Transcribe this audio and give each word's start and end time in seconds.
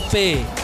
P. 0.00 0.63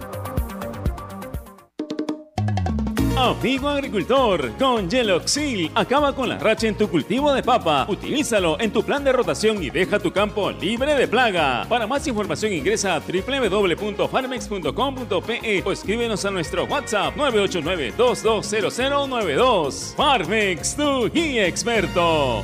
Amigo 3.21 3.69
agricultor, 3.69 4.51
con 4.57 4.89
Geloxil 4.89 5.69
acaba 5.75 6.15
con 6.15 6.27
la 6.27 6.39
racha 6.39 6.65
en 6.65 6.75
tu 6.75 6.89
cultivo 6.89 7.31
de 7.31 7.43
papa. 7.43 7.85
Utilízalo 7.87 8.59
en 8.59 8.73
tu 8.73 8.81
plan 8.81 9.03
de 9.03 9.11
rotación 9.11 9.61
y 9.61 9.69
deja 9.69 9.99
tu 9.99 10.11
campo 10.11 10.49
libre 10.49 10.95
de 10.95 11.07
plaga. 11.07 11.67
Para 11.69 11.85
más 11.85 12.07
información 12.07 12.51
ingresa 12.51 12.95
a 12.95 12.99
www.farmex.com.pe 12.99 15.63
o 15.63 15.71
escríbenos 15.71 16.25
a 16.25 16.31
nuestro 16.31 16.65
WhatsApp 16.65 17.15
989-220092. 17.15 19.93
Farmex, 19.95 20.75
tu 20.75 21.07
guía 21.11 21.45
experto. 21.45 22.43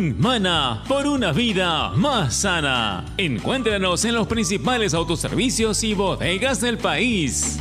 Mana 0.01 0.83
por 0.87 1.05
una 1.05 1.31
vida 1.31 1.89
más 1.89 2.33
sana. 2.33 3.05
Encuéntranos 3.17 4.03
en 4.03 4.15
los 4.15 4.25
principales 4.25 4.95
autoservicios 4.95 5.83
y 5.83 5.93
bodegas 5.93 6.59
del 6.59 6.79
país. 6.79 7.59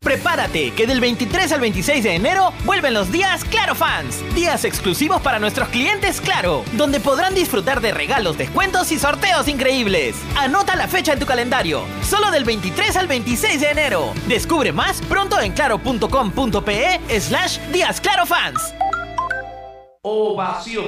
Prepárate, 0.00 0.70
que 0.70 0.86
del 0.86 1.00
23 1.00 1.52
al 1.52 1.60
26 1.60 2.02
de 2.02 2.14
enero 2.14 2.54
vuelven 2.64 2.94
los 2.94 3.12
días 3.12 3.44
Claro 3.44 3.74
Fans. 3.74 4.24
Días 4.34 4.64
exclusivos 4.64 5.20
para 5.20 5.38
nuestros 5.38 5.68
clientes 5.68 6.22
Claro, 6.22 6.64
donde 6.78 6.98
podrán 6.98 7.34
disfrutar 7.34 7.82
de 7.82 7.92
regalos, 7.92 8.38
descuentos 8.38 8.90
y 8.90 8.98
sorteos 8.98 9.48
increíbles. 9.48 10.16
Anota 10.38 10.76
la 10.76 10.88
fecha 10.88 11.12
en 11.12 11.18
tu 11.18 11.26
calendario, 11.26 11.82
solo 12.02 12.30
del 12.30 12.44
23 12.44 12.96
al 12.96 13.06
26 13.06 13.60
de 13.60 13.70
enero. 13.70 14.14
Descubre 14.28 14.72
más 14.72 15.02
pronto 15.02 15.38
en 15.40 15.52
claro.com.pe 15.52 17.00
slash 17.20 17.58
Días 17.70 18.00
Claro 18.00 18.24
Fans. 18.24 18.72
Ovación. 20.02 20.86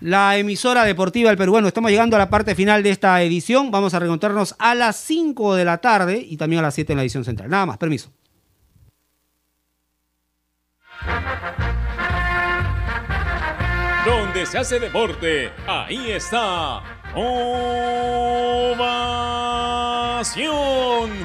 La 0.00 0.36
emisora 0.36 0.84
deportiva 0.84 1.30
del 1.30 1.38
Perú. 1.38 1.52
Bueno, 1.52 1.68
estamos 1.68 1.90
llegando 1.90 2.16
a 2.16 2.18
la 2.18 2.28
parte 2.28 2.56
final 2.56 2.82
de 2.82 2.90
esta 2.90 3.22
edición. 3.22 3.70
Vamos 3.70 3.94
a 3.94 4.00
reencontrarnos 4.00 4.56
a 4.58 4.74
las 4.74 4.96
5 4.96 5.54
de 5.54 5.64
la 5.64 5.78
tarde 5.78 6.18
y 6.28 6.36
también 6.36 6.58
a 6.58 6.62
las 6.62 6.74
7 6.74 6.92
en 6.92 6.96
la 6.96 7.02
edición 7.02 7.24
central. 7.24 7.48
Nada 7.48 7.66
más, 7.66 7.78
permiso. 7.78 8.10
Donde 14.04 14.44
se 14.46 14.58
hace 14.58 14.80
deporte, 14.80 15.52
ahí 15.68 16.10
está. 16.10 16.82
Ovación. 17.14 17.52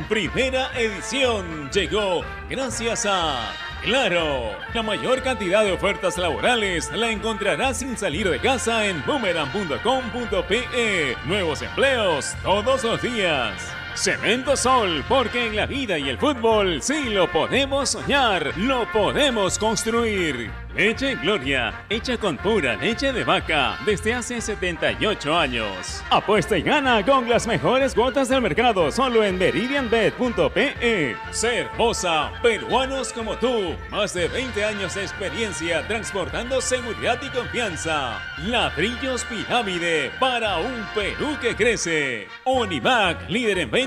Primera 0.07 0.69
edición 0.79 1.71
llegó 1.71 2.21
gracias 2.47 3.07
a 3.07 3.66
Claro, 3.83 4.51
la 4.73 4.83
mayor 4.83 5.21
cantidad 5.21 5.63
de 5.63 5.71
ofertas 5.71 6.17
laborales 6.17 6.91
la 6.91 7.09
encontrarás 7.09 7.77
sin 7.77 7.97
salir 7.97 8.29
de 8.29 8.39
casa 8.39 8.85
en 8.85 9.03
boomerang.com.pe. 9.05 11.15
Nuevos 11.25 11.61
empleos 11.61 12.35
todos 12.43 12.83
los 12.83 13.01
días. 13.01 13.76
Cemento 13.97 14.55
Sol, 14.55 15.03
porque 15.09 15.47
en 15.47 15.55
la 15.55 15.65
vida 15.65 15.97
y 15.97 16.07
el 16.07 16.19
fútbol 16.19 16.83
sí 16.83 17.09
lo 17.09 17.31
podemos 17.31 17.89
soñar, 17.89 18.53
lo 18.55 18.85
podemos 18.91 19.57
construir. 19.57 20.51
Leche 20.75 21.15
Gloria, 21.15 21.73
hecha 21.89 22.19
con 22.19 22.37
pura 22.37 22.75
leche 22.75 23.11
de 23.11 23.23
vaca 23.23 23.79
desde 23.83 24.13
hace 24.13 24.39
78 24.39 25.35
años. 25.35 26.03
Apuesta 26.11 26.55
y 26.55 26.61
gana 26.61 27.03
con 27.03 27.27
las 27.27 27.47
mejores 27.47 27.95
cuotas 27.95 28.29
del 28.29 28.41
mercado 28.41 28.91
solo 28.91 29.23
en 29.23 29.39
meridianbet.pe. 29.39 31.15
Cervosa, 31.31 32.31
peruanos 32.43 33.11
como 33.11 33.35
tú, 33.37 33.75
más 33.89 34.13
de 34.13 34.27
20 34.27 34.63
años 34.63 34.93
de 34.93 35.01
experiencia 35.01 35.87
transportando 35.87 36.61
seguridad 36.61 37.17
y 37.23 37.29
confianza. 37.29 38.21
Ladrillos 38.45 39.23
Pirámide 39.23 40.11
para 40.19 40.57
un 40.57 40.85
Perú 40.93 41.37
que 41.41 41.55
crece. 41.55 42.27
Onivac, 42.43 43.27
líder 43.29 43.57
en 43.57 43.71
venta 43.71 43.86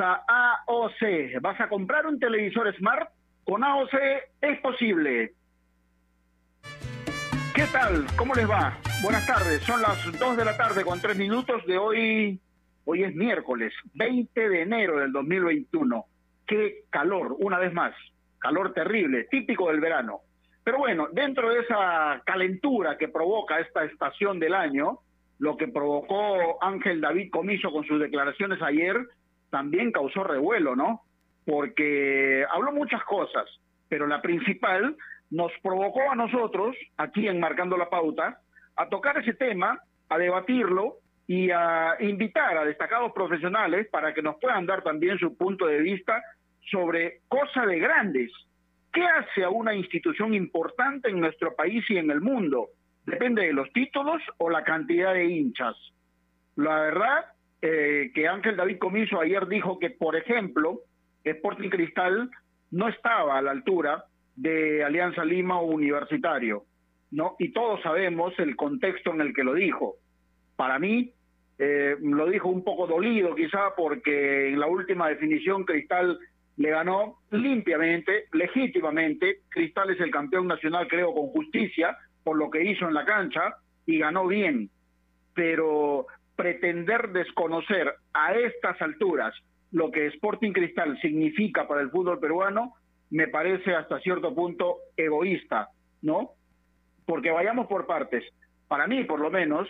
A 0.00 0.24
AOC. 0.66 1.40
¿Vas 1.40 1.60
a 1.60 1.68
comprar 1.68 2.06
un 2.06 2.18
televisor 2.18 2.74
Smart? 2.76 3.10
Con 3.44 3.64
AOC 3.64 3.94
es 4.40 4.60
posible. 4.60 5.32
¿Qué 7.54 7.64
tal? 7.72 8.06
¿Cómo 8.16 8.34
les 8.34 8.48
va? 8.48 8.78
Buenas 9.02 9.26
tardes. 9.26 9.62
Son 9.62 9.80
las 9.82 10.18
2 10.18 10.36
de 10.36 10.44
la 10.44 10.56
tarde 10.56 10.84
con 10.84 11.00
3 11.00 11.16
minutos 11.16 11.64
de 11.66 11.78
hoy. 11.78 12.40
Hoy 12.84 13.02
es 13.02 13.14
miércoles, 13.14 13.72
20 13.94 14.48
de 14.48 14.62
enero 14.62 14.98
del 14.98 15.12
2021. 15.12 16.04
Qué 16.46 16.84
calor, 16.90 17.36
una 17.40 17.58
vez 17.58 17.72
más. 17.72 17.94
Calor 18.38 18.72
terrible, 18.72 19.24
típico 19.24 19.68
del 19.68 19.80
verano. 19.80 20.20
Pero 20.64 20.78
bueno, 20.78 21.08
dentro 21.12 21.50
de 21.50 21.60
esa 21.60 22.22
calentura 22.24 22.96
que 22.96 23.08
provoca 23.08 23.58
esta 23.60 23.84
estación 23.84 24.38
del 24.38 24.54
año, 24.54 25.00
lo 25.38 25.56
que 25.56 25.68
provocó 25.68 26.62
Ángel 26.62 27.00
David 27.00 27.30
Comiso 27.30 27.70
con 27.70 27.84
sus 27.84 28.00
declaraciones 28.00 28.60
ayer 28.62 28.96
también 29.50 29.92
causó 29.92 30.24
revuelo, 30.24 30.76
¿no? 30.76 31.02
Porque 31.44 32.44
habló 32.50 32.72
muchas 32.72 33.02
cosas, 33.04 33.44
pero 33.88 34.06
la 34.06 34.20
principal 34.20 34.96
nos 35.30 35.52
provocó 35.62 36.10
a 36.10 36.14
nosotros, 36.14 36.76
aquí 36.96 37.28
en 37.28 37.40
Marcando 37.40 37.76
la 37.76 37.88
Pauta, 37.88 38.40
a 38.76 38.88
tocar 38.88 39.18
ese 39.18 39.34
tema, 39.34 39.78
a 40.08 40.18
debatirlo 40.18 40.96
y 41.26 41.50
a 41.50 41.96
invitar 42.00 42.56
a 42.56 42.64
destacados 42.64 43.12
profesionales 43.12 43.88
para 43.90 44.14
que 44.14 44.22
nos 44.22 44.36
puedan 44.40 44.66
dar 44.66 44.82
también 44.82 45.18
su 45.18 45.36
punto 45.36 45.66
de 45.66 45.80
vista 45.80 46.22
sobre 46.70 47.20
cosa 47.28 47.66
de 47.66 47.78
grandes. 47.78 48.30
¿Qué 48.92 49.04
hace 49.04 49.44
a 49.44 49.50
una 49.50 49.74
institución 49.74 50.34
importante 50.34 51.10
en 51.10 51.20
nuestro 51.20 51.54
país 51.54 51.84
y 51.90 51.98
en 51.98 52.10
el 52.10 52.20
mundo? 52.20 52.70
depende 53.08 53.42
de 53.46 53.52
los 53.52 53.72
títulos 53.72 54.22
o 54.38 54.50
la 54.50 54.64
cantidad 54.64 55.14
de 55.14 55.26
hinchas. 55.26 55.76
La 56.56 56.80
verdad 56.80 57.24
eh, 57.60 58.10
que 58.14 58.28
Ángel 58.28 58.56
David 58.56 58.78
Comiso 58.78 59.20
ayer 59.20 59.46
dijo 59.48 59.78
que, 59.78 59.90
por 59.90 60.16
ejemplo, 60.16 60.80
Sporting 61.24 61.70
Cristal 61.70 62.30
no 62.70 62.88
estaba 62.88 63.38
a 63.38 63.42
la 63.42 63.50
altura 63.50 64.04
de 64.36 64.84
Alianza 64.84 65.24
Lima 65.24 65.60
o 65.60 65.66
Universitario, 65.66 66.64
¿no? 67.10 67.34
Y 67.38 67.52
todos 67.52 67.82
sabemos 67.82 68.32
el 68.38 68.54
contexto 68.54 69.12
en 69.12 69.20
el 69.22 69.34
que 69.34 69.42
lo 69.42 69.54
dijo. 69.54 69.96
Para 70.54 70.78
mí, 70.78 71.12
eh, 71.58 71.96
lo 72.00 72.26
dijo 72.26 72.48
un 72.48 72.62
poco 72.62 72.86
dolido 72.86 73.34
quizá 73.34 73.74
porque 73.76 74.48
en 74.48 74.60
la 74.60 74.68
última 74.68 75.08
definición 75.08 75.64
Cristal 75.64 76.18
le 76.56 76.70
ganó 76.70 77.18
limpiamente, 77.30 78.26
legítimamente. 78.32 79.40
Cristal 79.48 79.90
es 79.90 80.00
el 80.00 80.10
campeón 80.10 80.46
nacional, 80.46 80.86
creo, 80.88 81.12
con 81.14 81.28
justicia, 81.28 81.96
por 82.22 82.36
lo 82.36 82.50
que 82.50 82.62
hizo 82.62 82.86
en 82.86 82.94
la 82.94 83.04
cancha 83.04 83.56
y 83.86 83.98
ganó 83.98 84.26
bien, 84.26 84.70
pero 85.34 86.06
pretender 86.38 87.08
desconocer 87.08 87.92
a 88.14 88.32
estas 88.32 88.80
alturas 88.80 89.34
lo 89.72 89.90
que 89.90 90.06
Sporting 90.06 90.52
Cristal 90.52 90.96
significa 91.00 91.66
para 91.66 91.80
el 91.80 91.90
fútbol 91.90 92.20
peruano 92.20 92.74
me 93.10 93.26
parece 93.26 93.74
hasta 93.74 93.98
cierto 93.98 94.32
punto 94.32 94.76
egoísta, 94.96 95.70
¿no? 96.00 96.30
Porque 97.06 97.32
vayamos 97.32 97.66
por 97.66 97.86
partes. 97.86 98.22
Para 98.68 98.86
mí, 98.86 99.02
por 99.02 99.18
lo 99.18 99.30
menos, 99.30 99.68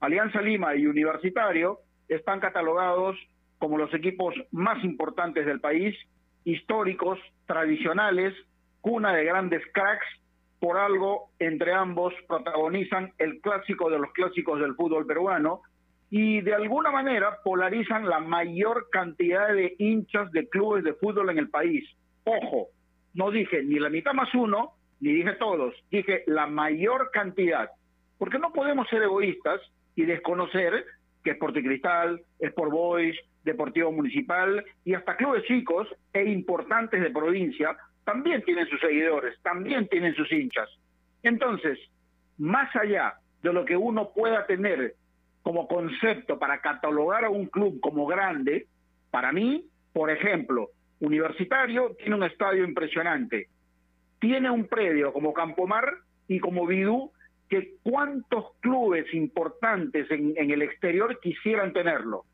Alianza 0.00 0.42
Lima 0.42 0.74
y 0.74 0.86
Universitario 0.86 1.78
están 2.08 2.40
catalogados 2.40 3.16
como 3.58 3.78
los 3.78 3.94
equipos 3.94 4.34
más 4.50 4.82
importantes 4.82 5.46
del 5.46 5.60
país, 5.60 5.94
históricos, 6.42 7.20
tradicionales, 7.46 8.34
cuna 8.80 9.14
de 9.14 9.24
grandes 9.24 9.62
cracks 9.72 10.06
por 10.58 10.78
algo 10.78 11.30
entre 11.38 11.72
ambos 11.74 12.12
protagonizan 12.26 13.12
el 13.18 13.40
clásico 13.40 13.88
de 13.88 14.00
los 14.00 14.10
clásicos 14.10 14.58
del 14.58 14.74
fútbol 14.74 15.06
peruano 15.06 15.62
y 16.10 16.40
de 16.40 16.54
alguna 16.54 16.90
manera 16.90 17.38
polarizan 17.44 18.08
la 18.08 18.20
mayor 18.20 18.88
cantidad 18.90 19.48
de 19.52 19.74
hinchas 19.78 20.30
de 20.32 20.48
clubes 20.48 20.84
de 20.84 20.94
fútbol 20.94 21.30
en 21.30 21.38
el 21.38 21.50
país. 21.50 21.84
Ojo, 22.24 22.68
no 23.14 23.30
dije 23.30 23.62
ni 23.62 23.78
la 23.78 23.90
mitad 23.90 24.14
más 24.14 24.32
uno, 24.34 24.72
ni 25.00 25.12
dije 25.12 25.32
todos, 25.34 25.74
dije 25.90 26.24
la 26.26 26.46
mayor 26.46 27.10
cantidad, 27.12 27.70
porque 28.18 28.38
no 28.38 28.52
podemos 28.52 28.88
ser 28.88 29.02
egoístas 29.02 29.60
y 29.94 30.04
desconocer 30.04 30.84
que 31.22 31.32
Sporting 31.32 31.62
Cristal, 31.62 32.22
Sport 32.38 32.72
Boys, 32.72 33.16
Deportivo 33.44 33.92
Municipal 33.92 34.64
y 34.84 34.94
hasta 34.94 35.16
clubes 35.16 35.44
chicos 35.44 35.88
e 36.12 36.24
importantes 36.24 37.00
de 37.00 37.10
provincia 37.10 37.76
también 38.04 38.42
tienen 38.42 38.66
sus 38.68 38.80
seguidores, 38.80 39.38
también 39.42 39.86
tienen 39.88 40.14
sus 40.14 40.30
hinchas. 40.32 40.68
Entonces, 41.22 41.78
más 42.38 42.74
allá 42.76 43.14
de 43.42 43.52
lo 43.52 43.64
que 43.64 43.76
uno 43.76 44.10
pueda 44.14 44.46
tener 44.46 44.94
como 45.42 45.66
concepto 45.66 46.38
para 46.38 46.60
catalogar 46.60 47.24
a 47.24 47.30
un 47.30 47.46
club 47.46 47.80
como 47.80 48.06
grande, 48.06 48.66
para 49.10 49.32
mí, 49.32 49.64
por 49.92 50.10
ejemplo, 50.10 50.70
Universitario 51.00 51.94
tiene 51.98 52.16
un 52.16 52.24
estadio 52.24 52.64
impresionante, 52.64 53.48
tiene 54.18 54.50
un 54.50 54.66
predio 54.66 55.12
como 55.12 55.32
Campomar 55.32 55.94
y 56.26 56.40
como 56.40 56.66
Vidú, 56.66 57.12
que 57.48 57.76
cuántos 57.82 58.52
clubes 58.60 59.12
importantes 59.14 60.10
en, 60.10 60.34
en 60.36 60.50
el 60.50 60.62
exterior 60.62 61.18
quisieran 61.20 61.72
tenerlo. 61.72 62.24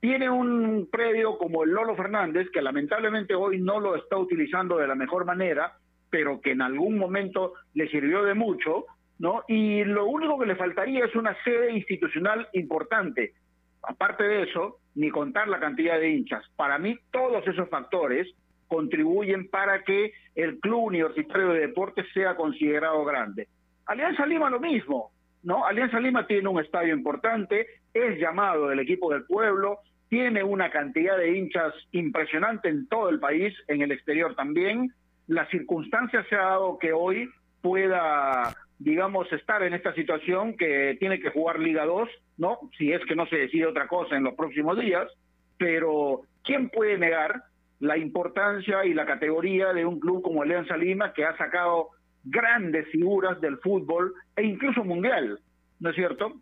Tiene 0.00 0.30
un 0.30 0.88
predio 0.90 1.38
como 1.38 1.64
el 1.64 1.70
Lolo 1.70 1.96
Fernández, 1.96 2.48
que 2.52 2.62
lamentablemente 2.62 3.34
hoy 3.34 3.60
no 3.60 3.80
lo 3.80 3.96
está 3.96 4.16
utilizando 4.16 4.78
de 4.78 4.86
la 4.86 4.94
mejor 4.94 5.24
manera, 5.24 5.76
pero 6.10 6.40
que 6.40 6.52
en 6.52 6.62
algún 6.62 6.98
momento 6.98 7.54
le 7.74 7.88
sirvió 7.88 8.22
de 8.22 8.34
mucho, 8.34 8.86
¿no? 9.18 9.44
Y 9.48 9.84
lo 9.84 10.06
único 10.06 10.38
que 10.38 10.46
le 10.46 10.56
faltaría 10.56 11.04
es 11.04 11.14
una 11.14 11.36
sede 11.44 11.72
institucional 11.72 12.48
importante. 12.52 13.34
Aparte 13.82 14.24
de 14.24 14.42
eso, 14.44 14.78
ni 14.94 15.10
contar 15.10 15.48
la 15.48 15.60
cantidad 15.60 15.98
de 15.98 16.10
hinchas. 16.10 16.44
Para 16.56 16.78
mí, 16.78 16.98
todos 17.10 17.46
esos 17.46 17.68
factores 17.68 18.28
contribuyen 18.68 19.48
para 19.48 19.82
que 19.82 20.12
el 20.34 20.58
Club 20.60 20.84
Universitario 20.84 21.50
de 21.50 21.60
Deportes 21.60 22.06
sea 22.12 22.34
considerado 22.34 23.04
grande. 23.04 23.48
Alianza 23.86 24.26
Lima 24.26 24.50
lo 24.50 24.60
mismo, 24.60 25.10
¿no? 25.42 25.66
Alianza 25.66 26.00
Lima 26.00 26.26
tiene 26.26 26.48
un 26.48 26.60
estadio 26.60 26.94
importante, 26.94 27.66
es 27.92 28.18
llamado 28.18 28.68
del 28.68 28.80
equipo 28.80 29.12
del 29.12 29.24
pueblo, 29.24 29.80
tiene 30.08 30.42
una 30.42 30.70
cantidad 30.70 31.16
de 31.16 31.36
hinchas 31.36 31.74
impresionante 31.92 32.68
en 32.68 32.88
todo 32.88 33.10
el 33.10 33.20
país, 33.20 33.54
en 33.68 33.82
el 33.82 33.92
exterior 33.92 34.34
también. 34.34 34.92
La 35.26 35.46
circunstancia 35.50 36.24
se 36.28 36.36
ha 36.36 36.44
dado 36.44 36.78
que 36.78 36.92
hoy 36.92 37.28
pueda, 37.62 38.54
digamos, 38.78 39.32
estar 39.32 39.62
en 39.62 39.74
esta 39.74 39.94
situación 39.94 40.56
que 40.56 40.96
tiene 40.98 41.20
que 41.20 41.30
jugar 41.30 41.58
Liga 41.58 41.84
2, 41.84 42.08
¿no? 42.38 42.58
Si 42.76 42.92
es 42.92 43.04
que 43.06 43.14
no 43.14 43.26
se 43.26 43.36
decide 43.36 43.66
otra 43.66 43.86
cosa 43.88 44.16
en 44.16 44.24
los 44.24 44.34
próximos 44.34 44.78
días, 44.78 45.10
pero 45.58 46.22
¿quién 46.42 46.68
puede 46.68 46.98
negar 46.98 47.44
la 47.80 47.96
importancia 47.96 48.84
y 48.84 48.94
la 48.94 49.06
categoría 49.06 49.72
de 49.72 49.84
un 49.84 50.00
club 50.00 50.22
como 50.22 50.42
Alianza 50.42 50.76
Lima 50.76 51.12
que 51.12 51.24
ha 51.24 51.36
sacado 51.36 51.90
grandes 52.24 52.88
figuras 52.88 53.40
del 53.40 53.58
fútbol 53.58 54.14
e 54.36 54.42
incluso 54.42 54.82
mundial, 54.84 55.38
¿no 55.80 55.90
es 55.90 55.96
cierto? 55.96 56.32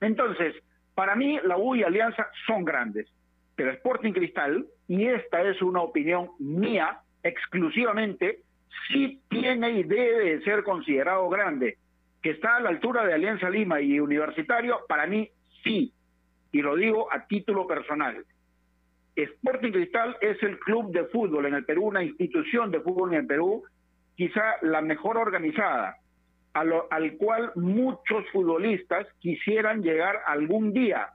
Entonces, 0.00 0.54
para 0.94 1.16
mí, 1.16 1.38
la 1.44 1.56
U 1.56 1.74
y 1.74 1.82
Alianza 1.82 2.28
son 2.46 2.64
grandes, 2.64 3.08
pero 3.56 3.70
Sporting 3.70 4.12
Cristal, 4.12 4.66
y 4.86 5.06
esta 5.06 5.42
es 5.42 5.60
una 5.62 5.80
opinión 5.80 6.30
mía 6.38 6.98
exclusivamente, 7.22 8.40
sí 8.88 9.20
tiene 9.28 9.70
y 9.70 9.82
debe 9.82 10.42
ser 10.42 10.62
considerado 10.62 11.28
grande. 11.28 11.78
Que 12.22 12.30
está 12.30 12.56
a 12.56 12.60
la 12.60 12.70
altura 12.70 13.04
de 13.04 13.14
Alianza 13.14 13.50
Lima 13.50 13.80
y 13.80 14.00
Universitario, 14.00 14.80
para 14.88 15.06
mí 15.06 15.28
sí, 15.62 15.92
y 16.52 16.62
lo 16.62 16.76
digo 16.76 17.12
a 17.12 17.26
título 17.26 17.66
personal. 17.66 18.24
Sporting 19.16 19.72
Cristal 19.72 20.16
es 20.20 20.42
el 20.42 20.58
club 20.58 20.92
de 20.92 21.04
fútbol 21.06 21.46
en 21.46 21.54
el 21.54 21.64
Perú, 21.64 21.84
una 21.84 22.02
institución 22.02 22.70
de 22.70 22.80
fútbol 22.80 23.12
en 23.12 23.20
el 23.20 23.26
Perú, 23.26 23.62
quizá 24.16 24.42
la 24.62 24.80
mejor 24.80 25.16
organizada, 25.16 25.96
al 26.52 27.16
cual 27.16 27.52
muchos 27.56 28.24
futbolistas 28.32 29.06
quisieran 29.18 29.82
llegar 29.82 30.20
algún 30.26 30.72
día, 30.72 31.08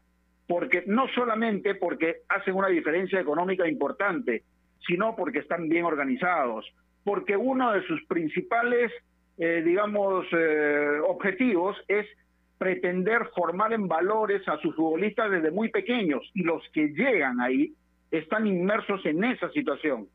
porque 0.47 0.83
no 0.87 1.07
solamente 1.09 1.75
porque 1.75 2.17
hacen 2.27 2.55
una 2.55 2.67
diferencia 2.67 3.19
económica 3.19 3.67
importante, 3.67 4.43
sino 4.85 5.15
porque 5.15 5.39
están 5.39 5.69
bien 5.69 5.85
organizados, 5.85 6.65
porque 7.09 7.35
uno 7.35 7.71
de 7.71 7.81
sus 7.87 8.05
principales, 8.05 8.91
eh, 9.39 9.63
digamos, 9.65 10.27
eh, 10.31 10.99
objetivos 11.07 11.75
es 11.87 12.05
pretender 12.59 13.25
formar 13.35 13.73
en 13.73 13.87
valores 13.87 14.47
a 14.47 14.59
sus 14.59 14.75
futbolistas 14.75 15.31
desde 15.31 15.49
muy 15.49 15.69
pequeños 15.69 16.21
y 16.35 16.43
los 16.43 16.61
que 16.71 16.89
llegan 16.89 17.41
ahí 17.41 17.73
están 18.11 18.45
inmersos 18.45 19.03
en 19.07 19.23
esa 19.23 19.49
situación. 19.49 20.07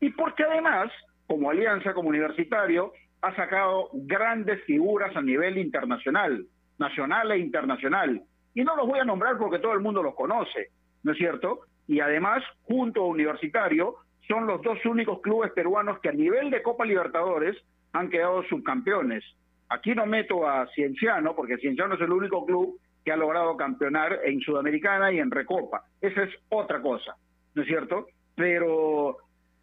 Y 0.00 0.10
porque 0.10 0.42
además, 0.42 0.90
como 1.28 1.50
alianza, 1.50 1.94
como 1.94 2.08
universitario, 2.08 2.94
ha 3.22 3.32
sacado 3.36 3.90
grandes 3.92 4.60
figuras 4.64 5.14
a 5.14 5.22
nivel 5.22 5.56
internacional, 5.56 6.46
nacional 6.80 7.30
e 7.30 7.38
internacional. 7.38 8.22
Y 8.54 8.64
no 8.64 8.74
los 8.74 8.88
voy 8.88 8.98
a 8.98 9.04
nombrar 9.04 9.38
porque 9.38 9.60
todo 9.60 9.74
el 9.74 9.80
mundo 9.80 10.02
los 10.02 10.16
conoce, 10.16 10.70
¿no 11.04 11.12
es 11.12 11.18
cierto? 11.18 11.60
Y 11.86 12.00
además, 12.00 12.42
junto 12.62 13.02
a 13.02 13.06
Universitario, 13.06 13.98
son 14.30 14.46
los 14.46 14.62
dos 14.62 14.78
únicos 14.86 15.20
clubes 15.22 15.50
peruanos 15.50 15.98
que 15.98 16.08
a 16.08 16.12
nivel 16.12 16.50
de 16.50 16.62
Copa 16.62 16.84
Libertadores 16.84 17.56
han 17.92 18.08
quedado 18.08 18.44
subcampeones. 18.44 19.24
Aquí 19.68 19.92
no 19.92 20.06
meto 20.06 20.48
a 20.48 20.68
Cienciano, 20.68 21.34
porque 21.34 21.56
Cienciano 21.56 21.96
es 21.96 22.00
el 22.00 22.12
único 22.12 22.46
club 22.46 22.78
que 23.04 23.10
ha 23.10 23.16
logrado 23.16 23.56
campeonar 23.56 24.20
en 24.24 24.40
Sudamericana 24.40 25.10
y 25.10 25.18
en 25.18 25.32
Recopa. 25.32 25.82
Esa 26.00 26.22
es 26.22 26.30
otra 26.48 26.80
cosa, 26.80 27.16
¿no 27.54 27.62
es 27.62 27.68
cierto? 27.68 28.06
Pero 28.36 29.16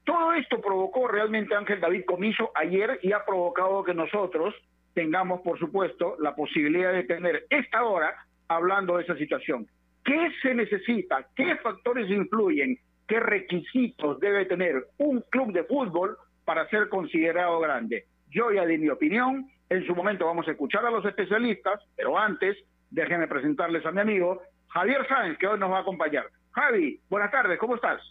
todo 0.04 0.34
esto 0.34 0.60
provocó 0.60 1.08
realmente 1.08 1.56
Ángel 1.56 1.80
David 1.80 2.04
Comiso 2.06 2.52
ayer 2.54 3.00
y 3.04 3.14
ha 3.14 3.24
provocado 3.24 3.86
que 3.86 3.94
nosotros 3.94 4.54
tengamos, 4.94 5.40
por 5.42 5.58
supuesto, 5.60 6.18
la 6.20 6.36
posibilidad 6.36 6.92
de 6.92 7.04
tener 7.04 7.46
esta 7.50 7.86
hora 7.86 8.14
hablando 8.50 8.98
de 8.98 9.04
esa 9.04 9.16
situación. 9.16 9.66
¿Qué 10.04 10.30
se 10.42 10.54
necesita? 10.54 11.26
¿Qué 11.38 11.56
factores 11.58 12.10
influyen? 12.10 12.78
¿Qué 13.08 13.20
requisitos 13.20 14.20
debe 14.20 14.46
tener 14.46 14.88
un 14.98 15.22
club 15.30 15.54
de 15.54 15.64
fútbol 15.64 16.18
para 16.44 16.68
ser 16.70 16.90
considerado 16.90 17.60
grande? 17.60 18.06
Yo 18.30 18.52
ya 18.52 18.66
di 18.66 18.78
mi 18.78 18.90
opinión, 18.90 19.50
en 19.70 19.86
su 19.86 19.96
momento 19.96 20.26
vamos 20.26 20.48
a 20.48 20.52
escuchar 20.52 20.86
a 20.86 20.92
los 20.92 21.06
especialistas, 21.06 21.82
pero 21.96 22.18
antes 22.18 22.58
déjenme 22.92 23.28
presentarles 23.28 23.86
a 23.86 23.92
mi 23.92 24.02
amigo 24.02 24.42
Javier 24.70 25.08
Sáenz, 25.08 25.38
que 25.38 25.48
hoy 25.48 25.60
nos 25.60 25.72
va 25.72 25.78
a 25.78 25.82
acompañar. 25.82 26.26
Javi, 26.52 27.00
buenas 27.10 27.32
tardes, 27.32 27.58
¿cómo 27.60 27.76
estás? 27.76 28.02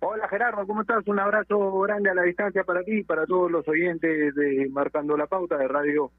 Hola 0.00 0.28
Gerardo, 0.28 0.66
¿cómo 0.66 0.82
estás? 0.82 1.06
Un 1.06 1.18
abrazo 1.18 1.80
grande 1.80 2.10
a 2.10 2.14
la 2.14 2.22
distancia 2.22 2.64
para 2.64 2.82
ti 2.82 2.98
y 2.98 3.04
para 3.04 3.26
todos 3.26 3.50
los 3.50 3.66
oyentes 3.68 4.34
de 4.34 4.68
Marcando 4.70 5.16
la 5.16 5.26
Pauta 5.26 5.56
de 5.56 5.68
Radio 5.68 6.10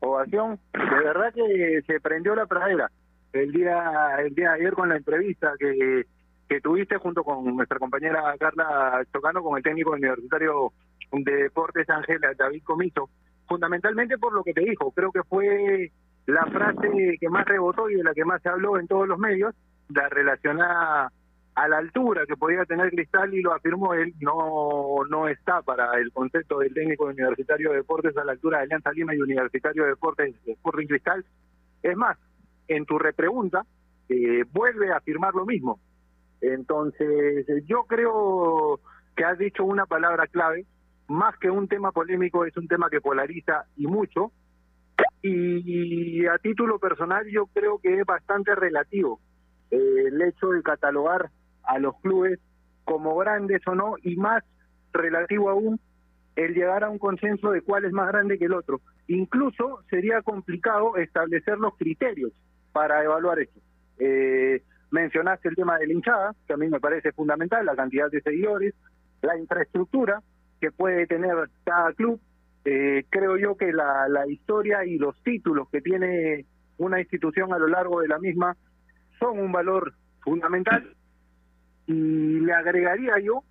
Ovación. 0.00 0.58
De 0.72 1.04
verdad 1.04 1.32
que 1.34 1.82
se 1.86 2.00
prendió 2.00 2.34
la 2.34 2.46
pradera 2.46 2.90
el 3.32 3.50
día 3.50 4.16
el 4.20 4.34
día 4.34 4.50
de 4.50 4.60
ayer 4.60 4.74
con 4.74 4.88
la 4.88 4.96
entrevista 4.96 5.52
que, 5.58 6.04
que 6.48 6.60
tuviste 6.60 6.96
junto 6.98 7.24
con 7.24 7.56
nuestra 7.56 7.78
compañera 7.78 8.34
Carla 8.38 9.04
Chocano 9.12 9.42
con 9.42 9.56
el 9.56 9.62
técnico 9.62 9.92
universitario 9.92 10.72
de 11.12 11.34
Deportes 11.44 11.88
Ángel 11.88 12.20
David 12.36 12.62
Comiso, 12.64 13.08
fundamentalmente 13.46 14.18
por 14.18 14.32
lo 14.32 14.42
que 14.42 14.52
te 14.52 14.62
dijo, 14.62 14.90
creo 14.92 15.12
que 15.12 15.22
fue 15.22 15.90
la 16.26 16.46
frase 16.46 17.16
que 17.20 17.28
más 17.28 17.44
rebotó 17.44 17.90
y 17.90 17.96
de 17.96 18.04
la 18.04 18.14
que 18.14 18.24
más 18.24 18.42
se 18.42 18.48
habló 18.48 18.78
en 18.78 18.86
todos 18.86 19.06
los 19.06 19.18
medios, 19.18 19.54
la 19.88 20.08
relacionada 20.08 21.12
a 21.54 21.68
la 21.68 21.78
altura 21.78 22.26
que 22.26 22.36
podía 22.36 22.64
tener 22.64 22.90
Cristal 22.90 23.32
y 23.32 23.40
lo 23.40 23.52
afirmó 23.52 23.94
él, 23.94 24.12
no, 24.20 25.04
no 25.08 25.28
está 25.28 25.62
para 25.62 25.98
el 25.98 26.10
concepto 26.12 26.58
del 26.58 26.74
técnico 26.74 27.04
universitario 27.04 27.70
de 27.70 27.76
deportes 27.76 28.16
a 28.16 28.24
la 28.24 28.32
altura 28.32 28.58
de 28.58 28.64
Alianza 28.64 28.92
Lima 28.92 29.14
y 29.14 29.20
Universitario 29.20 29.84
de 29.84 29.90
Deportes 29.90 30.44
de 30.44 30.52
Sporting 30.52 30.86
Cristal. 30.86 31.24
Es 31.82 31.96
más, 31.96 32.18
en 32.66 32.84
tu 32.86 32.98
repregunta, 32.98 33.64
eh, 34.08 34.44
vuelve 34.50 34.92
a 34.92 34.96
afirmar 34.96 35.34
lo 35.34 35.46
mismo. 35.46 35.78
Entonces, 36.52 37.46
yo 37.66 37.84
creo 37.84 38.80
que 39.16 39.24
has 39.24 39.38
dicho 39.38 39.64
una 39.64 39.86
palabra 39.86 40.26
clave, 40.26 40.66
más 41.08 41.36
que 41.38 41.50
un 41.50 41.68
tema 41.68 41.92
polémico, 41.92 42.44
es 42.44 42.56
un 42.56 42.68
tema 42.68 42.90
que 42.90 43.00
polariza 43.00 43.64
y 43.76 43.86
mucho, 43.86 44.32
y 45.22 46.26
a 46.26 46.36
título 46.38 46.78
personal 46.78 47.26
yo 47.30 47.46
creo 47.46 47.78
que 47.78 47.98
es 47.98 48.04
bastante 48.04 48.54
relativo 48.54 49.20
eh, 49.70 50.04
el 50.06 50.20
hecho 50.20 50.50
de 50.50 50.62
catalogar 50.62 51.30
a 51.62 51.78
los 51.78 51.96
clubes 52.00 52.38
como 52.84 53.16
grandes 53.16 53.66
o 53.66 53.74
no, 53.74 53.94
y 54.02 54.16
más 54.16 54.44
relativo 54.92 55.48
aún 55.48 55.80
el 56.36 56.52
llegar 56.52 56.84
a 56.84 56.90
un 56.90 56.98
consenso 56.98 57.50
de 57.52 57.62
cuál 57.62 57.86
es 57.86 57.92
más 57.92 58.08
grande 58.08 58.38
que 58.38 58.44
el 58.44 58.52
otro. 58.52 58.80
Incluso 59.08 59.80
sería 59.88 60.20
complicado 60.20 60.96
establecer 60.96 61.58
los 61.58 61.74
criterios 61.76 62.32
para 62.72 63.02
evaluar 63.02 63.38
esto. 63.38 63.60
Eh, 63.98 64.62
mencionaste 64.94 65.48
el 65.48 65.56
tema 65.56 65.76
de 65.76 65.88
la 65.88 65.92
hinchada, 65.92 66.34
que 66.46 66.52
a 66.52 66.56
mí 66.56 66.68
me 66.68 66.78
parece 66.78 67.10
fundamental, 67.10 67.66
la 67.66 67.74
cantidad 67.74 68.08
de 68.10 68.20
seguidores, 68.20 68.74
la 69.22 69.36
infraestructura 69.36 70.22
que 70.60 70.70
puede 70.70 71.06
tener 71.08 71.34
cada 71.64 71.92
club. 71.94 72.20
Eh, 72.64 73.04
creo 73.10 73.36
yo 73.36 73.56
que 73.56 73.72
la, 73.72 74.08
la 74.08 74.26
historia 74.28 74.84
y 74.84 74.96
los 74.96 75.20
títulos 75.24 75.68
que 75.70 75.80
tiene 75.80 76.46
una 76.78 77.00
institución 77.00 77.52
a 77.52 77.58
lo 77.58 77.66
largo 77.66 78.00
de 78.00 78.08
la 78.08 78.18
misma 78.20 78.56
son 79.18 79.40
un 79.40 79.50
valor 79.50 79.94
fundamental 80.20 80.94
y 81.86 82.40
le 82.40 82.52
agregaría 82.52 83.18
yo 83.18 83.42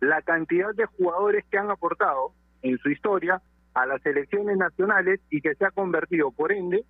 la 0.00 0.22
cantidad 0.22 0.72
de 0.74 0.86
jugadores 0.86 1.44
que 1.50 1.58
han 1.58 1.70
aportado 1.70 2.32
en 2.62 2.78
su 2.78 2.88
historia 2.88 3.42
a 3.74 3.84
las 3.84 4.04
elecciones 4.06 4.56
nacionales 4.56 5.20
y 5.28 5.40
que 5.40 5.56
se 5.56 5.66
ha 5.66 5.72
convertido, 5.72 6.30
por 6.30 6.52
ende, 6.52 6.84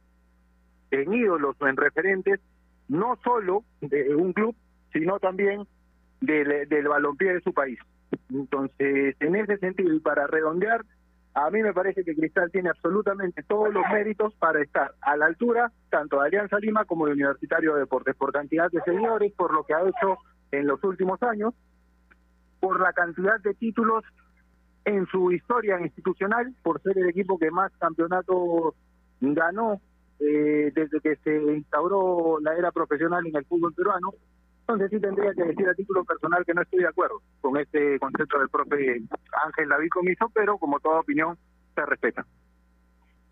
en 0.90 1.12
ídolos 1.12 1.56
o 1.58 1.66
en 1.66 1.76
referentes 1.76 2.40
no 2.88 3.18
solo 3.22 3.64
de 3.80 4.14
un 4.14 4.32
club, 4.32 4.54
sino 4.92 5.18
también 5.18 5.66
del, 6.20 6.68
del 6.68 6.88
balompié 6.88 7.34
de 7.34 7.40
su 7.40 7.52
país. 7.52 7.78
Entonces, 8.32 9.16
en 9.20 9.36
ese 9.36 9.58
sentido, 9.58 9.92
y 9.92 10.00
para 10.00 10.26
redondear, 10.26 10.84
a 11.34 11.50
mí 11.50 11.62
me 11.62 11.72
parece 11.72 12.04
que 12.04 12.14
Cristal 12.14 12.50
tiene 12.52 12.70
absolutamente 12.70 13.42
todos 13.42 13.72
los 13.74 13.82
méritos 13.92 14.34
para 14.34 14.62
estar 14.62 14.94
a 15.00 15.16
la 15.16 15.26
altura 15.26 15.72
tanto 15.90 16.20
de 16.20 16.28
Alianza 16.28 16.58
Lima 16.60 16.84
como 16.84 17.06
de 17.06 17.12
Universitario 17.12 17.74
de 17.74 17.80
Deportes, 17.80 18.14
por 18.14 18.32
cantidad 18.32 18.70
de 18.70 18.80
señores, 18.82 19.32
por 19.32 19.52
lo 19.52 19.64
que 19.64 19.74
ha 19.74 19.82
hecho 19.82 20.18
en 20.52 20.66
los 20.68 20.82
últimos 20.84 21.20
años, 21.24 21.52
por 22.60 22.80
la 22.80 22.92
cantidad 22.92 23.40
de 23.40 23.54
títulos 23.54 24.04
en 24.84 25.06
su 25.06 25.32
historia 25.32 25.80
institucional, 25.80 26.54
por 26.62 26.80
ser 26.82 26.98
el 26.98 27.08
equipo 27.08 27.38
que 27.38 27.50
más 27.50 27.72
campeonatos 27.78 28.74
ganó 29.20 29.80
eh, 30.20 30.72
desde 30.74 31.00
que 31.00 31.16
se 31.16 31.36
instauró 31.36 32.38
la 32.40 32.56
era 32.56 32.70
profesional 32.72 33.26
en 33.26 33.36
el 33.36 33.44
fútbol 33.44 33.74
peruano, 33.74 34.12
entonces 34.60 34.90
sí 34.90 35.00
tendría 35.00 35.34
que 35.34 35.44
decir 35.44 35.68
a 35.68 35.74
título 35.74 36.04
personal 36.04 36.44
que 36.44 36.54
no 36.54 36.62
estoy 36.62 36.80
de 36.80 36.88
acuerdo 36.88 37.20
con 37.40 37.56
este 37.58 37.98
concepto 37.98 38.38
del 38.38 38.48
profe 38.48 39.02
Ángel 39.44 39.68
David 39.68 39.90
Comiso, 39.90 40.30
pero 40.32 40.56
como 40.56 40.80
toda 40.80 41.00
opinión 41.00 41.36
se 41.74 41.84
respeta. 41.84 42.24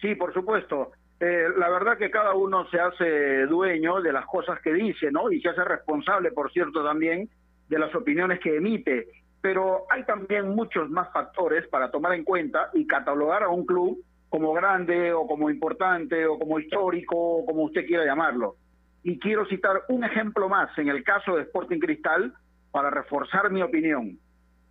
Sí, 0.00 0.14
por 0.14 0.34
supuesto. 0.34 0.92
Eh, 1.20 1.46
la 1.56 1.68
verdad 1.70 1.96
que 1.96 2.10
cada 2.10 2.34
uno 2.34 2.68
se 2.68 2.80
hace 2.80 3.46
dueño 3.46 4.02
de 4.02 4.12
las 4.12 4.26
cosas 4.26 4.60
que 4.60 4.74
dice, 4.74 5.10
¿no? 5.12 5.30
Y 5.30 5.40
se 5.40 5.50
hace 5.50 5.62
responsable, 5.64 6.32
por 6.32 6.52
cierto, 6.52 6.84
también 6.84 7.30
de 7.68 7.78
las 7.78 7.94
opiniones 7.94 8.40
que 8.40 8.56
emite. 8.56 9.06
Pero 9.40 9.86
hay 9.88 10.04
también 10.04 10.48
muchos 10.48 10.90
más 10.90 11.10
factores 11.12 11.66
para 11.68 11.90
tomar 11.90 12.14
en 12.14 12.24
cuenta 12.24 12.70
y 12.74 12.86
catalogar 12.86 13.44
a 13.44 13.48
un 13.48 13.64
club 13.64 14.04
como 14.32 14.54
grande 14.54 15.12
o 15.12 15.26
como 15.26 15.50
importante 15.50 16.26
o 16.26 16.38
como 16.38 16.58
histórico 16.58 17.14
o 17.14 17.44
como 17.44 17.64
usted 17.64 17.84
quiera 17.84 18.06
llamarlo. 18.06 18.56
Y 19.02 19.18
quiero 19.18 19.44
citar 19.44 19.82
un 19.90 20.04
ejemplo 20.04 20.48
más 20.48 20.70
en 20.78 20.88
el 20.88 21.04
caso 21.04 21.36
de 21.36 21.42
Sporting 21.42 21.78
Cristal 21.78 22.32
para 22.70 22.88
reforzar 22.88 23.50
mi 23.50 23.60
opinión. 23.60 24.18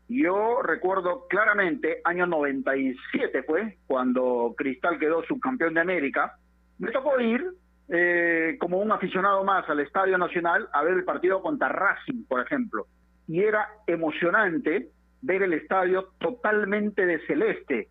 Yo 0.09 0.63
recuerdo 0.63 1.27
claramente, 1.29 2.01
año 2.05 2.25
97 2.25 3.43
fue, 3.43 3.77
cuando 3.85 4.55
Cristal 4.57 4.97
quedó 4.97 5.23
subcampeón 5.25 5.75
de 5.75 5.81
América, 5.81 6.37
me 6.79 6.89
tocó 6.89 7.19
ir 7.19 7.45
eh, 7.87 8.57
como 8.59 8.79
un 8.79 8.91
aficionado 8.91 9.43
más 9.43 9.69
al 9.69 9.81
Estadio 9.81 10.17
Nacional 10.17 10.67
a 10.73 10.81
ver 10.81 10.95
el 10.95 11.03
partido 11.03 11.39
contra 11.43 11.69
Racing, 11.69 12.23
por 12.27 12.41
ejemplo. 12.41 12.87
Y 13.27 13.41
era 13.41 13.69
emocionante 13.85 14.89
ver 15.21 15.43
el 15.43 15.53
estadio 15.53 16.13
totalmente 16.17 17.05
de 17.05 17.19
celeste, 17.27 17.89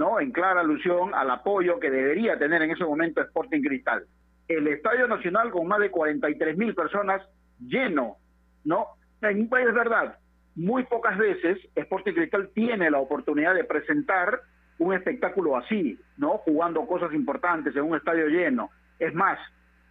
¿no? 0.00 0.18
En 0.18 0.32
clara 0.32 0.62
alusión 0.62 1.14
al 1.14 1.30
apoyo 1.30 1.78
que 1.78 1.90
debería 1.90 2.38
tener 2.38 2.62
en 2.62 2.70
ese 2.70 2.84
momento 2.84 3.20
Sporting 3.20 3.60
Cristal 3.60 4.06
el 4.48 4.66
Estadio 4.66 5.06
Nacional 5.06 5.50
con 5.50 5.68
más 5.68 5.78
de 5.78 5.90
43 5.90 6.56
mil 6.56 6.74
personas 6.74 7.22
lleno, 7.60 8.16
¿no? 8.64 8.86
Es 9.20 9.74
verdad, 9.74 10.16
muy 10.56 10.84
pocas 10.84 11.18
veces 11.18 11.58
Sporting 11.74 12.14
Cristal 12.14 12.48
tiene 12.54 12.90
la 12.90 12.98
oportunidad 12.98 13.54
de 13.54 13.64
presentar 13.64 14.40
un 14.78 14.94
espectáculo 14.94 15.58
así, 15.58 16.00
¿no? 16.16 16.38
Jugando 16.38 16.86
cosas 16.86 17.12
importantes 17.12 17.76
en 17.76 17.82
un 17.82 17.94
estadio 17.94 18.28
lleno. 18.28 18.70
Es 18.98 19.14
más, 19.14 19.38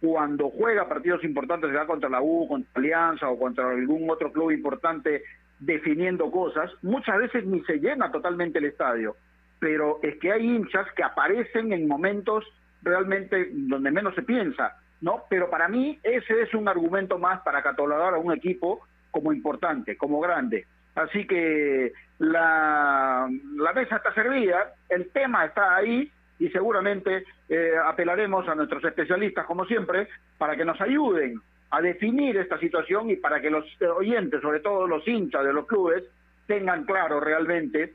cuando 0.00 0.50
juega 0.50 0.88
partidos 0.88 1.22
importantes, 1.22 1.70
sea 1.70 1.86
contra 1.86 2.10
la 2.10 2.20
U, 2.20 2.48
contra 2.48 2.72
Alianza 2.74 3.28
o 3.28 3.38
contra 3.38 3.70
algún 3.70 4.10
otro 4.10 4.32
club 4.32 4.50
importante 4.50 5.22
definiendo 5.60 6.32
cosas, 6.32 6.68
muchas 6.82 7.16
veces 7.18 7.46
ni 7.46 7.62
se 7.62 7.78
llena 7.78 8.10
totalmente 8.10 8.58
el 8.58 8.64
estadio. 8.64 9.14
Pero 9.60 10.00
es 10.02 10.18
que 10.18 10.32
hay 10.32 10.44
hinchas 10.44 10.86
que 10.96 11.04
aparecen 11.04 11.72
en 11.72 11.86
momentos 11.86 12.44
realmente 12.82 13.50
donde 13.52 13.90
menos 13.90 14.14
se 14.14 14.22
piensa, 14.22 14.76
¿no? 15.00 15.24
Pero 15.28 15.48
para 15.48 15.68
mí 15.68 15.98
ese 16.02 16.42
es 16.42 16.54
un 16.54 16.66
argumento 16.66 17.18
más 17.18 17.40
para 17.42 17.62
catalogar 17.62 18.14
a 18.14 18.18
un 18.18 18.32
equipo 18.32 18.86
como 19.10 19.32
importante, 19.32 19.96
como 19.96 20.20
grande. 20.20 20.66
Así 20.94 21.26
que 21.26 21.92
la, 22.18 23.28
la 23.56 23.72
mesa 23.72 23.96
está 23.96 24.12
servida, 24.14 24.74
el 24.88 25.10
tema 25.10 25.44
está 25.44 25.76
ahí 25.76 26.10
y 26.38 26.48
seguramente 26.48 27.24
eh, 27.48 27.72
apelaremos 27.84 28.48
a 28.48 28.54
nuestros 28.54 28.82
especialistas, 28.84 29.46
como 29.46 29.66
siempre, 29.66 30.08
para 30.38 30.56
que 30.56 30.64
nos 30.64 30.80
ayuden 30.80 31.40
a 31.70 31.80
definir 31.80 32.36
esta 32.36 32.58
situación 32.58 33.10
y 33.10 33.16
para 33.16 33.40
que 33.40 33.50
los 33.50 33.64
oyentes, 33.96 34.40
sobre 34.40 34.60
todo 34.60 34.86
los 34.86 35.06
hinchas 35.06 35.44
de 35.44 35.52
los 35.52 35.66
clubes, 35.66 36.02
tengan 36.46 36.84
claro 36.84 37.20
realmente 37.20 37.94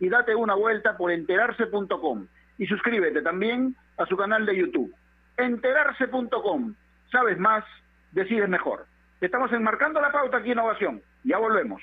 y 0.00 0.08
date 0.08 0.34
una 0.34 0.54
vuelta 0.54 0.96
por 0.96 1.10
enterarse.com 1.10 2.26
y 2.58 2.66
suscríbete 2.66 3.22
también 3.22 3.76
a 3.96 4.06
su 4.06 4.16
canal 4.16 4.46
de 4.46 4.56
YouTube. 4.56 4.94
Enterarse.com. 5.36 6.74
Sabes 7.10 7.38
más, 7.38 7.64
decides 8.12 8.48
mejor. 8.48 8.86
Estamos 9.20 9.52
enmarcando 9.52 10.00
la 10.00 10.12
pauta 10.12 10.38
aquí 10.38 10.50
en 10.50 10.58
Innovación. 10.58 11.02
Ya 11.24 11.38
volvemos. 11.38 11.82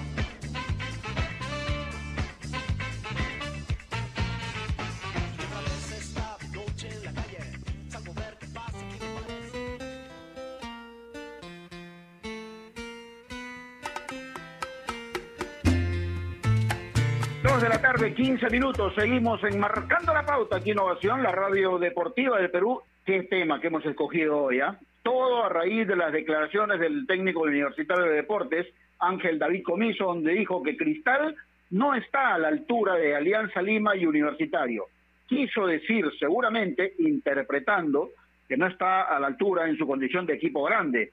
De 17.61 17.69
la 17.69 17.79
tarde, 17.79 18.15
15 18.15 18.49
minutos. 18.49 18.91
Seguimos 18.95 19.43
enmarcando 19.43 20.11
la 20.15 20.25
pauta 20.25 20.57
aquí 20.57 20.71
Innovación, 20.71 21.21
la 21.21 21.31
radio 21.31 21.77
deportiva 21.77 22.39
del 22.39 22.49
Perú. 22.49 22.81
¿Qué 23.05 23.21
tema 23.23 23.61
que 23.61 23.67
hemos 23.67 23.85
escogido 23.85 24.45
hoy? 24.45 24.59
ah? 24.61 24.79
Todo 25.03 25.43
a 25.43 25.49
raíz 25.49 25.87
de 25.87 25.95
las 25.95 26.11
declaraciones 26.11 26.79
del 26.79 27.05
técnico 27.05 27.41
universitario 27.41 28.05
de 28.05 28.15
deportes, 28.15 28.65
Ángel 28.97 29.37
David 29.37 29.61
Comiso, 29.63 30.05
donde 30.05 30.33
dijo 30.33 30.63
que 30.63 30.75
Cristal 30.75 31.35
no 31.69 31.93
está 31.93 32.33
a 32.33 32.39
la 32.39 32.47
altura 32.47 32.95
de 32.95 33.15
Alianza 33.15 33.61
Lima 33.61 33.95
y 33.95 34.07
Universitario. 34.07 34.85
Quiso 35.27 35.67
decir, 35.67 36.09
seguramente, 36.17 36.95
interpretando, 36.97 38.09
que 38.49 38.57
no 38.57 38.65
está 38.65 39.03
a 39.03 39.19
la 39.19 39.27
altura 39.27 39.69
en 39.69 39.77
su 39.77 39.85
condición 39.85 40.25
de 40.25 40.33
equipo 40.33 40.63
grande. 40.63 41.11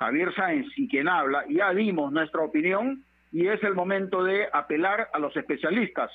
Javier 0.00 0.34
Sáenz, 0.34 0.66
y 0.76 0.88
quien 0.88 1.06
habla, 1.06 1.44
ya 1.48 1.72
dimos 1.72 2.10
nuestra 2.10 2.40
opinión 2.42 3.03
y 3.34 3.48
es 3.48 3.60
el 3.64 3.74
momento 3.74 4.22
de 4.22 4.48
apelar 4.52 5.08
a 5.12 5.18
los 5.18 5.36
especialistas, 5.36 6.08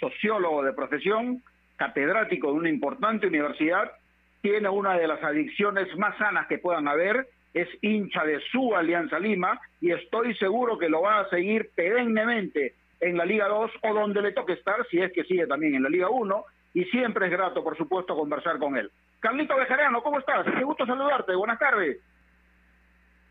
sociólogo 0.00 0.62
de 0.62 0.72
profesión, 0.72 1.42
catedrático 1.76 2.46
de 2.46 2.54
una 2.54 2.70
importante 2.70 3.26
universidad, 3.26 3.92
tiene 4.40 4.66
una 4.70 4.96
de 4.96 5.06
las 5.06 5.22
adicciones 5.22 5.94
más 5.98 6.16
sanas 6.16 6.46
que 6.46 6.56
puedan 6.56 6.88
haber, 6.88 7.28
es 7.52 7.68
hincha 7.82 8.24
de 8.24 8.40
su 8.50 8.74
Alianza 8.74 9.18
Lima 9.18 9.60
y 9.82 9.92
estoy 9.92 10.34
seguro 10.36 10.78
que 10.78 10.88
lo 10.88 11.02
va 11.02 11.20
a 11.20 11.28
seguir 11.28 11.68
perennemente 11.74 12.74
en 13.00 13.18
la 13.18 13.26
Liga 13.26 13.48
2 13.48 13.70
o 13.82 13.94
donde 13.94 14.22
le 14.22 14.32
toque 14.32 14.54
estar, 14.54 14.76
si 14.90 14.98
es 14.98 15.12
que 15.12 15.24
sigue 15.24 15.46
también 15.46 15.74
en 15.74 15.82
la 15.82 15.90
Liga 15.90 16.08
1, 16.08 16.44
y 16.72 16.84
siempre 16.86 17.26
es 17.26 17.32
grato, 17.32 17.62
por 17.62 17.76
supuesto, 17.76 18.16
conversar 18.16 18.58
con 18.58 18.78
él. 18.78 18.90
Carlito 19.20 19.54
Bejarano, 19.56 20.02
¿cómo 20.02 20.20
estás? 20.20 20.46
Qué 20.46 20.64
gusto 20.64 20.86
saludarte, 20.86 21.34
buenas 21.34 21.58
tardes. 21.58 21.98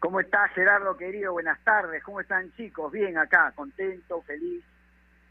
¿Cómo 0.06 0.20
estás, 0.20 0.52
Gerardo, 0.52 0.96
querido? 0.96 1.34
Buenas 1.34 1.60
tardes. 1.64 2.04
¿Cómo 2.04 2.22
están, 2.22 2.52
chicos? 2.52 2.92
Bien 2.92 3.18
acá, 3.18 3.52
contento, 3.56 4.22
feliz 4.22 4.64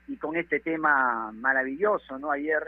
y 0.08 0.16
con 0.16 0.34
este 0.34 0.58
tema 0.58 1.30
maravilloso, 1.30 2.18
¿no? 2.18 2.32
Ayer 2.32 2.60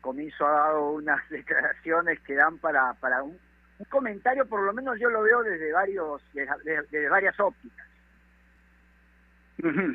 Comiso 0.00 0.46
ha 0.46 0.52
dado 0.52 0.92
unas 0.92 1.28
declaraciones 1.30 2.20
que 2.20 2.36
dan 2.36 2.58
para, 2.58 2.94
para 3.00 3.24
un, 3.24 3.36
un 3.80 3.86
comentario, 3.86 4.46
por 4.46 4.62
lo 4.62 4.72
menos 4.72 5.00
yo 5.00 5.10
lo 5.10 5.22
veo 5.22 5.42
desde, 5.42 5.72
varios, 5.72 6.22
desde, 6.32 6.52
desde 6.64 7.08
varias 7.08 7.34
ópticas. 7.40 7.88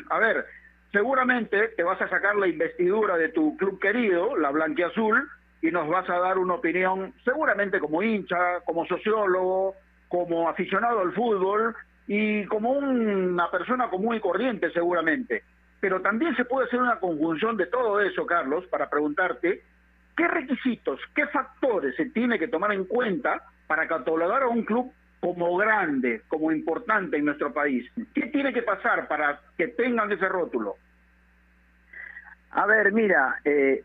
A 0.10 0.20
ver, 0.20 0.46
seguramente 0.92 1.70
te 1.70 1.84
vas 1.84 2.02
a 2.02 2.10
sacar 2.10 2.36
la 2.36 2.48
investidura 2.48 3.16
de 3.16 3.30
tu 3.30 3.56
club 3.56 3.80
querido, 3.80 4.36
la 4.36 4.52
Blanquiazul, 4.52 5.30
y 5.62 5.72
nos 5.72 5.88
vas 5.88 6.10
a 6.10 6.20
dar 6.20 6.38
una 6.40 6.56
opinión, 6.56 7.14
seguramente 7.24 7.80
como 7.80 8.04
hincha, 8.04 8.60
como 8.66 8.86
sociólogo, 8.86 9.78
como 10.14 10.48
aficionado 10.48 11.00
al 11.00 11.12
fútbol 11.12 11.76
y 12.06 12.46
como 12.46 12.74
una 12.74 13.50
persona 13.50 13.90
común 13.90 14.16
y 14.16 14.20
corriente 14.20 14.70
seguramente. 14.70 15.42
Pero 15.80 16.02
también 16.02 16.36
se 16.36 16.46
puede 16.46 16.68
hacer 16.68 16.80
una 16.80 17.00
conjunción 17.00 17.58
de 17.58 17.66
todo 17.66 18.00
eso, 18.00 18.24
Carlos, 18.28 18.64
para 18.68 18.92
preguntarte 18.92 19.64
qué 20.16 20.28
requisitos, 20.28 21.00
qué 21.16 21.26
factores 21.26 21.96
se 21.96 22.12
tiene 22.12 22.38
que 22.38 22.48
tomar 22.48 22.74
en 22.74 22.86
cuenta 22.86 23.42
para 23.66 23.88
catalogar 23.88 24.44
a 24.44 24.50
un 24.50 24.64
club 24.64 24.94
como 25.20 25.58
grande, 25.58 26.22
como 26.28 26.52
importante 26.52 27.18
en 27.18 27.26
nuestro 27.26 27.52
país. 27.52 27.92
¿Qué 28.14 28.28
tiene 28.28 28.54
que 28.54 28.62
pasar 28.62 29.08
para 29.08 29.40
que 29.58 29.70
tengan 29.70 30.12
ese 30.12 30.30
rótulo? 30.30 30.76
A 32.52 32.68
ver, 32.68 32.92
mira, 32.92 33.40
eh, 33.46 33.84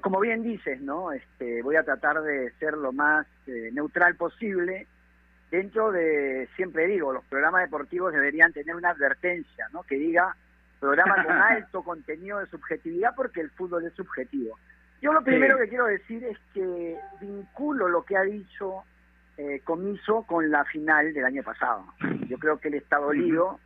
como 0.00 0.18
bien 0.18 0.42
dices, 0.42 0.80
¿no? 0.80 1.12
Este, 1.12 1.60
voy 1.62 1.76
a 1.76 1.82
tratar 1.82 2.22
de 2.22 2.52
ser 2.52 2.72
lo 2.72 2.90
más 2.94 3.26
eh, 3.46 3.68
neutral 3.74 4.14
posible 4.16 4.86
dentro 5.50 5.92
de, 5.92 6.48
siempre 6.56 6.86
digo, 6.86 7.12
los 7.12 7.24
programas 7.24 7.62
deportivos 7.62 8.12
deberían 8.12 8.52
tener 8.52 8.74
una 8.76 8.90
advertencia, 8.90 9.68
¿no? 9.72 9.82
Que 9.82 9.96
diga 9.96 10.36
programa 10.78 11.22
con 11.24 11.32
alto 11.36 11.82
contenido 11.82 12.38
de 12.38 12.46
subjetividad 12.46 13.14
porque 13.14 13.40
el 13.40 13.50
fútbol 13.50 13.84
es 13.86 13.94
subjetivo. 13.94 14.58
Yo 15.02 15.12
lo 15.12 15.22
primero 15.22 15.56
que 15.56 15.68
quiero 15.68 15.86
decir 15.86 16.22
es 16.24 16.38
que 16.52 16.98
vinculo 17.20 17.88
lo 17.88 18.04
que 18.04 18.16
ha 18.16 18.22
dicho 18.22 18.84
eh, 19.38 19.60
Comiso 19.64 20.24
con 20.24 20.50
la 20.50 20.64
final 20.66 21.14
del 21.14 21.24
año 21.24 21.42
pasado. 21.42 21.86
Yo 22.28 22.38
creo 22.38 22.58
que 22.58 22.68
él 22.68 22.74
está 22.74 22.98
dolido 22.98 23.58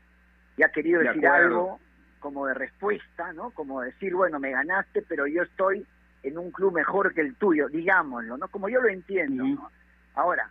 y 0.57 0.63
ha 0.63 0.69
querido 0.69 1.01
decir 1.01 1.27
algo 1.27 1.81
como 2.21 2.47
de 2.47 2.55
respuesta, 2.55 3.33
¿no? 3.33 3.51
Como 3.51 3.81
decir, 3.81 4.15
bueno, 4.15 4.39
me 4.39 4.53
ganaste, 4.53 5.03
pero 5.03 5.27
yo 5.27 5.43
estoy 5.43 5.85
en 6.23 6.39
un 6.39 6.53
club 6.53 6.73
mejor 6.73 7.13
que 7.13 7.21
el 7.21 7.35
tuyo, 7.35 7.69
digámoslo, 7.69 8.39
¿no? 8.39 8.49
Como 8.49 8.69
yo 8.69 8.81
lo 8.81 8.89
entiendo, 8.89 9.45
¿no? 9.45 9.71
Ahora, 10.15 10.49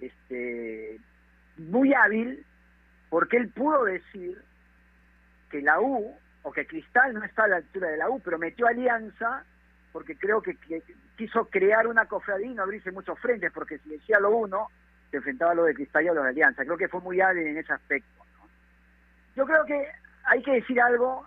este, 0.00 1.00
muy 1.56 1.94
hábil 1.94 2.44
porque 3.08 3.36
él 3.36 3.48
pudo 3.48 3.84
decir 3.84 4.42
que 5.50 5.62
la 5.62 5.80
U 5.80 6.14
o 6.42 6.52
que 6.52 6.66
Cristal 6.66 7.14
no 7.14 7.24
está 7.24 7.44
a 7.44 7.48
la 7.48 7.56
altura 7.56 7.88
de 7.88 7.96
la 7.96 8.10
U, 8.10 8.20
pero 8.20 8.38
metió 8.38 8.66
alianza 8.66 9.44
porque 9.92 10.16
creo 10.16 10.42
que, 10.42 10.56
quiso 11.16 11.46
crear 11.46 11.86
una 11.86 12.04
cofradía 12.04 12.48
y 12.48 12.54
no 12.54 12.64
abrirse 12.64 12.92
muchos 12.92 13.18
frentes, 13.18 13.50
porque 13.52 13.78
si 13.78 13.88
decía 13.88 14.20
lo 14.20 14.30
uno, 14.36 14.68
se 15.10 15.16
enfrentaba 15.16 15.52
a 15.52 15.54
lo 15.54 15.64
de 15.64 15.74
Cristal 15.74 16.04
y 16.04 16.08
a 16.08 16.12
lo 16.12 16.22
de 16.22 16.28
Alianza. 16.28 16.64
Creo 16.64 16.76
que 16.76 16.88
fue 16.88 17.00
muy 17.00 17.20
hábil 17.20 17.46
en 17.46 17.56
ese 17.56 17.72
aspecto. 17.72 18.24
Yo 19.34 19.46
creo 19.46 19.64
que 19.64 19.88
hay 20.24 20.42
que 20.42 20.52
decir 20.52 20.78
algo 20.80 21.26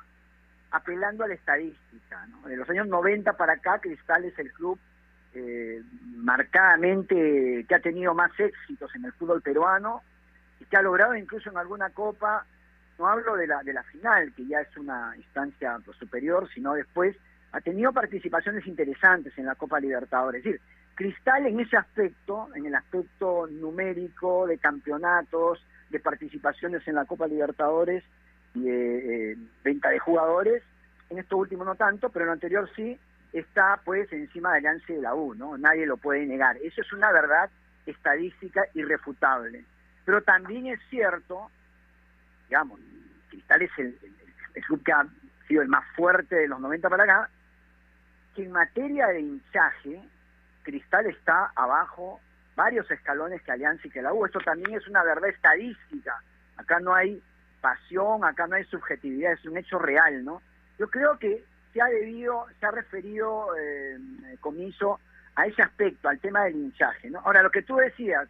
apelando 0.70 1.24
a 1.24 1.28
la 1.28 1.34
estadística. 1.34 2.28
De 2.46 2.58
los 2.58 2.70
años 2.70 2.88
90 2.88 3.34
para 3.34 3.54
acá, 3.54 3.80
Cristal 3.80 4.26
es 4.26 4.38
el 4.38 4.52
club 4.54 4.80
eh, 5.34 5.82
marcadamente 6.16 7.66
que 7.68 7.76
ha 7.76 7.80
tenido 7.80 8.14
más 8.14 8.32
éxitos 8.40 8.94
en 8.96 9.06
el 9.06 9.14
fútbol 9.14 9.42
peruano 9.42 10.02
y 10.60 10.66
que 10.66 10.78
ha 10.78 10.82
logrado 10.82 11.16
incluso 11.16 11.50
en 11.50 11.58
alguna 11.58 11.90
copa, 11.92 12.46
no 12.98 13.08
hablo 13.08 13.36
de 13.36 13.48
la, 13.48 13.64
de 13.64 13.74
la 13.74 13.84
final, 13.84 14.34
que 14.34 14.46
ya 14.46 14.62
es 14.62 14.78
una 14.78 15.14
instancia 15.16 15.78
pues, 15.86 15.98
superior, 15.98 16.50
sino 16.54 16.74
después 16.74 17.16
ha 17.52 17.62
tenido 17.62 17.94
participaciones 17.94 18.68
interesantes 18.68 19.38
en 19.38 19.46
la 19.46 19.56
Copa 19.56 19.80
Libertadores. 19.80 20.40
Es 20.40 20.46
decir, 20.46 20.62
Cristal 20.96 21.48
en 21.48 21.60
ese 21.62 21.78
aspecto, 21.78 22.50
en 22.56 22.66
el 22.66 22.76
aspecto 22.76 23.48
numérico 23.48 24.46
de 24.46 24.58
campeonatos, 24.58 25.64
de 25.90 26.00
participaciones 26.00 26.86
en 26.88 26.96
la 26.96 27.06
Copa 27.06 27.26
Libertadores 27.26 28.04
y 28.54 28.64
de 28.64 29.32
eh, 29.32 29.38
venta 29.64 29.90
de 29.90 30.00
jugadores, 30.00 30.62
en 31.10 31.20
esto 31.20 31.38
último 31.38 31.64
no 31.64 31.76
tanto, 31.76 32.10
pero 32.10 32.26
en 32.26 32.28
lo 32.28 32.34
anterior 32.34 32.70
sí, 32.76 33.00
está 33.34 33.80
pues 33.84 34.12
encima 34.12 34.52
de 34.52 34.58
Alianza 34.58 34.86
y 34.92 34.96
de 34.96 35.02
la 35.02 35.16
U, 35.16 35.34
¿no? 35.36 35.58
Nadie 35.58 35.86
lo 35.86 35.98
puede 35.98 36.26
negar. 36.26 36.58
Eso 36.58 36.82
es 36.82 36.94
una 36.94 37.12
verdad 37.12 37.50
estadística 37.86 38.62
irrefutable. 38.74 39.66
Pero 40.06 40.22
también 40.22 40.68
es 40.68 40.80
cierto, 40.90 41.52
digamos, 42.48 42.80
Cristal 43.30 43.62
es 43.62 43.72
el, 43.78 43.98
el 44.56 44.64
club 44.66 44.84
que 44.84 44.92
ha 44.92 45.06
sido 45.48 45.62
el 45.62 45.68
más 45.68 45.86
fuerte 45.96 46.36
de 46.36 46.48
los 46.48 46.60
90 46.60 46.90
para 46.90 47.04
acá, 47.04 47.30
que 48.36 48.44
en 48.44 48.52
materia 48.52 49.08
de 49.08 49.22
hinchaje, 49.22 50.02
Cristal 50.64 51.08
está 51.08 51.52
abajo 51.56 52.20
varios 52.56 52.90
escalones 52.92 53.42
que 53.42 53.52
Alianza 53.52 53.88
y 53.88 53.92
que 53.92 54.02
la 54.02 54.14
U. 54.14 54.26
Esto 54.26 54.40
también 54.40 54.78
es 54.78 54.88
una 54.88 55.04
verdad 55.04 55.30
estadística. 55.30 56.22
Acá 56.58 56.80
no 56.80 56.94
hay 56.94 57.22
pasión, 57.62 58.24
acá 58.26 58.48
no 58.48 58.56
hay 58.56 58.66
subjetividad, 58.66 59.34
es 59.34 59.46
un 59.46 59.58
hecho 59.58 59.80
real, 59.80 60.24
¿no? 60.24 60.42
Yo 60.78 60.90
creo 60.90 61.18
que 61.20 61.44
se 61.74 61.82
ha 61.82 61.86
debido, 61.86 62.46
se 62.60 62.66
ha 62.66 62.72
referido 62.72 63.48
eh, 63.58 63.98
Comiso 64.40 65.00
a 65.36 65.46
ese 65.46 65.62
aspecto, 65.62 66.10
al 66.10 66.20
tema 66.20 66.44
del 66.44 66.56
hinchaje, 66.56 67.10
¿no? 67.10 67.20
Ahora, 67.20 67.44
lo 67.44 67.52
que 67.52 67.62
tú 67.62 67.76
decías, 67.78 68.28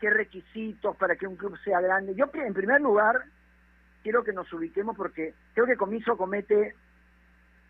qué 0.00 0.10
requisitos 0.10 0.96
para 0.96 1.16
que 1.16 1.26
un 1.26 1.36
club 1.36 1.56
sea 1.64 1.80
grande. 1.80 2.14
Yo, 2.14 2.30
en 2.34 2.54
primer 2.54 2.80
lugar, 2.80 3.22
quiero 4.02 4.24
que 4.24 4.32
nos 4.32 4.52
ubiquemos 4.52 4.96
porque 4.96 5.34
creo 5.54 5.66
que 5.66 5.76
Comiso 5.76 6.16
comete 6.16 6.74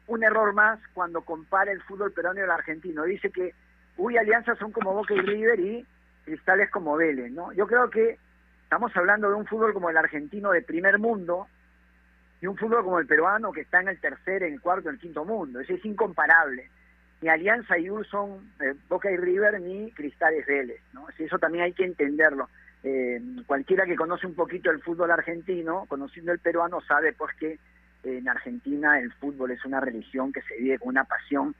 un 0.06 0.22
error 0.24 0.54
más 0.54 0.80
cuando 0.94 1.22
compara 1.22 1.72
el 1.72 1.82
fútbol 1.82 2.12
peruano 2.12 2.40
y 2.40 2.44
el 2.44 2.50
argentino. 2.50 3.04
Dice 3.04 3.30
que, 3.30 3.54
uy, 3.96 4.16
alianzas 4.16 4.58
son 4.58 4.72
como 4.72 4.94
Boca 4.94 5.14
y 5.14 5.20
River 5.20 5.60
y 5.60 5.86
cristales 6.24 6.70
como 6.70 6.96
Vélez, 6.96 7.32
¿no? 7.32 7.52
Yo 7.52 7.66
creo 7.66 7.90
que 7.90 8.18
estamos 8.62 8.94
hablando 8.96 9.28
de 9.28 9.34
un 9.34 9.46
fútbol 9.46 9.72
como 9.72 9.90
el 9.90 9.96
argentino 9.96 10.50
de 10.50 10.62
primer 10.62 10.98
mundo 10.98 11.46
y 12.40 12.46
un 12.46 12.56
fútbol 12.56 12.84
como 12.84 12.98
el 12.98 13.06
peruano 13.06 13.52
que 13.52 13.62
está 13.62 13.80
en 13.80 13.88
el 13.88 14.00
tercer, 14.00 14.42
en 14.42 14.54
el 14.54 14.60
cuarto, 14.60 14.88
en 14.88 14.94
el 14.94 15.00
quinto 15.00 15.24
mundo. 15.24 15.60
Es, 15.60 15.68
es 15.70 15.84
incomparable. 15.84 16.68
Ni 17.20 17.28
Alianza 17.28 17.76
y 17.78 17.90
UR 17.90 18.06
son 18.06 18.52
eh, 18.60 18.74
Boca 18.88 19.10
y 19.10 19.16
River 19.16 19.60
ni 19.60 19.90
Cristales 19.90 20.46
Vélez, 20.46 20.80
¿no? 20.92 21.08
eso 21.18 21.38
también 21.38 21.64
hay 21.64 21.72
que 21.72 21.84
entenderlo. 21.84 22.48
Eh, 22.84 23.20
cualquiera 23.46 23.86
que 23.86 23.96
conoce 23.96 24.26
un 24.26 24.34
poquito 24.34 24.70
el 24.70 24.80
fútbol 24.80 25.10
argentino, 25.10 25.84
conociendo 25.88 26.30
el 26.30 26.38
peruano, 26.38 26.80
sabe 26.82 27.12
pues 27.12 27.34
que 27.36 27.58
en 28.04 28.28
Argentina 28.28 29.00
el 29.00 29.12
fútbol 29.12 29.50
es 29.50 29.64
una 29.64 29.80
religión 29.80 30.32
que 30.32 30.42
se 30.42 30.56
vive 30.56 30.78
con 30.78 30.88
una 30.88 31.04
pasión 31.04 31.54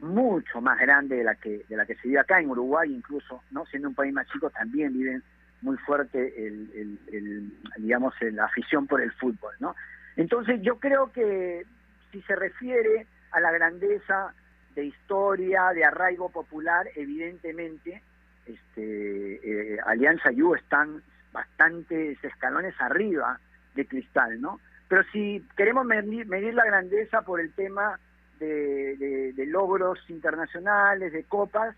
mucho 0.00 0.60
más 0.60 0.78
grande 0.78 1.16
de 1.16 1.24
la 1.24 1.34
que 1.34 1.64
de 1.68 1.76
la 1.76 1.86
que 1.86 1.94
se 1.96 2.08
vive 2.08 2.20
acá 2.20 2.40
en 2.40 2.50
Uruguay 2.50 2.92
incluso 2.92 3.42
no 3.50 3.64
siendo 3.66 3.88
un 3.88 3.94
país 3.94 4.12
más 4.12 4.26
chico 4.28 4.50
también 4.50 4.92
viven 4.92 5.22
muy 5.62 5.76
fuerte 5.78 6.34
el, 6.46 6.98
el, 7.10 7.52
digamos 7.78 8.14
la 8.20 8.44
afición 8.44 8.86
por 8.86 9.00
el 9.00 9.10
fútbol 9.12 9.54
no 9.58 9.74
entonces 10.16 10.60
yo 10.62 10.78
creo 10.78 11.12
que 11.12 11.64
si 12.12 12.22
se 12.22 12.36
refiere 12.36 13.06
a 13.32 13.40
la 13.40 13.50
grandeza 13.52 14.34
de 14.74 14.86
historia 14.86 15.70
de 15.74 15.84
arraigo 15.84 16.30
popular 16.30 16.88
evidentemente 16.96 18.02
este 18.46 19.74
eh, 19.74 19.78
Alianza 19.86 20.32
y 20.32 20.42
U 20.42 20.54
están 20.54 21.02
bastantes 21.32 22.22
escalones 22.22 22.74
arriba 22.80 23.38
de 23.74 23.86
Cristal 23.86 24.40
no 24.40 24.60
pero 24.88 25.02
si 25.12 25.44
queremos 25.56 25.84
medir, 25.84 26.26
medir 26.26 26.54
la 26.54 26.64
grandeza 26.64 27.22
por 27.22 27.40
el 27.40 27.52
tema 27.52 27.98
de, 28.38 29.34
logros 29.48 29.98
internacionales, 30.08 31.12
de 31.12 31.24
copas. 31.24 31.74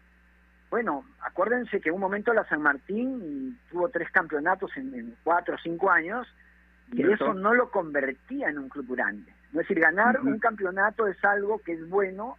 Bueno, 0.70 1.05
acuérdense 1.20 1.81
que 1.81 1.88
en 1.88 1.94
un 1.94 2.01
momento 2.01 2.33
la 2.35 2.46
San 2.48 2.61
Martín 2.61 3.59
tuvo 3.70 3.88
tres 3.88 4.11
campeonatos 4.11 4.77
en, 4.77 5.16
cuatro 5.24 5.55
o 5.55 5.59
cinco 5.59 5.90
años 5.90 6.27
y 6.92 7.03
eso 7.03 7.35
no 7.35 7.55
lo 7.55 7.70
convertía 7.70 8.48
en 8.48 8.59
un 8.59 8.68
club 8.68 8.94
grande. 8.96 9.31
Es 9.48 9.55
decir, 9.55 9.81
ganar 9.81 10.20
un 10.20 10.38
campeonato 10.38 11.07
es 11.07 11.22
algo 11.24 11.59
que 11.59 11.72
es 11.72 11.88
bueno, 11.88 12.37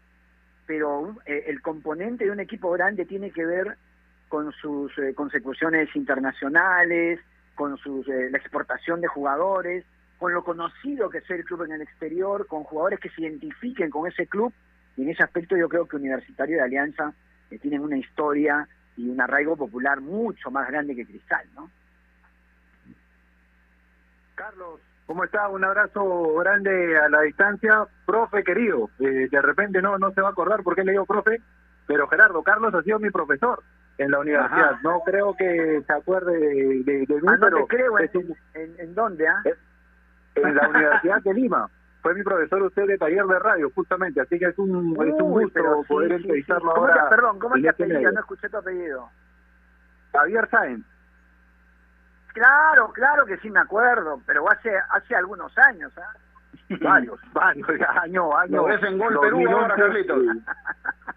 pero 0.65 1.15
eh, 1.25 1.45
el 1.47 1.61
componente 1.61 2.25
de 2.25 2.31
un 2.31 2.39
equipo 2.39 2.71
grande 2.71 3.05
tiene 3.05 3.31
que 3.31 3.45
ver 3.45 3.77
con 4.27 4.51
sus 4.53 4.95
eh, 4.99 5.13
consecuciones 5.15 5.93
internacionales, 5.95 7.19
con 7.55 7.77
sus, 7.77 8.07
eh, 8.07 8.29
la 8.31 8.37
exportación 8.37 9.01
de 9.01 9.07
jugadores, 9.07 9.83
con 10.17 10.33
lo 10.33 10.43
conocido 10.43 11.09
que 11.09 11.19
es 11.19 11.29
el 11.29 11.43
club 11.43 11.63
en 11.63 11.73
el 11.73 11.81
exterior, 11.81 12.45
con 12.47 12.63
jugadores 12.63 12.99
que 12.99 13.09
se 13.09 13.21
identifiquen 13.21 13.89
con 13.89 14.07
ese 14.07 14.27
club, 14.27 14.53
y 14.95 15.03
en 15.03 15.09
ese 15.09 15.23
aspecto 15.23 15.57
yo 15.57 15.67
creo 15.67 15.87
que 15.87 15.95
Universitario 15.95 16.57
de 16.57 16.63
Alianza 16.63 17.13
eh, 17.49 17.57
tienen 17.57 17.81
una 17.81 17.97
historia 17.97 18.67
y 18.95 19.09
un 19.09 19.19
arraigo 19.19 19.55
popular 19.55 20.01
mucho 20.01 20.51
más 20.51 20.67
grande 20.67 20.95
que 20.95 21.05
Cristal, 21.05 21.45
¿no? 21.55 21.69
Carlos, 24.39 24.79
¿cómo 25.05 25.25
está? 25.25 25.49
Un 25.49 25.65
abrazo 25.65 26.35
grande 26.35 26.97
a 26.97 27.09
la 27.09 27.21
distancia. 27.23 27.85
Profe 28.05 28.41
querido, 28.41 28.89
eh, 28.99 29.27
de 29.29 29.41
repente 29.41 29.81
no, 29.81 29.97
no 29.97 30.11
se 30.11 30.21
va 30.21 30.29
a 30.29 30.31
acordar 30.31 30.63
por 30.63 30.75
qué 30.75 30.85
le 30.85 30.93
digo 30.93 31.05
profe, 31.05 31.41
pero 31.85 32.07
Gerardo, 32.07 32.41
Carlos 32.41 32.73
ha 32.73 32.81
sido 32.81 32.99
mi 32.99 33.09
profesor 33.09 33.61
en 33.97 34.11
la 34.11 34.19
universidad. 34.19 34.79
No 34.81 35.01
creo 35.01 35.35
que 35.35 35.83
se 35.85 35.93
acuerde 35.93 36.39
de, 36.39 37.05
de, 37.05 37.15
mí, 37.21 37.27
ah, 37.27 37.35
no 37.35 37.49
te 37.49 37.67
creo. 37.67 37.99
¿En, 37.99 38.79
en, 38.79 38.95
dónde? 38.95 39.27
Ah? 39.27 39.41
Eh, 39.43 39.55
en 40.35 40.55
la 40.55 40.69
Universidad 40.69 41.21
de 41.21 41.33
Lima. 41.33 41.69
Fue 42.01 42.13
mi 42.13 42.23
profesor 42.23 42.61
usted 42.61 42.87
de 42.87 42.97
taller 42.97 43.25
de 43.25 43.39
radio, 43.39 43.69
justamente, 43.75 44.21
así 44.21 44.39
que 44.39 44.45
es 44.45 44.57
un, 44.57 44.95
es 45.05 45.21
un 45.21 45.31
gusto 45.31 45.83
poder 45.85 46.13
entrevistarlo 46.13 46.77
ahora. 46.77 47.09
perdón, 47.09 47.39
¿cómo 47.39 47.57
es 47.57 47.61
tu 47.61 47.67
este 47.67 47.83
apellido? 47.83 48.11
No 48.13 48.21
escuché 48.21 48.47
tu 48.47 48.55
apellido. 48.55 49.09
Javier 50.13 50.47
Sáenz. 50.49 50.85
Claro, 52.39 52.89
claro 52.93 53.25
que 53.25 53.35
sí 53.39 53.49
me 53.49 53.59
acuerdo, 53.59 54.21
pero 54.25 54.49
hace 54.49 54.71
hace 54.91 55.13
algunos 55.13 55.51
años, 55.57 55.91
¿ah? 55.97 56.13
varios, 56.81 57.19
varios, 57.33 57.67
año, 58.01 58.37
año. 58.37 58.55
Lo 58.55 58.63
ves 58.63 58.81
en 58.81 58.97
Gol 58.97 59.19
Perú 59.19 59.45
ahora, 59.49 59.75
Carlitos. 59.75 60.23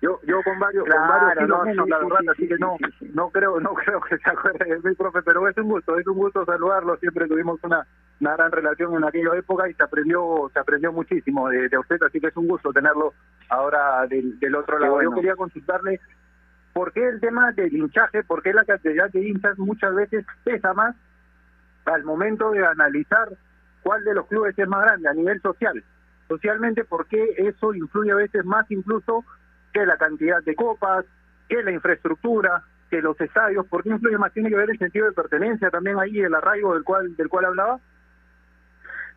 Yo, 0.01 0.19
yo 0.25 0.43
con 0.43 0.59
varios, 0.59 0.85
con 0.85 1.09
varios 1.09 1.49
no, 1.49 1.63
menos, 1.63 1.89
la 1.89 1.99
verdad, 1.99 2.19
así 2.33 2.49
que 2.49 2.57
no, 2.59 2.77
no 3.15 3.31
creo, 3.31 3.61
no 3.61 3.73
creo 3.73 4.01
que 4.01 4.19
se 4.19 4.31
acuerde 4.31 4.65
de 4.65 4.81
mi 4.81 4.97
profe, 4.97 5.23
pero 5.23 5.47
es 5.49 5.57
un 5.59 5.69
gusto, 5.69 5.97
es 5.97 6.05
un 6.09 6.17
gusto 6.17 6.45
saludarlo, 6.45 6.97
siempre 6.97 7.29
tuvimos 7.29 7.63
una, 7.63 7.87
una 8.21 8.33
gran 8.35 8.51
relación 8.51 8.93
en 8.97 9.05
aquella 9.05 9.37
época 9.37 9.69
y 9.69 9.75
se 9.75 9.83
aprendió, 9.85 10.51
se 10.53 10.59
aprendió 10.59 10.91
muchísimo 10.91 11.49
de, 11.51 11.79
usted, 11.79 12.03
así 12.05 12.19
que 12.19 12.27
es 12.27 12.37
un 12.37 12.49
gusto 12.49 12.73
tenerlo 12.73 13.15
ahora 13.49 14.09
del, 14.09 14.41
del 14.41 14.57
otro 14.57 14.77
lado. 14.81 15.01
Yo 15.01 15.13
quería 15.13 15.37
consultarle 15.37 16.01
por 16.73 16.93
qué 16.93 17.09
el 17.09 17.21
tema 17.21 17.53
del 17.53 17.73
hinchaje, 17.73 18.25
por 18.25 18.43
qué 18.43 18.53
la 18.53 18.65
cantidad 18.65 19.09
de 19.09 19.29
hinchas 19.29 19.57
muchas 19.57 19.95
veces 19.95 20.27
pesa 20.43 20.75
más 20.75 20.97
al 21.85 22.05
momento 22.05 22.51
de 22.51 22.65
analizar 22.67 23.29
cuál 23.83 24.05
de 24.05 24.15
los 24.15 24.27
clubes 24.27 24.59
es 24.59 24.69
más 24.69 24.83
grande 24.83 25.09
a 25.09 25.15
nivel 25.15 25.41
social. 25.41 25.83
Socialmente, 26.29 26.85
¿por 26.85 27.07
qué 27.07 27.35
eso 27.39 27.75
influye 27.75 28.13
a 28.13 28.17
veces 28.17 28.45
más 28.45 28.71
incluso 28.71 29.25
que 29.73 29.85
la 29.85 29.97
cantidad 29.97 30.43
de 30.43 30.55
copas, 30.55 31.05
que 31.49 31.63
la 31.63 31.73
infraestructura, 31.73 32.65
que 32.91 33.03
los 33.03 33.21
estadios? 33.21 33.67
¿Por 33.67 33.83
qué 33.83 33.91
influye 33.91 34.19
más? 34.19 34.33
¿Tiene 34.33 34.49
que 34.49 34.57
ver 34.57 34.71
el 34.71 34.79
sentido 34.79 35.07
de 35.07 35.13
pertenencia 35.13 35.71
también 35.71 35.99
ahí, 35.99 36.21
el 36.21 36.35
arraigo 36.35 36.75
del 36.75 36.85
cual, 36.85 37.17
del 37.17 37.29
cual 37.29 37.47
hablaba? 37.47 37.81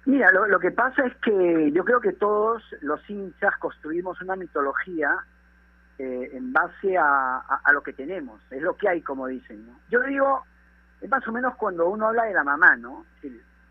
Mira, 0.06 0.32
lo, 0.32 0.47
lo 0.47 0.60
que 0.60 0.71
pasa 0.71 1.06
es 1.06 1.15
que 1.17 1.71
yo 1.71 1.84
creo 1.84 1.99
que 1.99 2.13
todos 2.13 2.63
los 2.82 3.08
hinchas 3.10 3.56
construimos 3.58 4.21
una 4.21 4.36
mitología 4.36 5.17
eh, 5.97 6.32
en 6.34 6.51
base 6.51 6.97
a, 6.97 7.38
a, 7.38 7.71
lo 7.71 7.82
que 7.82 7.93
tenemos, 7.93 8.41
es 8.51 8.62
lo 8.62 8.75
que 8.75 8.89
hay, 8.89 9.01
como 9.01 9.28
dicen. 9.28 9.65
Yo 9.89 10.01
digo, 10.01 10.43
más 11.10 11.28
o 11.28 11.32
menos 11.32 11.56
cuando 11.56 11.89
uno 11.89 12.08
habla 12.08 12.24
de 12.24 12.34
la 12.34 12.44
mamá, 12.44 12.76
¿no? 12.76 13.06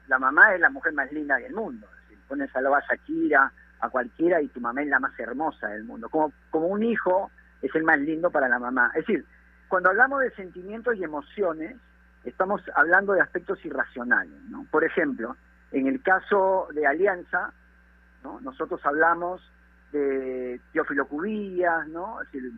la 0.08 0.18
mamá 0.18 0.54
es 0.54 0.60
la 0.60 0.70
mujer 0.70 0.92
más 0.92 1.10
linda 1.12 1.36
del 1.36 1.54
mundo. 1.54 1.86
Si 2.08 2.16
pones 2.28 2.54
a 2.54 2.60
la 2.60 2.82
Shakira, 2.88 3.50
a 3.80 3.88
cualquiera, 3.88 4.40
y 4.42 4.48
tu 4.48 4.60
mamá 4.60 4.82
es 4.82 4.88
la 4.88 5.00
más 5.00 5.18
hermosa 5.18 5.68
del 5.68 5.84
mundo. 5.84 6.08
Como, 6.08 6.32
como 6.50 6.66
un 6.66 6.82
hijo 6.82 7.30
es 7.62 7.74
el 7.74 7.84
más 7.84 7.98
lindo 7.98 8.30
para 8.30 8.48
la 8.48 8.58
mamá. 8.58 8.90
Es 8.94 9.06
decir, 9.06 9.24
cuando 9.68 9.88
hablamos 9.90 10.20
de 10.20 10.30
sentimientos 10.32 10.96
y 10.96 11.04
emociones, 11.04 11.76
estamos 12.24 12.62
hablando 12.74 13.12
de 13.12 13.20
aspectos 13.20 13.64
irracionales, 13.64 14.40
¿no? 14.48 14.66
Por 14.70 14.84
ejemplo, 14.84 15.36
en 15.72 15.86
el 15.86 16.02
caso 16.02 16.68
de 16.72 16.86
Alianza, 16.86 17.52
¿no? 18.22 18.40
nosotros 18.40 18.80
hablamos 18.84 19.42
de 19.92 20.60
Teófilo 20.72 21.06
Cubillas, 21.06 21.86
¿no? 21.88 22.20
Es 22.22 22.32
decir, 22.32 22.52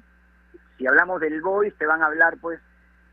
si 0.76 0.86
hablamos 0.86 1.20
del 1.20 1.40
Boys, 1.40 1.74
te 1.76 1.86
van 1.86 2.02
a 2.02 2.06
hablar, 2.06 2.36
pues, 2.40 2.60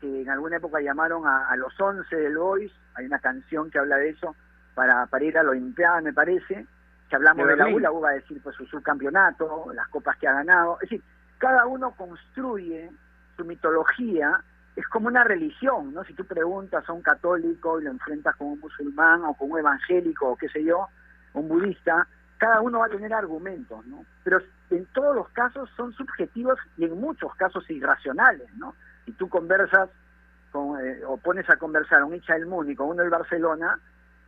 que 0.04 0.20
en 0.20 0.28
alguna 0.28 0.58
época 0.58 0.80
llamaron 0.82 1.26
a, 1.26 1.56
los 1.56 1.72
11 1.80 2.14
del 2.14 2.36
Boys, 2.36 2.70
hay 2.94 3.06
una 3.06 3.18
canción 3.20 3.70
que 3.70 3.78
habla 3.78 3.96
de 3.96 4.10
eso, 4.10 4.36
para, 4.74 5.06
para 5.06 5.24
ir 5.24 5.38
a 5.38 5.42
la 5.42 5.50
Olimpiada, 5.50 6.02
me 6.02 6.12
parece, 6.12 6.66
que 7.08 7.16
hablamos 7.16 7.46
de, 7.46 7.56
la 7.56 7.68
U, 7.68 7.78
la 7.78 7.90
U 7.90 8.02
va 8.02 8.10
a 8.10 8.14
decir, 8.14 8.38
pues, 8.42 8.54
su 8.54 8.66
subcampeonato, 8.66 9.72
las 9.72 9.88
copas 9.88 10.18
que 10.18 10.28
ha 10.28 10.34
ganado, 10.34 10.74
es 10.82 10.90
decir, 10.90 11.02
cada 11.38 11.64
uno 11.66 11.92
construye 11.92 12.90
su 13.34 13.44
mitología 13.46 14.44
es 14.76 14.86
como 14.88 15.06
una 15.06 15.24
religión, 15.24 15.94
¿no? 15.94 16.04
Si 16.04 16.12
tú 16.12 16.24
preguntas 16.26 16.86
a 16.86 16.92
un 16.92 17.00
católico 17.00 17.80
y 17.80 17.84
lo 17.84 17.92
enfrentas 17.92 18.34
con 18.36 18.48
un 18.48 18.60
musulmán 18.60 19.24
o 19.24 19.34
con 19.34 19.52
un 19.52 19.58
evangélico 19.60 20.30
o 20.30 20.36
qué 20.36 20.48
sé 20.48 20.64
yo, 20.64 20.88
un 21.32 21.48
budista, 21.48 22.06
cada 22.38 22.60
uno 22.60 22.80
va 22.80 22.86
a 22.86 22.90
tener 22.90 23.14
argumentos, 23.14 23.86
¿no? 23.86 24.04
Pero 24.24 24.40
en 24.70 24.84
todos 24.86 25.14
los 25.14 25.28
casos 25.28 25.70
son 25.76 25.92
subjetivos 25.92 26.58
y 26.76 26.84
en 26.84 27.00
muchos 27.00 27.34
casos 27.36 27.70
irracionales, 27.70 28.52
¿no? 28.56 28.74
Si 29.04 29.12
tú 29.12 29.28
conversas 29.28 29.90
con, 30.50 30.80
eh, 30.80 31.00
o 31.06 31.16
pones 31.16 31.48
a 31.50 31.56
conversar 31.56 32.02
un 32.04 32.14
hincha 32.14 32.34
del 32.34 32.46
Muni 32.46 32.74
con 32.74 32.88
uno 32.88 33.02
del 33.02 33.10
Barcelona, 33.10 33.78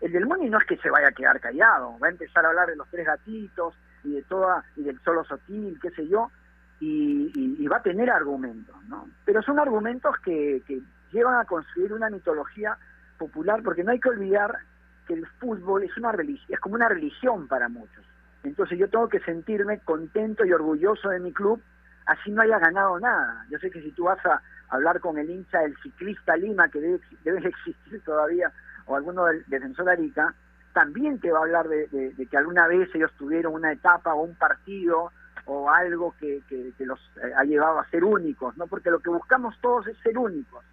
el 0.01 0.13
del 0.13 0.27
Muni 0.27 0.51
no 0.51 0.59
es 0.59 0.65
que 0.65 0.77
se 0.79 0.91
vaya 0.91 1.09
a 1.09 1.13
quedar 1.13 1.41
callado, 1.41 1.99
va 1.99 2.09
a 2.09 2.11
empezar 2.11 2.45
a 2.45 2.49
hablar 2.49 2.69
de 2.69 2.77
los 2.77 2.89
tres 2.91 3.07
gatitos, 3.07 3.75
y 4.05 4.13
de 4.13 4.23
toda 4.23 4.63
y 4.77 4.83
del 4.85 5.01
solo 5.01 5.25
sotil, 5.25 5.79
qué 5.81 5.91
sé 5.91 6.07
yo, 6.07 6.31
y, 6.79 7.33
y- 7.35 7.57
y 7.65 7.67
va 7.67 7.79
a 7.79 7.83
tener 7.83 8.11
argumentos, 8.11 8.77
¿no? 8.85 9.09
Pero 9.25 9.43
son 9.43 9.59
argumentos 9.59 10.15
que, 10.25 10.63
que 10.67 10.81
llevan 11.13 11.41
a 11.41 11.45
construir 11.45 11.93
una 11.93 12.11
mitología 12.11 12.77
popular, 13.19 13.63
porque 13.65 13.83
no 13.83 13.91
hay 13.93 13.99
que 13.99 14.11
olvidar 14.11 14.55
que 15.09 15.15
el 15.15 15.27
fútbol 15.41 15.85
es 15.85 15.97
una 15.97 16.13
religión, 16.13 16.47
es 16.53 16.61
como 16.61 16.75
una 16.75 16.89
religión 16.89 17.49
para 17.49 17.69
muchos. 17.69 18.05
Entonces 18.45 18.79
yo 18.79 18.89
tengo 18.91 19.09
que 19.09 19.21
sentirme 19.21 19.81
contento 19.81 20.45
y 20.45 20.53
orgulloso 20.53 21.09
de 21.09 21.19
mi 21.21 21.33
club, 21.33 21.61
así 22.07 22.31
no 22.31 22.43
haya 22.43 22.59
ganado 22.59 23.01
nada. 23.01 23.45
Yo 23.51 23.59
sé 23.59 23.71
que 23.71 23.83
si 23.83 23.91
tú 23.93 24.05
vas 24.05 24.25
a 24.27 24.41
hablar 24.69 25.01
con 25.01 25.19
el 25.19 25.31
hincha 25.31 25.61
del 25.61 25.77
ciclista 25.83 26.37
Lima, 26.37 26.69
que 26.69 26.81
debe, 26.81 27.01
debe 27.25 27.49
existir 27.49 28.01
todavía, 28.05 28.53
o 28.87 28.97
alguno 28.97 29.25
del 29.27 29.45
defensor 29.47 29.89
Arica, 29.89 30.35
también 30.73 31.19
te 31.21 31.31
va 31.33 31.39
a 31.39 31.43
hablar 31.43 31.69
de, 31.69 31.87
de- 31.89 32.13
de 32.15 32.27
que 32.27 32.37
alguna 32.37 32.67
vez 32.69 32.89
ellos 32.95 33.11
tuvieron 33.19 33.55
una 33.55 33.73
etapa 33.73 34.15
o 34.15 34.23
un 34.23 34.35
partido 34.35 35.11
o 35.47 35.71
algo 35.71 36.15
que, 36.19 36.43
que- 36.49 36.73
los 36.85 36.99
eh, 37.23 37.33
ha 37.37 37.45
llevado 37.45 37.79
a 37.79 37.89
ser 37.89 38.05
únicos, 38.05 38.57
¿no? 38.57 38.67
Porque 38.67 38.91
lo 38.91 38.99
que 39.01 39.11
buscamos 39.11 39.57
todos 39.61 39.87
es 39.87 39.97
ser 39.99 40.19
únicos. 40.19 40.65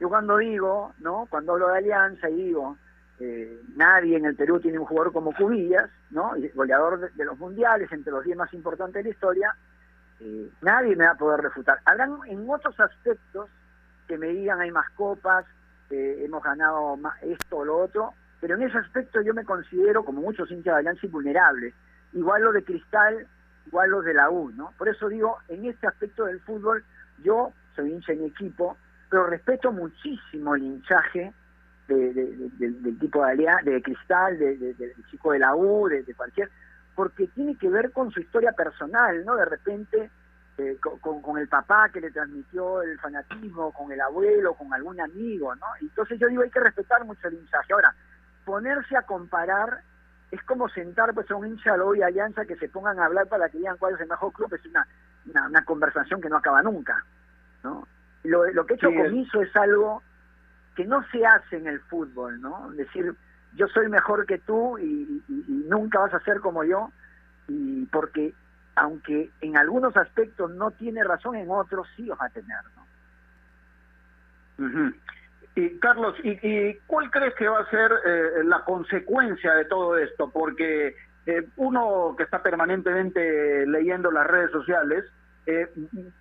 Yo 0.00 0.08
cuando 0.08 0.38
digo, 0.38 0.94
¿no? 1.00 1.26
Cuando 1.28 1.52
hablo 1.52 1.68
de 1.68 1.78
alianza 1.78 2.28
y 2.30 2.34
digo, 2.46 2.76
eh, 3.20 3.60
nadie 3.76 4.16
en 4.16 4.24
el 4.24 4.34
Perú 4.34 4.58
tiene 4.58 4.78
un 4.78 4.86
jugador 4.86 5.12
como 5.12 5.32
Cubillas, 5.34 5.90
¿no? 6.10 6.32
Goleador 6.54 6.98
de, 7.00 7.08
de 7.10 7.24
los 7.24 7.38
mundiales, 7.38 7.92
entre 7.92 8.12
los 8.12 8.24
10 8.24 8.36
más 8.36 8.52
importantes 8.54 8.94
de 8.94 9.10
la 9.10 9.14
historia, 9.14 9.54
eh, 10.24 10.48
nadie 10.62 10.94
me 10.96 11.04
va 11.04 11.12
a 11.12 11.16
poder 11.16 11.40
refutar. 11.40 11.78
Habrán 11.84 12.16
en 12.26 12.48
otros 12.48 12.78
aspectos 12.78 13.48
que 14.06 14.16
me 14.18 14.28
digan 14.28 14.60
hay 14.60 14.70
más 14.70 14.88
copas, 14.90 15.44
eh, 15.90 16.22
hemos 16.24 16.42
ganado 16.42 16.98
esto 17.22 17.58
o 17.58 17.64
lo 17.64 17.78
otro, 17.78 18.14
pero 18.40 18.54
en 18.54 18.62
ese 18.62 18.78
aspecto 18.78 19.20
yo 19.22 19.34
me 19.34 19.44
considero, 19.44 20.04
como 20.04 20.20
muchos 20.20 20.50
hinchas 20.50 20.74
de 20.74 20.78
Alianza, 20.80 21.06
invulnerable. 21.06 21.74
Igual 22.12 22.42
lo 22.42 22.52
de 22.52 22.64
Cristal, 22.64 23.26
igual 23.66 23.90
lo 23.90 24.02
de 24.02 24.14
la 24.14 24.30
U, 24.30 24.50
¿no? 24.52 24.72
Por 24.78 24.88
eso 24.88 25.08
digo, 25.08 25.38
en 25.48 25.64
este 25.66 25.86
aspecto 25.86 26.24
del 26.26 26.40
fútbol, 26.40 26.84
yo 27.22 27.52
soy 27.76 27.92
hincha 27.92 28.12
mi 28.14 28.26
equipo, 28.26 28.76
pero 29.10 29.26
respeto 29.26 29.72
muchísimo 29.72 30.54
el 30.54 30.62
hinchaje 30.62 31.32
de- 31.88 32.12
de- 32.14 32.36
de- 32.36 32.70
del- 32.70 32.98
tipo 32.98 33.24
de, 33.26 33.46
de 33.64 33.82
Cristal, 33.82 34.38
de- 34.38 34.56
de- 34.56 34.74
del 34.74 34.92
chico 35.10 35.32
de 35.32 35.38
la 35.40 35.54
U, 35.54 35.88
de 35.88 36.14
cualquier, 36.14 36.50
porque 36.94 37.26
tiene 37.28 37.56
que 37.56 37.68
ver 37.68 37.92
con 37.92 38.10
su 38.10 38.20
historia 38.20 38.52
personal, 38.52 39.24
¿no? 39.24 39.36
De 39.36 39.44
repente, 39.44 40.10
eh, 40.58 40.76
con, 40.80 40.98
con- 40.98 41.22
con 41.22 41.38
el 41.38 41.48
papá 41.48 41.88
que 41.90 42.00
le 42.00 42.10
transmitió 42.10 42.82
el 42.82 42.98
fanatismo, 42.98 43.72
con 43.72 43.90
el 43.92 44.00
abuelo, 44.00 44.54
con 44.54 44.72
algún 44.74 45.00
amigo, 45.00 45.54
¿no? 45.54 45.66
Entonces 45.80 46.18
yo 46.18 46.28
digo, 46.28 46.42
hay 46.42 46.50
que 46.50 46.60
respetar 46.60 47.04
mucho 47.04 47.28
el 47.28 47.34
hinchaje. 47.34 47.72
Ahora, 47.72 47.94
ponerse 48.44 48.96
a 48.96 49.02
comparar 49.02 49.80
es 50.30 50.42
como 50.44 50.68
sentar 50.68 51.12
pues 51.14 51.30
a 51.30 51.36
un 51.36 51.46
hincha 51.46 51.76
de 51.76 51.98
y 51.98 52.02
Alianza 52.02 52.44
que 52.44 52.56
se 52.56 52.68
pongan 52.68 52.98
a 52.98 53.04
hablar 53.06 53.26
para 53.28 53.48
que 53.48 53.58
digan 53.58 53.76
cuál 53.78 53.94
es 53.94 54.00
el 54.00 54.08
mejor 54.08 54.32
club, 54.32 54.52
es 54.54 54.64
una, 54.66 54.86
una, 55.26 55.46
una 55.48 55.64
conversación 55.64 56.20
que 56.20 56.28
no 56.28 56.36
acaba 56.38 56.62
nunca, 56.62 57.04
¿no? 57.62 57.86
Lo, 58.24 58.46
lo 58.52 58.64
que 58.66 58.74
ha 58.74 58.76
hecho 58.76 58.88
Sí, 58.88 58.96
es- 58.96 59.04
Comiso 59.10 59.42
es 59.42 59.54
algo 59.56 60.02
que 60.74 60.84
no 60.86 61.04
se 61.10 61.24
hace 61.26 61.56
en 61.56 61.66
el 61.66 61.80
fútbol, 61.80 62.40
¿no? 62.40 62.70
Decir, 62.72 63.14
yo 63.54 63.68
soy 63.68 63.88
mejor 63.88 64.26
que 64.26 64.38
tú 64.38 64.78
y, 64.78 65.22
nunca 65.68 66.00
vas 66.00 66.14
a 66.14 66.20
ser 66.20 66.40
como 66.40 66.64
yo, 66.64 66.90
y 67.48 67.86
porque 67.86 68.34
aunque 68.74 69.30
en 69.40 69.56
algunos 69.56 69.96
aspectos 69.96 70.50
no 70.50 70.70
tiene 70.70 71.04
razón, 71.04 71.36
en 71.36 71.50
otros 71.50 71.86
sí 71.96 72.04
los 72.04 72.18
va 72.18 72.26
a 72.26 72.30
tener, 72.30 72.60
¿no? 72.76 72.82
Y 75.54 75.78
Carlos, 75.80 76.14
¿y, 76.22 76.30
y 76.46 76.78
cuál 76.86 77.10
crees 77.10 77.34
que 77.34 77.48
va 77.48 77.60
a 77.60 77.70
ser 77.70 77.92
eh, 78.06 78.44
la 78.44 78.64
consecuencia 78.64 79.52
de 79.54 79.66
todo 79.66 79.98
esto? 79.98 80.30
Porque 80.30 80.96
eh, 81.26 81.48
uno 81.56 82.14
que 82.16 82.24
está 82.24 82.42
permanentemente 82.42 83.66
leyendo 83.66 84.10
las 84.10 84.26
redes 84.26 84.50
sociales, 84.50 85.04
eh, 85.46 85.68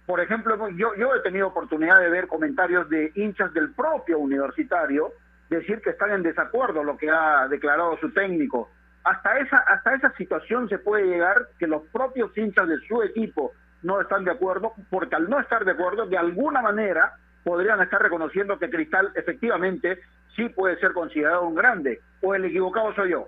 por 0.06 0.20
ejemplo, 0.20 0.70
yo, 0.70 0.96
yo 0.96 1.16
he 1.16 1.20
tenido 1.22 1.48
oportunidad 1.48 2.00
de 2.00 2.10
ver 2.10 2.28
comentarios 2.28 2.90
de 2.90 3.12
hinchas 3.16 3.54
del 3.54 3.72
propio 3.72 4.20
universitario 4.20 5.14
decir 5.52 5.82
que 5.82 5.92
están 5.92 6.12
en 6.12 6.24
desacuerdo 6.24 6.84
lo 6.84 6.98
que 6.98 7.10
ha 7.10 7.48
declarado 7.50 7.98
su 7.98 8.12
técnico. 8.12 8.70
Hasta 9.04 9.38
esa, 9.40 9.58
hasta 9.58 9.96
esa 9.96 10.12
situación 10.14 10.70
se 10.70 10.80
puede 10.80 11.06
llegar 11.06 11.50
que 11.60 11.68
los 11.68 11.84
propios 11.90 12.36
hinchas 12.38 12.68
de 12.68 12.78
su 12.88 13.04
equipo 13.04 13.52
no 13.84 14.00
están 14.00 14.24
de 14.24 14.32
acuerdo, 14.32 14.74
porque 14.90 15.16
al 15.16 15.30
no 15.30 15.40
estar 15.40 15.66
de 15.66 15.72
acuerdo, 15.72 16.06
de 16.06 16.18
alguna 16.18 16.62
manera 16.62 17.14
podrían 17.44 17.82
estar 17.82 18.02
reconociendo 18.02 18.58
que 18.60 18.70
Cristal 18.70 19.12
efectivamente 19.16 20.00
sí 20.36 20.48
puede 20.50 20.80
ser 20.80 20.94
considerado 20.94 21.46
un 21.46 21.56
grande. 21.56 22.00
¿O 22.22 22.34
el 22.34 22.46
equivocado 22.46 22.94
soy 22.94 23.12
yo? 23.12 23.28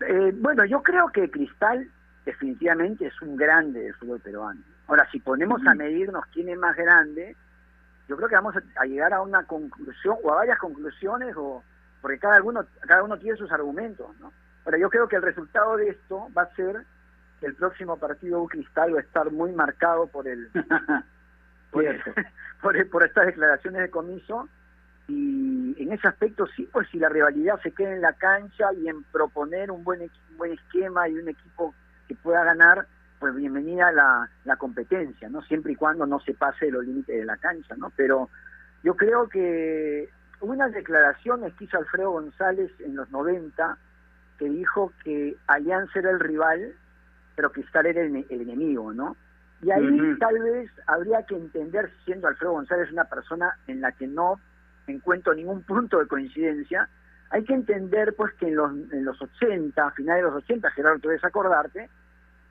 Eh, 0.00 0.32
bueno, 0.34 0.64
yo 0.66 0.82
creo 0.82 1.08
que 1.08 1.30
Cristal 1.30 1.88
definitivamente 2.26 3.06
es 3.06 3.22
un 3.22 3.36
grande 3.36 3.80
del 3.80 3.94
fútbol 3.94 4.20
peruano. 4.20 4.60
Ahora, 4.88 5.08
si 5.10 5.20
ponemos 5.20 5.64
a 5.66 5.74
medirnos 5.74 6.26
quién 6.32 6.50
es 6.50 6.58
más 6.58 6.76
grande, 6.76 7.36
yo 8.08 8.16
creo 8.16 8.28
que 8.28 8.34
vamos 8.34 8.54
a, 8.76 8.84
llegar 8.84 9.12
a 9.14 9.22
una 9.22 9.44
conclusión 9.44 10.16
o 10.22 10.32
a 10.32 10.36
varias 10.36 10.58
conclusiones, 10.58 11.34
o 11.36 11.62
porque 12.02 12.18
cada 12.18 12.42
uno, 12.42 12.64
cada 12.86 13.02
uno 13.02 13.18
tiene 13.18 13.36
sus 13.38 13.50
argumentos, 13.50 14.08
¿no? 14.20 14.32
Ahora, 14.64 14.78
yo 14.78 14.88
creo 14.90 15.08
que 15.08 15.16
el 15.16 15.22
resultado 15.22 15.76
de 15.76 15.88
esto 15.90 16.28
va 16.36 16.42
a 16.42 16.54
ser 16.54 16.84
que 17.40 17.46
el 17.46 17.54
próximo 17.54 17.96
partido 17.98 18.42
U 18.42 18.48
Cristal 18.48 18.94
va 18.94 18.98
a 18.98 19.02
estar 19.02 19.30
muy 19.30 19.52
marcado 19.52 20.06
por 20.06 20.26
el 20.28 20.50
por, 21.70 21.84
el- 21.84 22.00
por, 22.62 22.76
el- 22.76 22.88
por 22.88 23.04
estas 23.04 23.26
declaraciones 23.26 23.82
de 23.82 23.90
comiso 23.90 24.48
y 25.08 25.74
en 25.82 25.92
ese 25.92 26.08
aspecto 26.08 26.46
sí, 26.46 26.68
pues 26.72 26.88
si 26.90 26.98
la 26.98 27.08
rivalidad 27.10 27.60
se 27.62 27.72
queda 27.72 27.92
en 27.92 28.00
la 28.00 28.14
cancha 28.14 28.72
y 28.72 28.88
en 28.88 29.02
proponer 29.04 29.70
un 29.70 29.84
buen, 29.84 30.00
un 30.02 30.36
buen 30.38 30.52
esquema 30.52 31.08
y 31.08 31.14
un 31.18 31.28
equipo 31.28 31.74
que 32.08 32.14
pueda 32.14 32.42
ganar, 32.44 32.86
pues 33.18 33.34
bienvenida 33.34 33.92
la, 33.92 34.28
la 34.44 34.56
competencia, 34.56 35.28
¿no? 35.28 35.42
Siempre 35.42 35.72
y 35.72 35.76
cuando 35.76 36.06
no 36.06 36.20
se 36.20 36.34
pase 36.34 36.70
los 36.70 36.84
límites 36.84 37.16
de 37.16 37.24
la 37.24 37.36
cancha, 37.36 37.74
¿no? 37.76 37.90
Pero 37.96 38.28
yo 38.82 38.96
creo 38.96 39.28
que 39.28 40.08
hubo 40.40 40.52
unas 40.52 40.72
declaraciones 40.72 41.54
que 41.54 41.64
hizo 41.64 41.78
Alfredo 41.78 42.10
González 42.10 42.70
en 42.80 42.96
los 42.96 43.10
90 43.10 43.78
que 44.38 44.48
dijo 44.48 44.92
que 45.02 45.36
Alianza 45.46 45.98
era 45.98 46.10
el 46.10 46.20
rival, 46.20 46.74
pero 47.36 47.52
Cristal 47.52 47.86
era 47.86 48.02
el, 48.02 48.26
el 48.28 48.40
enemigo, 48.40 48.92
¿no? 48.92 49.16
Y 49.62 49.70
ahí 49.70 50.16
tal 50.18 50.38
vez 50.40 50.70
habría 50.86 51.22
que 51.22 51.36
entender, 51.36 51.90
siendo 52.04 52.28
Alfredo 52.28 52.52
González 52.52 52.92
una 52.92 53.04
persona 53.04 53.56
en 53.66 53.80
la 53.80 53.92
que 53.92 54.06
no 54.06 54.38
encuentro 54.86 55.32
ningún 55.32 55.62
punto 55.62 55.98
de 55.98 56.06
coincidencia, 56.06 56.88
hay 57.30 57.44
que 57.44 57.54
entender 57.54 58.14
pues 58.14 58.34
que 58.34 58.48
en 58.48 58.56
los, 58.56 58.72
en 58.92 59.04
los 59.04 59.20
80, 59.20 59.86
a 59.86 59.90
finales 59.92 60.24
de 60.24 60.30
los 60.30 60.44
80, 60.44 60.70
Gerardo, 60.72 60.98
tú 60.98 61.08
debes 61.08 61.24
acordarte, 61.24 61.88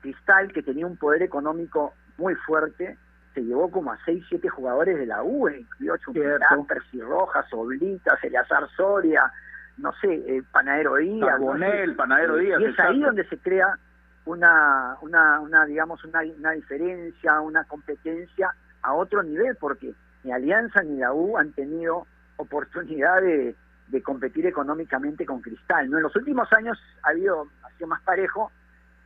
Cristal, 0.04 0.52
que 0.52 0.62
tenía 0.62 0.86
un 0.86 0.98
poder 0.98 1.22
económico 1.22 1.94
muy 2.18 2.34
fuerte, 2.34 2.98
se 3.32 3.40
llevó 3.42 3.70
como 3.70 3.90
a 3.90 3.98
6, 4.04 4.22
7 4.28 4.48
jugadores 4.50 4.98
de 4.98 5.06
la 5.06 5.22
U, 5.22 5.48
incluido 5.48 5.96
Chumpetán, 5.96 6.66
Percy 6.66 7.00
Rojas, 7.00 7.46
Oblitas, 7.52 8.22
Eleazar 8.22 8.68
Soria, 8.76 9.32
no 9.78 9.92
sé, 10.02 10.12
eh, 10.12 10.42
Panadero 10.52 10.96
Díaz. 10.96 11.26
Carbonell, 11.26 11.86
no 11.86 11.92
sé. 11.92 11.96
Panadero 11.96 12.36
Díaz, 12.36 12.60
Y 12.60 12.64
es 12.66 12.78
ahí 12.80 13.00
donde 13.00 13.26
se 13.28 13.38
crea 13.38 13.78
una, 14.26 14.98
una, 15.00 15.40
una 15.40 15.64
digamos, 15.64 16.04
una, 16.04 16.20
una 16.38 16.50
diferencia, 16.50 17.40
una 17.40 17.64
competencia 17.64 18.54
a 18.82 18.92
otro 18.92 19.22
nivel, 19.22 19.56
porque 19.56 19.94
ni 20.22 20.32
Alianza 20.32 20.82
ni 20.82 20.98
la 20.98 21.14
U 21.14 21.38
han 21.38 21.52
tenido 21.52 22.06
oportunidad 22.36 23.22
de, 23.22 23.56
de 23.88 24.02
competir 24.02 24.46
económicamente 24.46 25.24
con 25.24 25.40
Cristal. 25.40 25.88
¿no? 25.88 25.96
En 25.96 26.02
los 26.02 26.14
últimos 26.14 26.52
años 26.52 26.78
ha 27.02 27.08
habido, 27.08 27.48
ha 27.62 27.70
sido 27.70 27.88
más 27.88 28.02
parejo, 28.02 28.52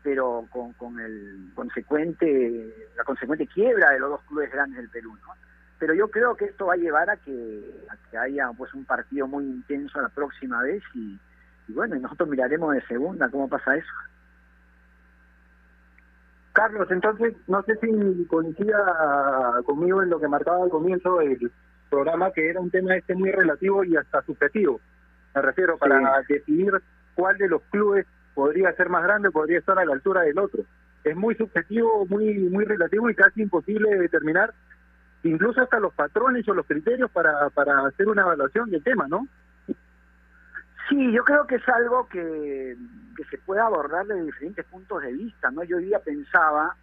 pero 0.03 0.47
con, 0.51 0.73
con 0.75 0.99
el 1.01 1.51
consecuente, 1.55 2.89
la 2.97 3.05
consecuente 3.05 3.47
quiebra 3.47 3.91
de 3.91 4.01
los 4.01 4.11
dos 4.11 4.23
clubes 4.23 4.51
grandes 4.51 4.79
del 4.79 4.91
Perú, 4.91 5.17
¿no? 5.17 5.35
Pero 5.79 5.95
yo 5.95 6.09
creo 6.11 6.37
que 6.37 6.47
esto 6.47 6.67
va 6.67 6.75
a 6.75 6.79
llevar 6.79 7.09
a 7.09 7.17
que, 7.17 7.87
a 7.89 8.11
que 8.11 8.19
haya 8.19 8.51
pues 8.57 8.75
un 8.75 8.85
partido 8.85 9.29
muy 9.29 9.45
intenso 9.45 10.01
la 10.01 10.09
próxima 10.09 10.63
vez 10.63 10.83
y, 10.95 11.19
y 11.69 11.73
bueno, 11.73 11.95
y 11.95 12.01
nosotros 12.01 12.29
miraremos 12.29 12.75
de 12.75 12.83
segunda 12.87 13.29
cómo 13.31 13.49
pasa 13.49 13.77
eso. 13.77 13.93
Carlos, 16.53 16.91
entonces, 16.91 17.37
no 17.47 17.63
sé 17.63 17.77
si 17.77 18.25
coincida 18.27 19.63
conmigo 19.65 20.03
en 20.03 20.11
lo 20.11 20.19
que 20.19 20.27
marcaba 20.27 20.65
al 20.65 20.71
comienzo 20.71 21.19
del 21.19 21.53
programa, 21.89 22.33
que 22.33 22.51
era 22.51 22.61
un 22.61 22.71
tema 22.71 22.97
este 22.97 23.15
muy 23.15 23.31
relativo 23.31 23.85
y 23.85 23.97
hasta 23.97 24.23
subjetivo. 24.23 24.81
Me 25.37 25.43
refiero, 25.43 25.79
para 25.79 26.21
definir 26.29 26.73
cuál 27.15 27.39
de 27.39 27.49
los 27.49 27.63
clubes 27.71 28.07
podría 28.38 28.72
ser 28.74 28.88
más 28.88 29.03
grande, 29.03 29.33
podría 29.33 29.59
estar 29.59 29.77
a 29.81 29.85
la 29.85 29.94
altura 29.94 30.20
del 30.20 30.38
otro. 30.38 30.62
Es 31.03 31.16
muy 31.16 31.35
subjetivo, 31.35 32.07
muy 32.07 32.38
muy 32.48 32.64
relativo 32.64 33.11
y 33.11 33.14
casi 33.16 33.42
imposible 33.42 33.90
de 33.90 33.98
determinar, 33.98 34.55
incluso 35.24 35.61
hasta 35.61 35.81
los 35.81 35.92
patrones 35.92 36.48
o 36.48 36.55
los 36.55 36.64
criterios 36.64 37.11
para, 37.11 37.51
para 37.51 37.85
hacer 37.85 38.07
una 38.07 38.22
evaluación 38.22 38.70
del 38.70 38.85
tema, 38.85 39.09
¿no? 39.09 39.27
Sí, 40.88 41.12
yo 41.12 41.24
creo 41.24 41.48
que 41.48 41.57
es 41.57 41.68
algo 41.68 42.07
que, 42.09 42.77
que 43.16 43.24
se 43.24 43.38
puede 43.38 43.61
abordar 43.61 44.07
desde 44.07 44.22
diferentes 44.22 44.64
puntos 44.66 45.03
de 45.03 45.12
vista, 45.14 45.51
¿no? 45.51 45.64
Yo 45.64 45.79
hoy 45.79 45.87
día 45.87 45.98
pensaba 45.98 46.77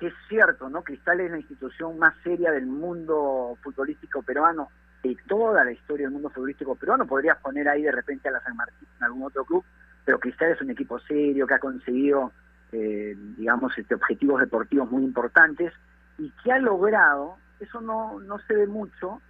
que 0.00 0.08
es 0.08 0.14
cierto, 0.28 0.68
¿no? 0.68 0.82
Cristal 0.82 1.20
es 1.20 1.30
la 1.30 1.38
institución 1.38 1.96
más 1.96 2.12
seria 2.24 2.50
del 2.50 2.66
mundo 2.66 3.56
futbolístico 3.62 4.20
peruano, 4.24 4.68
de 5.04 5.16
toda 5.28 5.64
la 5.64 5.70
historia 5.70 6.06
del 6.06 6.14
mundo 6.14 6.30
futbolístico 6.30 6.74
peruano. 6.74 7.06
Podrías 7.06 7.38
poner 7.38 7.68
ahí 7.68 7.82
de 7.82 7.92
repente 7.92 8.28
a 8.28 8.32
la 8.32 8.40
San 8.40 8.56
Martín 8.56 8.88
en 8.98 9.04
algún 9.04 9.22
otro 9.22 9.44
club, 9.44 9.64
pero 10.04 10.18
Cristal 10.18 10.52
es 10.52 10.60
un 10.60 10.70
equipo 10.70 10.98
serio 11.00 11.46
que 11.46 11.54
ha 11.54 11.58
conseguido, 11.58 12.32
eh, 12.72 13.16
digamos, 13.36 13.76
este, 13.76 13.94
objetivos 13.94 14.40
deportivos 14.40 14.90
muy 14.90 15.04
importantes 15.04 15.72
y 16.18 16.30
que 16.42 16.52
ha 16.52 16.58
logrado, 16.58 17.36
eso 17.60 17.80
no, 17.80 18.20
no 18.20 18.38
se 18.40 18.54
ve 18.54 18.66
mucho, 18.66 19.20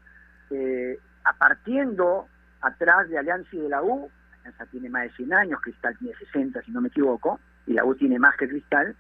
eh, 0.51 0.99
apartiendo 1.25 2.27
atrás 2.61 3.09
de 3.09 3.19
Alianza 3.19 3.49
y 3.53 3.61
de 3.61 3.69
la 3.69 3.83
U, 3.83 4.11
Alianza 4.41 4.67
tiene 4.67 4.89
más 4.89 5.05
de 5.05 5.13
100 5.13 5.35
años, 5.35 5.61
Cristal 5.61 5.97
tiene 5.99 6.17
60 6.17 6.63
si 6.63 6.71
no 6.71 6.81
me 6.81 6.89
equivoco, 6.89 7.41
y 7.67 7.75
la 7.75 7.85
U 7.85 7.95
tiene 7.95 8.19
más 8.19 8.37
que 8.37 8.49
Cristal, 8.49 8.97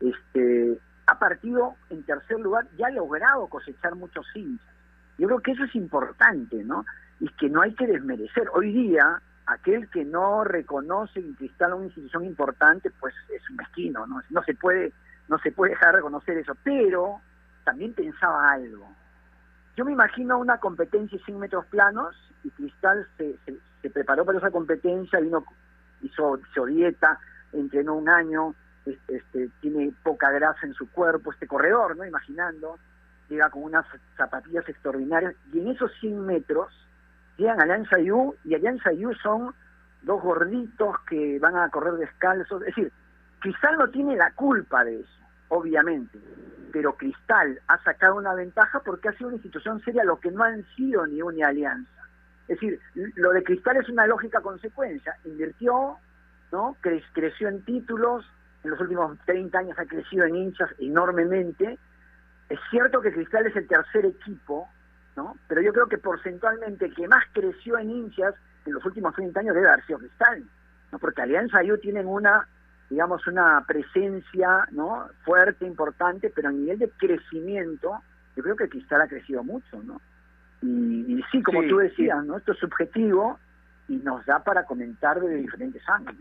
este, 0.00 0.78
ha 1.06 1.18
partido 1.18 1.76
en 1.90 2.02
tercer 2.04 2.38
lugar 2.40 2.66
y 2.76 2.82
ha 2.82 2.90
logrado 2.90 3.46
cosechar 3.46 3.94
muchos 3.94 4.26
hinchas. 4.34 4.66
Yo 5.18 5.28
creo 5.28 5.40
que 5.40 5.52
eso 5.52 5.64
es 5.64 5.74
importante, 5.74 6.64
¿no? 6.64 6.84
Y 7.20 7.28
que 7.28 7.48
no 7.48 7.62
hay 7.62 7.74
que 7.74 7.86
desmerecer. 7.86 8.48
Hoy 8.54 8.72
día, 8.72 9.20
aquel 9.46 9.88
que 9.90 10.04
no 10.04 10.44
reconoce 10.44 11.22
que 11.22 11.34
Cristal 11.34 11.74
una 11.74 11.86
institución 11.86 12.24
importante, 12.24 12.90
pues 13.00 13.14
es 13.34 13.48
un 13.50 13.56
mezquino, 13.56 14.06
¿no? 14.06 14.22
No 14.30 14.42
se 14.42 14.54
puede, 14.54 14.92
no 15.28 15.38
se 15.38 15.52
puede 15.52 15.72
dejar 15.72 15.92
de 15.92 15.96
reconocer 15.96 16.38
eso. 16.38 16.54
Pero 16.62 17.20
también 17.64 17.94
pensaba 17.94 18.52
algo. 18.52 18.88
Yo 19.76 19.84
me 19.84 19.92
imagino 19.92 20.38
una 20.38 20.58
competencia 20.58 21.18
de 21.18 21.24
100 21.24 21.38
metros 21.38 21.66
planos 21.66 22.14
y 22.44 22.50
Cristal 22.50 23.06
se, 23.16 23.36
se, 23.80 23.90
preparó 23.90 24.24
para 24.24 24.38
esa 24.38 24.50
competencia, 24.50 25.18
vino, 25.20 25.44
hizo, 26.02 26.38
hizo 26.38 26.66
dieta, 26.66 27.18
entrenó 27.52 27.94
un 27.94 28.08
año, 28.08 28.54
este, 28.84 29.48
tiene 29.60 29.92
poca 30.02 30.30
grasa 30.30 30.66
en 30.66 30.74
su 30.74 30.90
cuerpo, 30.90 31.32
este 31.32 31.46
corredor, 31.46 31.96
¿no? 31.96 32.04
Imaginando, 32.04 32.78
llega 33.28 33.48
con 33.50 33.64
unas 33.64 33.86
zapatillas 34.16 34.68
extraordinarias 34.68 35.34
y 35.52 35.60
en 35.60 35.68
esos 35.68 35.90
100 36.00 36.26
metros 36.26 36.68
llegan 37.36 37.60
Alianza 37.60 37.96
U 37.98 38.34
y 38.44 38.54
Alianza 38.54 38.90
U 38.92 39.14
son 39.14 39.54
dos 40.02 40.22
gorditos 40.22 40.96
que 41.08 41.38
van 41.38 41.56
a 41.56 41.68
correr 41.70 41.94
descalzos, 41.94 42.62
es 42.62 42.74
decir, 42.74 42.92
Cristal 43.40 43.76
no 43.78 43.88
tiene 43.88 44.16
la 44.16 44.30
culpa 44.32 44.84
de 44.84 45.00
eso, 45.00 45.20
obviamente, 45.48 46.18
pero 46.72 46.96
Cristal 46.96 47.60
ha 47.68 47.82
sacado 47.82 48.16
una 48.16 48.34
ventaja 48.34 48.80
porque 48.80 49.08
ha 49.08 49.12
sido 49.12 49.28
una 49.28 49.36
institución 49.36 49.80
seria 49.84 50.04
lo 50.04 50.18
que 50.18 50.30
no 50.30 50.42
han 50.42 50.64
sido 50.76 51.06
ni 51.06 51.20
una 51.22 51.48
alianza. 51.48 51.90
Es 52.48 52.60
decir, 52.60 52.80
lo 53.16 53.30
de 53.32 53.44
Cristal 53.44 53.76
es 53.76 53.88
una 53.88 54.06
lógica 54.06 54.40
consecuencia. 54.40 55.16
Invirtió, 55.24 55.96
¿no? 56.50 56.76
creció 57.12 57.48
en 57.48 57.64
títulos, 57.64 58.24
en 58.64 58.70
los 58.70 58.80
últimos 58.80 59.18
30 59.26 59.58
años 59.58 59.78
ha 59.78 59.86
crecido 59.86 60.24
en 60.24 60.36
hinchas 60.36 60.70
enormemente. 60.78 61.78
Es 62.48 62.58
cierto 62.70 63.00
que 63.00 63.12
Cristal 63.12 63.46
es 63.46 63.56
el 63.56 63.66
tercer 63.66 64.06
equipo, 64.06 64.68
¿no? 65.16 65.36
Pero 65.48 65.60
yo 65.60 65.72
creo 65.72 65.88
que 65.88 65.98
porcentualmente 65.98 66.86
el 66.86 66.94
que 66.94 67.08
más 67.08 67.24
creció 67.32 67.78
en 67.78 67.90
hinchas 67.90 68.34
en 68.66 68.74
los 68.74 68.84
últimos 68.84 69.14
30 69.14 69.40
años 69.40 69.54
debe 69.54 69.68
haber 69.68 69.84
sido 69.84 69.98
Cristal, 69.98 70.44
¿no? 70.92 70.98
Porque 70.98 71.22
Alianza 71.22 71.62
y 71.62 71.72
U 71.72 71.78
tienen 71.78 72.06
una 72.06 72.46
digamos, 72.92 73.26
una 73.26 73.64
presencia 73.66 74.68
¿no? 74.70 75.08
fuerte, 75.24 75.66
importante, 75.66 76.30
pero 76.34 76.50
a 76.50 76.52
nivel 76.52 76.78
de 76.78 76.90
crecimiento, 76.90 78.02
yo 78.36 78.42
creo 78.42 78.54
que 78.54 78.68
Cristal 78.68 79.00
ha 79.00 79.08
crecido 79.08 79.42
mucho, 79.42 79.82
¿no? 79.82 79.98
Y, 80.60 81.24
sí, 81.32 81.42
como 81.42 81.62
tú 81.66 81.78
decías, 81.78 82.22
¿no? 82.22 82.36
Esto 82.36 82.52
es 82.52 82.58
subjetivo 82.58 83.38
y 83.88 83.96
nos 83.96 84.24
da 84.26 84.44
para 84.44 84.66
comentar 84.66 85.18
de 85.20 85.36
diferentes 85.36 85.82
ángulos. 85.88 86.20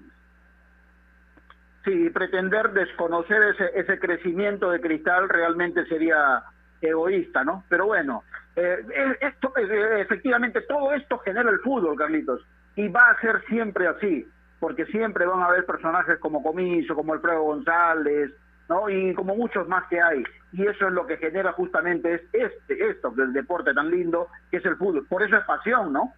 Sí, 1.83 2.09
pretender 2.09 2.71
desconocer 2.71 3.43
ese, 3.43 3.69
ese 3.75 3.99
crecimiento 3.99 4.71
de 4.71 4.79
Cristal 4.79 5.27
realmente 5.27 5.85
sería 5.87 6.41
egoísta, 6.81 7.43
¿no? 7.43 7.63
Pero 7.69 7.87
bueno, 7.87 8.23
eh, 8.55 8.83
eh 8.89 9.17
esto, 9.21 9.53
eh, 9.57 10.01
efectivamente 10.01 10.61
todo 10.61 10.93
esto 10.93 11.19
genera 11.19 11.49
el 11.49 11.59
fútbol, 11.59 11.97
Carlitos, 11.97 12.45
y 12.75 12.87
va 12.87 13.09
a 13.09 13.21
ser 13.21 13.43
siempre 13.47 13.87
así 13.87 14.27
porque 14.61 14.85
siempre 14.85 15.25
van 15.25 15.41
a 15.41 15.47
haber 15.47 15.65
personajes 15.65 16.19
como 16.19 16.43
Comiso, 16.43 16.95
como 16.95 17.13
Alfredo 17.13 17.41
González, 17.41 18.31
¿no? 18.69 18.87
Y 18.89 19.11
como 19.15 19.35
muchos 19.35 19.67
más 19.67 19.85
que 19.89 19.99
hay. 19.99 20.23
Y 20.53 20.67
eso 20.67 20.87
es 20.87 20.93
lo 20.93 21.07
que 21.07 21.17
genera 21.17 21.51
justamente 21.53 22.13
es 22.13 22.21
este, 22.31 22.89
esto 22.89 23.09
del 23.09 23.33
deporte 23.33 23.73
tan 23.73 23.89
lindo 23.89 24.27
que 24.51 24.57
es 24.57 24.65
el 24.65 24.77
fútbol. 24.77 25.07
Por 25.07 25.23
eso 25.23 25.35
es 25.35 25.43
pasión, 25.45 25.91
¿no? 25.91 26.13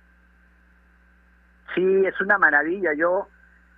Sí, 1.73 2.06
es 2.06 2.19
una 2.19 2.38
maravilla. 2.38 2.93
Yo 2.93 3.30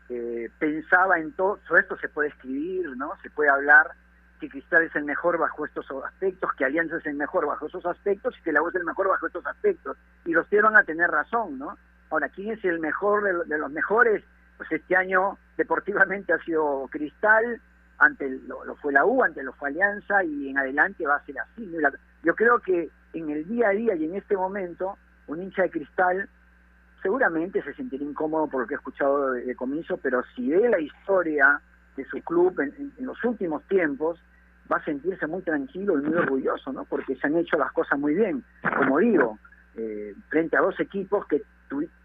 eh, 0.10 0.50
pensaba 0.58 1.20
en 1.20 1.34
todo, 1.34 1.60
esto 1.78 1.96
se 1.98 2.10
puede 2.10 2.30
escribir, 2.30 2.98
¿no? 2.98 3.14
Se 3.22 3.30
puede 3.30 3.52
hablar 3.52 3.92
que 4.40 4.50
Cristal 4.50 4.84
es 4.84 4.96
el 4.96 5.06
mejor 5.06 5.38
bajo 5.38 5.66
estos 5.66 5.86
aspectos, 6.04 6.52
que 6.58 6.66
Alianza 6.66 6.98
es 6.98 7.06
el 7.06 7.16
mejor 7.16 7.46
bajo 7.46 7.68
esos 7.68 7.86
aspectos 7.86 8.36
y 8.38 8.44
que 8.44 8.52
la 8.52 8.62
U 8.62 8.70
es 8.70 8.76
el 8.76 8.86
mejor 8.86 9.08
bajo 9.08 9.28
estos 9.28 9.46
aspectos. 9.46 9.98
Y 10.26 10.32
los 10.32 10.50
dieron 10.50 10.78
a 10.78 10.84
tener 10.84 11.10
razón, 11.10 11.58
¿no? 11.58 11.78
Ahora, 12.10 12.30
¿quién 12.30 12.52
es 12.52 12.64
el 12.66 12.80
mejor 12.80 13.46
de 13.48 13.58
los 13.58 13.72
mejores? 13.72 14.24
pues 14.58 14.72
este 14.72 14.96
año 14.96 15.38
deportivamente 15.58 16.34
ha 16.34 16.40
sido 16.40 16.88
Cristal, 16.90 17.62
ante 17.98 18.30
lo, 18.48 18.76
fue 18.78 18.94
la 18.94 19.06
U, 19.06 19.24
ante 19.24 19.44
lo 19.44 19.54
fue 19.54 19.70
Alianza 19.70 20.24
y 20.24 20.50
en 20.50 20.58
adelante 20.58 21.06
va 21.06 21.16
a 21.16 21.26
ser 21.26 21.40
así. 21.40 21.72
Yo 22.24 22.36
creo 22.36 22.60
que 22.60 22.90
en 23.14 23.30
el 23.30 23.48
día 23.48 23.70
a 23.70 23.72
día 23.72 23.96
y 23.96 24.06
en 24.06 24.16
este 24.16 24.36
momento, 24.36 24.98
un 25.28 25.42
hincha 25.42 25.64
de 25.64 25.70
Cristal 25.70 26.30
seguramente 27.02 27.62
se 27.62 27.74
sentirá 27.74 28.04
incómodo 28.04 28.48
por 28.48 28.62
lo 28.62 28.68
que 28.68 28.74
he 28.74 28.78
escuchado 28.78 29.32
de, 29.32 29.56
comienzo, 29.56 29.98
pero 29.98 30.24
si 30.36 30.50
ve 30.50 30.70
la 30.70 30.80
historia 30.80 31.62
de 31.96 32.06
su 32.06 32.22
club 32.22 32.60
en, 32.60 32.94
los 33.06 33.24
últimos 33.24 33.64
tiempos, 33.68 34.20
va 34.72 34.78
a 34.78 34.86
sentirse 34.86 35.28
muy 35.28 35.42
tranquilo 35.44 36.00
y 36.00 36.02
muy 36.02 36.16
orgulloso, 36.16 36.74
¿no? 36.74 36.86
Porque 36.86 37.16
se 37.16 37.28
han 37.28 37.38
hecho 37.38 37.58
las 37.58 37.72
cosas 37.72 38.00
muy 38.00 38.16
bien. 38.16 38.44
Como 38.78 39.00
digo, 39.00 39.40
eh, 39.76 40.14
frente 40.30 40.58
a 40.58 40.62
dos 40.62 40.80
equipos 40.80 41.26
que 41.28 41.42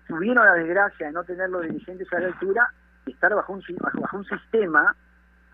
tuvieron 0.07 0.45
la 0.45 0.55
desgracia 0.55 1.07
de 1.07 1.13
no 1.13 1.25
tener 1.25 1.49
los 1.51 1.63
dirigentes 1.63 2.13
a 2.13 2.21
la 2.21 2.27
altura 2.29 2.69
y 3.07 3.13
estar 3.13 3.35
bajo 3.35 3.53
un, 3.53 3.63
bajo 4.01 4.17
un 4.17 4.25
sistema 4.25 4.95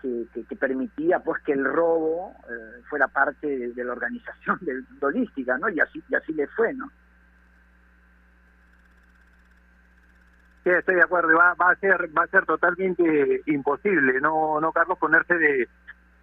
que, 0.01 0.25
que, 0.47 0.55
permitía 0.55 1.19
pues 1.19 1.41
que 1.43 1.53
el 1.53 1.65
robo 1.65 2.33
eh, 2.49 2.81
fuera 2.89 3.07
parte 3.07 3.71
de, 3.73 3.83
la 3.83 3.93
organización 3.93 4.59
de, 4.61 4.83
¿no? 5.59 5.69
Y 5.69 5.79
así, 5.79 6.03
y 6.09 6.15
así 6.15 6.33
le 6.33 6.47
fue, 6.47 6.73
¿no? 6.73 6.89
Sí, 10.67 10.73
estoy 10.73 10.95
de 10.95 11.03
acuerdo, 11.03 11.29
va, 11.33 11.53
va 11.53 11.71
a 11.71 11.75
ser 11.77 12.09
va 12.17 12.23
a 12.23 12.27
ser 12.27 12.45
totalmente 12.45 13.41
imposible, 13.45 14.19
no 14.19 14.59
no 14.59 14.73
Carlos 14.73 14.97
ponerse 14.99 15.35
de, 15.35 15.69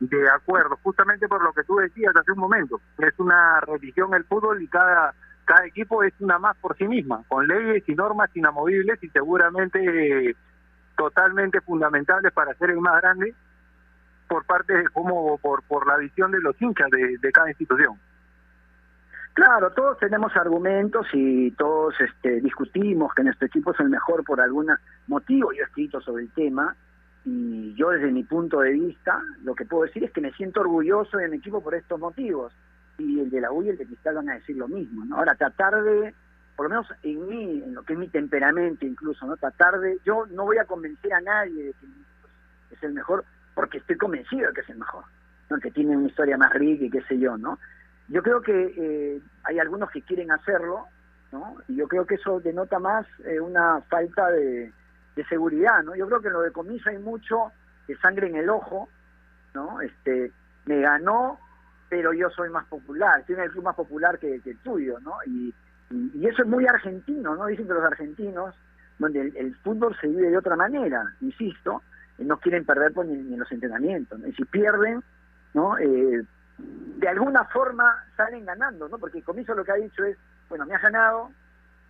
de 0.01 0.29
acuerdo, 0.29 0.79
justamente 0.83 1.27
por 1.29 1.43
lo 1.43 1.55
que 1.55 1.65
tú 1.65 1.77
decías 1.77 2.15
hace 2.15 2.33
un 2.33 2.41
momento, 2.41 2.79
es 2.99 3.19
una 3.19 3.59
religión 3.61 4.13
el 4.13 4.25
fútbol 4.25 4.63
y 4.63 4.69
cada 4.69 5.15
cada 5.47 5.65
equipo 5.65 6.03
es 6.03 6.13
una 6.21 6.39
más 6.39 6.59
por 6.59 6.77
sí 6.77 6.87
misma, 6.87 7.23
con 7.27 7.47
leyes 7.47 7.89
y 7.89 7.95
normas 7.95 8.29
inamovibles 8.37 9.03
y 9.03 9.09
seguramente 9.09 10.37
totalmente 10.95 11.63
fundamentales 11.63 12.31
para 12.35 12.53
ser 12.57 12.69
el 12.69 12.81
más 12.81 13.01
grande 13.01 13.35
por 14.29 14.45
parte 14.45 14.75
de 14.75 14.89
como 14.91 15.39
por 15.39 15.63
por 15.63 15.87
la 15.87 15.97
visión 15.97 16.33
de 16.33 16.41
los 16.41 16.61
hinchas 16.61 16.91
de, 16.91 17.17
de 17.17 17.33
cada 17.33 17.49
institución. 17.49 17.99
Claro, 19.35 19.73
todos 19.73 19.99
tenemos 19.99 20.35
argumentos 20.37 21.09
y 21.13 21.51
todos 21.53 21.93
este, 22.01 22.41
discutimos 22.41 23.13
que 23.15 23.25
nuestro 23.25 23.49
equipo 23.49 23.73
es 23.73 23.81
el 23.81 23.89
mejor 23.89 24.23
por 24.23 24.41
algún 24.41 24.69
motivo. 25.09 25.53
Yo 25.53 25.63
he 25.63 25.65
escrito 25.65 26.01
sobre 26.01 26.23
el 26.23 26.31
tema 26.31 26.77
y 27.25 27.75
yo 27.75 27.91
desde 27.91 28.13
mi 28.13 28.23
punto 28.23 28.61
de 28.61 28.71
vista 28.71 29.21
lo 29.43 29.57
que 29.57 29.65
puedo 29.65 29.85
decir 29.85 30.05
es 30.05 30.13
que 30.13 30.21
me 30.21 30.33
siento 30.35 30.61
orgulloso 30.61 31.17
de 31.17 31.29
mi 31.29 31.39
equipo 31.39 31.61
por 31.61 31.75
estos 31.75 31.99
motivos 31.99 32.53
y 32.97 33.19
el 33.19 33.29
de 33.29 33.41
la 33.41 33.51
U 33.51 33.65
y 33.65 33.71
el 33.71 33.77
de 33.77 33.87
Cristal 33.87 34.15
van 34.15 34.31
a 34.31 34.35
decir 34.35 34.57
lo 34.57 34.69
mismo, 34.69 35.05
¿no? 35.05 35.17
Ahora, 35.17 35.35
tratar 35.35 35.83
de, 35.83 36.15
por 36.55 36.67
lo 36.67 36.71
menos 36.71 36.87
en 37.03 37.29
mí, 37.29 37.63
en 37.65 37.75
lo 37.75 37.83
que 37.83 37.95
es 37.95 37.99
mi 37.99 38.07
temperamento 38.07 38.87
incluso, 38.87 39.27
¿no? 39.27 39.37
Tratar 39.37 39.81
de, 39.81 39.99
yo 40.05 40.27
no 40.27 40.45
voy 40.45 40.59
a 40.59 40.65
convencer 40.65 41.13
a 41.13 41.21
nadie 41.21 41.65
de 41.65 41.73
que 41.73 42.75
es 42.77 42.83
el 42.85 42.93
mejor, 42.93 43.25
porque 43.57 43.79
estoy 43.79 43.97
convencido 43.97 44.47
de 44.47 44.55
que 44.55 44.61
es 44.61 44.71
el 44.71 44.79
mejor, 44.79 45.05
¿no? 45.51 45.59
Que 45.59 45.73
tiene 45.73 45.97
una 45.97 46.07
historia 46.07 46.39
más 46.39 46.53
rica 46.53 46.85
y 46.85 46.91
qué 46.91 47.03
sé 47.03 47.19
yo, 47.19 47.37
¿no? 47.37 47.59
Yo 48.09 48.23
creo 48.23 48.41
que 48.43 48.75
eh, 48.77 49.21
hay 49.45 49.59
algunos 49.59 49.91
que 49.91 50.03
quieren 50.03 50.31
hacerlo, 50.31 50.87
¿no? 51.33 51.57
Y 51.69 51.77
yo 51.77 51.89
creo 51.89 52.07
que 52.07 52.17
eso 52.17 52.41
denota 52.41 52.79
más 52.79 53.07
eh, 53.25 53.41
una 53.41 53.81
falta 53.83 54.31
de, 54.31 54.73
de 55.17 55.25
seguridad, 55.27 55.83
¿no? 55.83 55.95
Yo 55.95 56.07
creo 56.07 56.21
que 56.21 56.29
en 56.29 56.35
lo 56.35 56.43
de 56.43 56.53
comiso 56.53 56.91
hay 56.91 56.99
mucho 56.99 57.53
de 57.89 57.97
sangre 57.97 58.29
en 58.29 58.37
el 58.37 58.49
ojo, 58.51 58.89
¿no? 59.55 59.81
Este, 59.81 60.33
me 60.67 60.81
ganó 60.81 61.39
pero 61.95 62.13
yo 62.13 62.29
soy 62.31 62.51
más 62.51 62.67
popular, 62.67 63.23
tiene 63.25 63.45
el 63.45 63.53
club 63.53 63.63
más 63.63 63.77
popular 63.77 64.19
que, 64.19 64.41
el 64.45 64.59
tuyo, 64.65 64.99
¿no? 64.99 65.13
Y, 65.27 65.55
y, 65.91 66.27
eso 66.27 66.43
es 66.43 66.49
muy 66.49 66.67
argentino, 66.67 67.37
¿no? 67.37 67.47
Dicen 67.47 67.69
que 67.69 67.73
los 67.73 67.85
argentinos, 67.85 68.53
donde 68.99 69.33
el, 69.37 69.55
fútbol 69.63 69.97
se 70.01 70.09
vive 70.09 70.31
de 70.31 70.37
otra 70.37 70.57
manera, 70.57 71.15
insisto, 71.21 71.83
no 72.19 72.39
quieren 72.39 72.65
perder 72.65 72.93
pues, 72.93 73.07
ni, 73.07 73.35
en 73.35 73.39
los 73.39 73.53
entrenamientos, 73.53 74.19
¿no? 74.19 74.27
Y 74.27 74.33
si 74.33 74.45
pierden, 74.45 75.05
¿no? 75.53 75.79
Eh, 75.79 76.25
de 76.59 77.09
alguna 77.09 77.45
forma 77.45 78.05
salen 78.17 78.45
ganando, 78.45 78.89
¿no? 78.89 78.99
Porque 78.99 79.19
el 79.19 79.25
comienzo 79.25 79.55
lo 79.55 79.65
que 79.65 79.73
ha 79.73 79.77
dicho 79.77 80.05
es, 80.05 80.17
bueno, 80.49 80.67
me 80.67 80.75
has 80.75 80.83
ganado, 80.83 81.31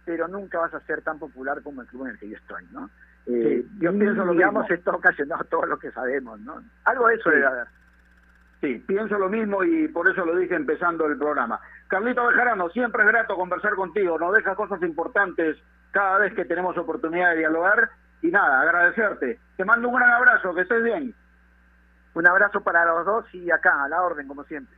pero 0.04 0.28
nunca 0.28 0.58
vas 0.58 0.74
a 0.74 0.80
ser 0.80 1.02
tan 1.02 1.18
popular 1.18 1.62
como 1.62 1.82
el 1.82 1.86
club 1.88 2.06
en 2.06 2.12
el 2.12 2.18
que 2.18 2.28
yo 2.30 2.36
estoy, 2.36 2.66
¿no? 2.72 2.90
Eh, 3.26 3.64
yo 3.78 3.92
pienso, 3.92 4.24
lo 4.24 4.32
digamos, 4.32 4.70
esto 4.70 4.90
ocasionado 4.90 5.44
todo 5.44 5.66
lo 5.66 5.78
que 5.78 5.90
sabemos, 5.92 6.38
¿no? 6.40 6.62
Algo 6.84 7.08
de 7.08 7.14
eso 7.14 7.30
debe 7.30 7.46
haber. 7.46 7.66
Sí, 8.60 8.82
pienso 8.86 9.18
lo 9.18 9.28
mismo 9.28 9.62
y 9.62 9.88
por 9.88 10.08
eso 10.08 10.24
lo 10.24 10.36
dije 10.36 10.54
empezando 10.54 11.06
el 11.06 11.18
programa. 11.18 11.60
Carlito 11.88 12.26
Bejarano, 12.26 12.70
siempre 12.70 13.02
es 13.02 13.08
grato 13.08 13.36
conversar 13.36 13.74
contigo, 13.74 14.18
nos 14.18 14.34
deja 14.34 14.54
cosas 14.54 14.82
importantes 14.82 15.56
cada 15.90 16.18
vez 16.18 16.34
que 16.34 16.44
tenemos 16.44 16.76
oportunidad 16.76 17.30
de 17.30 17.38
dialogar 17.38 17.90
y 18.22 18.28
nada, 18.28 18.62
agradecerte. 18.62 19.38
Te 19.56 19.64
mando 19.64 19.88
un 19.88 19.96
gran 19.96 20.10
abrazo, 20.10 20.54
que 20.54 20.62
estés 20.62 20.82
bien. 20.82 21.14
Un 22.14 22.26
abrazo 22.26 22.62
para 22.62 22.84
los 22.84 23.04
dos 23.04 23.34
y 23.34 23.50
acá, 23.50 23.84
a 23.84 23.88
la 23.88 24.02
orden, 24.02 24.28
como 24.28 24.44
siempre. 24.44 24.76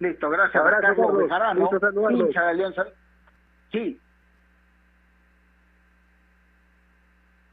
Listo, 0.00 0.30
gracias. 0.30 0.62
Abrazo, 0.62 0.94
Carlos. 0.96 1.18
Bejarano, 1.18 1.70
hincha 2.10 2.42
de 2.42 2.50
Alianza. 2.50 2.86
Sí. 3.72 4.00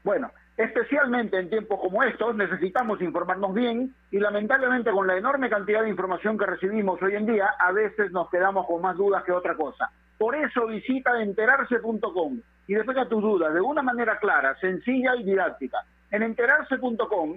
Bueno, 0.04 0.30
especialmente 0.56 1.38
en 1.38 1.50
tiempos 1.50 1.80
como 1.80 2.02
estos 2.04 2.36
necesitamos 2.36 3.00
informarnos 3.00 3.52
bien 3.52 3.94
y 4.10 4.18
lamentablemente 4.18 4.90
con 4.92 5.06
la 5.06 5.16
enorme 5.16 5.50
cantidad 5.50 5.82
de 5.82 5.88
información 5.88 6.38
que 6.38 6.46
recibimos 6.46 7.02
hoy 7.02 7.16
en 7.16 7.26
día, 7.26 7.50
a 7.58 7.72
veces 7.72 8.12
nos 8.12 8.30
quedamos 8.30 8.66
con 8.66 8.82
más 8.82 8.96
dudas 8.96 9.24
que 9.24 9.32
otra 9.32 9.56
cosa. 9.56 9.90
Por 10.16 10.34
eso 10.36 10.66
visita 10.66 11.20
enterarse.com 11.20 12.40
y 12.68 12.74
despeja 12.74 13.08
tus 13.08 13.22
dudas 13.22 13.52
de 13.52 13.60
una 13.60 13.82
manera 13.82 14.18
clara, 14.18 14.56
sencilla 14.60 15.16
y 15.16 15.24
didáctica. 15.24 15.78
En 16.10 16.22
enterarse.com 16.22 17.36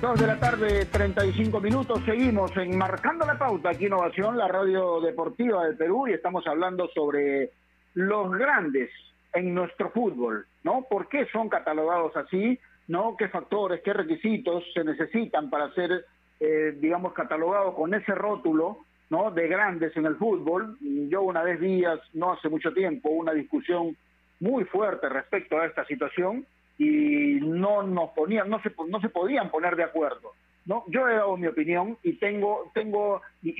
Dos 0.00 0.18
de 0.18 0.26
la 0.26 0.40
tarde, 0.40 0.86
35 0.86 1.60
minutos. 1.60 2.00
Seguimos 2.06 2.56
en 2.56 2.78
Marcando 2.78 3.26
la 3.26 3.36
Pauta 3.36 3.68
aquí 3.68 3.84
Innovación, 3.84 4.38
la 4.38 4.48
radio 4.48 4.98
deportiva 4.98 5.66
del 5.66 5.76
Perú, 5.76 6.08
y 6.08 6.14
estamos 6.14 6.46
hablando 6.46 6.88
sobre 6.94 7.50
los 7.92 8.32
grandes 8.32 8.88
en 9.34 9.52
nuestro 9.52 9.90
fútbol, 9.90 10.46
¿no? 10.64 10.86
¿Por 10.88 11.06
qué 11.08 11.26
son 11.26 11.50
catalogados 11.50 12.16
así? 12.16 12.58
¿No? 12.88 13.14
¿Qué 13.14 13.28
factores, 13.28 13.82
qué 13.84 13.92
requisitos 13.92 14.64
se 14.72 14.84
necesitan 14.84 15.50
para 15.50 15.70
ser, 15.74 16.06
eh, 16.40 16.74
digamos, 16.80 17.12
catalogados 17.12 17.74
con 17.74 17.92
ese 17.92 18.14
rótulo, 18.14 18.78
¿no? 19.10 19.30
De 19.32 19.48
grandes 19.48 19.94
en 19.98 20.06
el 20.06 20.16
fútbol. 20.16 20.78
Yo 20.80 21.20
una 21.20 21.42
vez 21.42 21.60
vi, 21.60 21.84
no 22.14 22.32
hace 22.32 22.48
mucho 22.48 22.72
tiempo, 22.72 23.10
una 23.10 23.32
discusión 23.32 23.94
muy 24.40 24.64
fuerte 24.64 25.10
respecto 25.10 25.58
a 25.58 25.66
esta 25.66 25.84
situación 25.84 26.46
y 26.80 27.38
no 27.42 27.82
nos 27.82 28.10
ponían, 28.12 28.48
no 28.48 28.58
se, 28.62 28.72
no 28.88 29.00
se 29.02 29.10
podían 29.10 29.50
poner 29.50 29.76
de 29.76 29.84
acuerdo. 29.84 30.32
No, 30.64 30.84
yo 30.88 31.06
he 31.06 31.14
dado 31.14 31.36
mi 31.36 31.46
opinión 31.46 31.98
y 32.02 32.14
tengo, 32.14 32.70
tengo 32.72 33.20
y, 33.42 33.50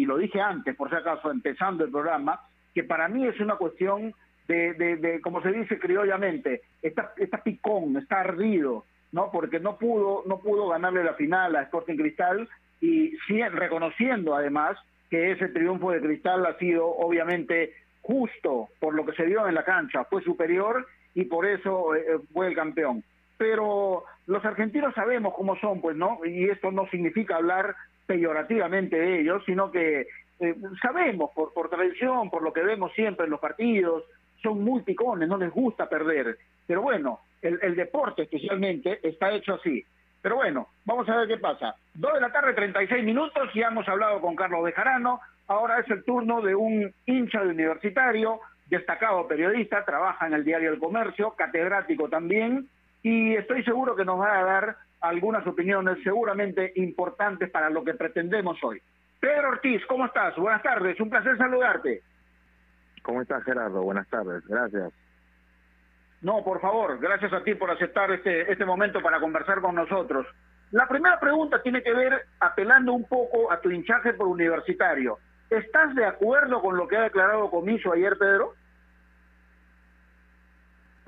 y- 0.00 0.04
lo 0.06 0.16
dije 0.16 0.40
antes, 0.40 0.74
por 0.76 0.88
si 0.88 0.96
acaso, 0.96 1.30
empezando 1.30 1.84
el 1.84 1.90
programa, 1.90 2.40
que 2.74 2.82
para 2.82 3.06
mí 3.08 3.26
es 3.26 3.38
una 3.38 3.56
cuestión 3.56 4.14
de, 4.48 4.72
de, 4.74 4.96
de, 4.96 5.20
como 5.20 5.42
se 5.42 5.52
dice 5.52 5.78
criollamente, 5.78 6.62
está, 6.80 7.12
está 7.18 7.42
picón, 7.42 7.98
está 7.98 8.20
ardido, 8.20 8.86
¿no? 9.12 9.30
Porque 9.30 9.60
no 9.60 9.76
pudo, 9.76 10.22
no 10.26 10.38
pudo 10.38 10.68
ganarle 10.68 11.04
la 11.04 11.14
final 11.14 11.56
a 11.56 11.62
Sporting 11.62 11.96
Cristal 11.96 12.48
y 12.80 13.10
sí, 13.26 13.42
reconociendo 13.42 14.34
además 14.34 14.78
que 15.10 15.32
ese 15.32 15.48
triunfo 15.48 15.90
de 15.90 16.00
Cristal 16.00 16.46
ha 16.46 16.56
sido 16.56 16.86
obviamente 16.86 17.74
justo 18.00 18.68
por 18.80 18.94
lo 18.94 19.04
que 19.04 19.12
se 19.12 19.24
vio 19.26 19.46
en 19.46 19.54
la 19.54 19.64
cancha, 19.64 20.04
fue 20.04 20.22
superior 20.22 20.86
y 21.14 21.24
por 21.24 21.46
eso 21.46 21.94
eh, 21.94 22.18
fue 22.32 22.48
el 22.48 22.54
campeón. 22.54 23.02
Pero 23.36 24.04
los 24.26 24.44
argentinos 24.44 24.94
sabemos 24.94 25.34
cómo 25.34 25.56
son, 25.56 25.80
pues, 25.80 25.96
¿no? 25.96 26.18
Y 26.24 26.48
esto 26.48 26.70
no 26.70 26.86
significa 26.90 27.36
hablar 27.36 27.74
peyorativamente 28.06 28.96
de 28.96 29.20
ellos, 29.20 29.42
sino 29.46 29.70
que 29.70 30.06
eh, 30.40 30.54
sabemos 30.82 31.30
por, 31.34 31.52
por 31.52 31.70
tradición, 31.70 32.30
por 32.30 32.42
lo 32.42 32.52
que 32.52 32.62
vemos 32.62 32.92
siempre 32.92 33.24
en 33.24 33.30
los 33.30 33.40
partidos, 33.40 34.04
son 34.42 34.62
muy 34.62 34.82
picones, 34.82 35.28
no 35.28 35.36
les 35.36 35.50
gusta 35.50 35.88
perder. 35.88 36.38
Pero 36.66 36.82
bueno, 36.82 37.20
el, 37.42 37.58
el 37.62 37.76
deporte 37.76 38.22
especialmente 38.22 39.00
está 39.02 39.32
hecho 39.32 39.54
así. 39.54 39.84
Pero 40.22 40.36
bueno, 40.36 40.68
vamos 40.84 41.08
a 41.08 41.16
ver 41.16 41.28
qué 41.28 41.38
pasa. 41.38 41.74
Dos 41.94 42.12
de 42.14 42.20
la 42.20 42.32
tarde, 42.32 42.52
36 42.52 43.04
minutos, 43.04 43.48
ya 43.54 43.68
hemos 43.68 43.88
hablado 43.88 44.20
con 44.20 44.36
Carlos 44.36 44.62
Bejarano, 44.64 45.20
ahora 45.46 45.80
es 45.80 45.90
el 45.90 46.04
turno 46.04 46.42
de 46.42 46.54
un 46.54 46.92
hincha 47.06 47.42
de 47.42 47.48
universitario, 47.48 48.40
destacado 48.70 49.26
periodista, 49.26 49.84
trabaja 49.84 50.26
en 50.26 50.32
el 50.32 50.44
diario 50.44 50.72
El 50.72 50.78
Comercio, 50.78 51.34
catedrático 51.36 52.08
también, 52.08 52.68
y 53.02 53.34
estoy 53.34 53.64
seguro 53.64 53.96
que 53.96 54.04
nos 54.04 54.20
va 54.20 54.38
a 54.38 54.44
dar 54.44 54.76
algunas 55.00 55.46
opiniones 55.46 55.98
seguramente 56.04 56.72
importantes 56.76 57.50
para 57.50 57.68
lo 57.68 57.84
que 57.84 57.94
pretendemos 57.94 58.62
hoy. 58.62 58.80
Pedro 59.18 59.48
Ortiz, 59.48 59.84
¿cómo 59.86 60.06
estás? 60.06 60.36
Buenas 60.36 60.62
tardes, 60.62 60.98
un 61.00 61.10
placer 61.10 61.36
saludarte. 61.36 62.02
¿Cómo 63.02 63.22
estás, 63.22 63.42
Gerardo? 63.44 63.82
Buenas 63.82 64.08
tardes, 64.08 64.46
gracias. 64.46 64.92
No, 66.22 66.44
por 66.44 66.60
favor, 66.60 66.98
gracias 67.00 67.32
a 67.32 67.42
ti 67.42 67.54
por 67.54 67.70
aceptar 67.70 68.10
este, 68.12 68.50
este 68.52 68.64
momento 68.64 69.02
para 69.02 69.20
conversar 69.20 69.60
con 69.60 69.74
nosotros. 69.74 70.26
La 70.70 70.86
primera 70.86 71.18
pregunta 71.18 71.62
tiene 71.62 71.82
que 71.82 71.92
ver, 71.92 72.26
apelando 72.38 72.92
un 72.92 73.04
poco 73.04 73.50
a 73.50 73.60
tu 73.60 73.70
hinchaje 73.70 74.12
por 74.12 74.28
universitario. 74.28 75.18
¿Estás 75.48 75.94
de 75.96 76.04
acuerdo 76.04 76.60
con 76.60 76.76
lo 76.76 76.86
que 76.86 76.96
ha 76.96 77.02
declarado 77.02 77.50
Comiso 77.50 77.92
ayer, 77.92 78.16
Pedro? 78.16 78.54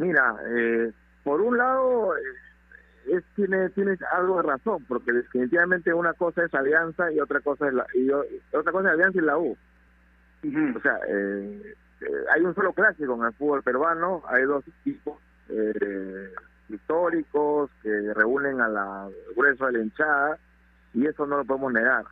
Mira, 0.02 0.34
eh, 0.48 0.92
por 1.22 1.40
un 1.40 1.56
lado, 1.56 2.16
eh, 2.16 2.20
es, 3.06 3.24
tiene, 3.36 3.68
tiene 3.70 3.96
algo 4.12 4.38
de 4.38 4.42
razón, 4.42 4.84
porque 4.88 5.12
definitivamente 5.12 5.94
una 5.94 6.12
cosa 6.14 6.44
es 6.44 6.52
Alianza 6.52 7.12
y 7.12 7.20
otra 7.20 7.40
cosa 7.40 7.68
es 7.68 7.74
la, 7.74 7.86
y, 7.94 8.10
otra 8.10 8.72
cosa 8.72 8.88
es 8.88 8.94
Alianza 8.94 9.18
y 9.18 9.22
la 9.22 9.38
U. 9.38 9.56
O 10.76 10.80
sea, 10.80 10.98
eh, 11.08 11.74
eh, 12.00 12.24
hay 12.34 12.42
un 12.42 12.52
solo 12.54 12.72
clásico 12.72 13.14
en 13.14 13.26
el 13.26 13.32
fútbol 13.34 13.62
peruano, 13.62 14.24
hay 14.26 14.42
dos 14.42 14.64
equipos 14.66 15.20
eh, 15.48 16.32
históricos 16.68 17.70
que 17.80 18.12
reúnen 18.12 18.60
a 18.60 18.68
la 18.68 19.08
grueso 19.36 19.66
de 19.66 19.72
la 19.72 19.84
hinchada 19.84 20.38
y 20.94 21.06
eso 21.06 21.26
no 21.26 21.36
lo 21.36 21.44
podemos 21.44 21.72
negar. 21.72 22.06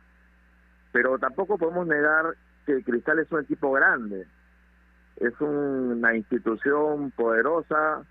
Pero 0.93 1.19
tampoco 1.19 1.57
podemos 1.57 1.87
negar 1.87 2.37
que 2.65 2.81
Cristal 2.83 3.19
es 3.19 3.29
un 3.33 3.41
equipo 3.41 3.73
grande, 3.73 4.27
es 5.21 5.39
una 5.41 6.15
institución 6.15 7.11
poderosa, 7.11 8.03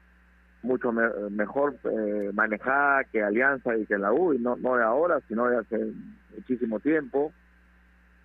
mucho 0.63 0.93
me- 0.93 1.09
mejor 1.31 1.75
eh, 1.85 2.31
manejada 2.35 3.05
que 3.05 3.23
Alianza 3.23 3.77
y 3.77 3.87
que 3.87 3.99
la 3.99 4.13
U, 4.13 4.33
y 4.35 4.39
no, 4.39 4.57
no 4.57 4.77
de 4.77 4.85
ahora, 4.85 5.21
sino 5.29 5.47
de 5.49 5.59
hace 5.59 5.93
muchísimo 6.37 6.81
tiempo, 6.81 7.33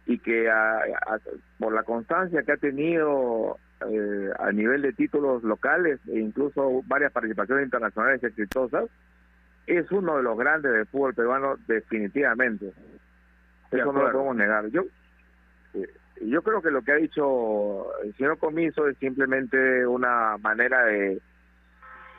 y 0.05 0.19
que 0.19 0.49
a- 0.49 0.77
a- 0.77 1.19
por 1.57 1.73
la 1.73 1.83
constancia 1.83 2.43
que 2.43 2.51
ha 2.51 2.57
tenido 2.57 3.57
eh, 3.89 4.29
a 4.39 4.51
nivel 4.53 4.81
de 4.81 4.93
títulos 4.93 5.43
locales 5.43 5.99
e 6.07 6.19
incluso 6.19 6.81
varias 6.87 7.11
participaciones 7.11 7.65
internacionales 7.65 8.23
exitosas, 8.23 8.85
es 9.67 9.91
uno 9.91 10.17
de 10.17 10.23
los 10.23 10.37
grandes 10.37 10.71
del 10.71 10.85
fútbol 10.85 11.13
peruano 11.13 11.55
definitivamente. 11.67 12.71
Eso 13.71 13.91
no 13.91 13.99
lo 13.99 14.11
podemos 14.13 14.35
negar. 14.37 14.67
Yo 14.69 14.83
eh, 15.73 15.87
yo 16.21 16.41
creo 16.41 16.61
que 16.61 16.71
lo 16.71 16.81
que 16.81 16.91
ha 16.91 16.95
dicho 16.95 17.87
el 18.03 18.15
señor 18.15 18.37
Comiso 18.37 18.87
es 18.87 18.97
simplemente 18.97 19.85
una 19.85 20.37
manera 20.37 20.83
de 20.85 21.21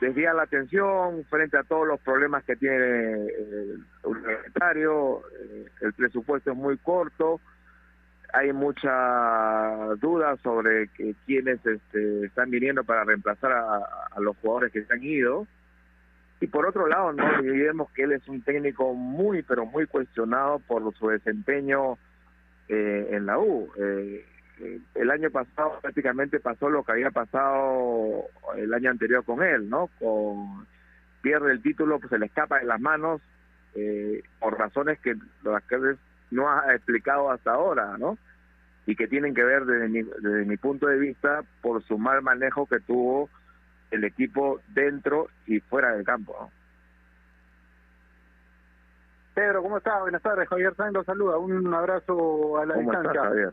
desviar 0.00 0.34
la 0.34 0.42
atención 0.42 1.24
frente 1.30 1.56
a 1.56 1.62
todos 1.62 1.86
los 1.86 2.00
problemas 2.00 2.44
que 2.44 2.56
tiene 2.56 2.76
el 2.76 3.84
universitario. 4.04 5.22
Eh, 5.40 5.66
el 5.80 5.92
presupuesto 5.94 6.52
es 6.52 6.56
muy 6.56 6.76
corto 6.78 7.40
hay 8.36 8.52
mucha 8.52 9.94
duda 10.00 10.36
sobre 10.42 10.88
que 10.88 11.14
quienes 11.24 11.64
este, 11.64 12.26
están 12.26 12.50
viniendo 12.50 12.84
para 12.84 13.04
reemplazar 13.04 13.52
a, 13.52 14.20
los 14.20 14.36
jugadores 14.38 14.72
que 14.72 14.84
se 14.84 14.92
han 14.92 15.02
ido. 15.02 15.46
Y 16.40 16.46
por 16.46 16.66
otro 16.66 16.86
lado, 16.86 17.12
no 17.12 17.24
olvidemos 17.24 17.90
que 17.92 18.02
él 18.02 18.12
es 18.12 18.26
un 18.28 18.42
técnico 18.42 18.92
muy, 18.94 19.42
pero 19.42 19.64
muy 19.64 19.86
cuestionado 19.86 20.58
por 20.60 20.94
su 20.96 21.08
desempeño 21.08 21.98
eh, 22.68 23.08
en 23.12 23.26
la 23.26 23.38
U. 23.38 23.70
Eh, 23.78 24.24
eh, 24.60 24.80
el 24.94 25.10
año 25.10 25.30
pasado 25.30 25.78
prácticamente 25.80 26.40
pasó 26.40 26.68
lo 26.68 26.82
que 26.82 26.92
había 26.92 27.10
pasado 27.10 28.24
el 28.56 28.72
año 28.74 28.90
anterior 28.90 29.24
con 29.24 29.42
él, 29.42 29.68
¿no? 29.68 29.88
Con 29.98 30.66
pierde 31.22 31.52
el 31.52 31.62
título, 31.62 31.98
pues 31.98 32.10
se 32.10 32.18
le 32.18 32.26
escapa 32.26 32.58
de 32.58 32.66
las 32.66 32.80
manos 32.80 33.20
por 34.40 34.58
razones 34.58 34.98
que 35.00 35.14
los 35.42 35.62
no 36.30 36.50
ha 36.50 36.74
explicado 36.74 37.30
hasta 37.30 37.52
ahora, 37.52 37.98
¿no? 37.98 38.16
Y 38.86 38.96
que 38.96 39.06
tienen 39.06 39.34
que 39.34 39.44
ver 39.44 39.66
desde 39.66 39.88
mi, 39.88 40.02
desde 40.02 40.46
mi 40.46 40.56
punto 40.56 40.86
de 40.86 40.98
vista 40.98 41.42
por 41.60 41.82
su 41.82 41.98
mal 41.98 42.22
manejo 42.22 42.66
que 42.66 42.80
tuvo 42.80 43.28
el 43.90 44.04
equipo 44.04 44.60
dentro 44.68 45.28
y 45.46 45.60
fuera 45.60 45.92
del 45.92 46.04
campo. 46.04 46.50
Pedro, 49.36 49.62
¿cómo 49.62 49.76
estás? 49.76 50.00
Buenas 50.00 50.22
tardes, 50.22 50.48
Javier 50.48 50.74
Sánchez 50.74 51.04
saluda. 51.04 51.36
Un 51.36 51.74
abrazo 51.74 52.56
a 52.56 52.64
la 52.64 52.72
¿Cómo 52.72 52.90
distancia. 52.90 53.10
Estás, 53.10 53.28
Javier? 53.28 53.52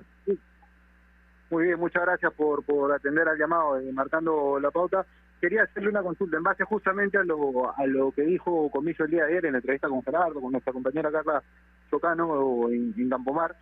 Muy 1.49 1.63
bien, 1.65 1.77
muchas 1.77 2.03
gracias 2.03 2.33
por, 2.35 2.63
por 2.63 2.93
atender 2.93 3.27
al 3.27 3.37
llamado 3.37 3.81
y 3.81 3.91
marcando 3.91 4.61
la 4.61 4.71
pauta. 4.71 5.05
Quería 5.41 5.63
hacerle 5.63 5.89
una 5.89 6.01
consulta 6.01 6.37
en 6.37 6.43
base 6.43 6.63
justamente 6.63 7.17
a 7.17 7.25
lo, 7.25 7.77
a 7.77 7.85
lo 7.85 8.13
que 8.13 8.21
dijo 8.21 8.71
Comiso 8.71 9.03
el 9.03 9.11
día 9.11 9.25
de 9.25 9.31
ayer 9.31 9.45
en 9.47 9.51
la 9.51 9.57
entrevista 9.57 9.89
con 9.89 10.01
Gerardo, 10.03 10.39
con 10.39 10.53
nuestra 10.53 10.71
compañera 10.71 11.11
Carla 11.11 11.43
Chocano 11.91 12.69
en, 12.69 12.93
en 12.97 13.09
Campomar. 13.09 13.53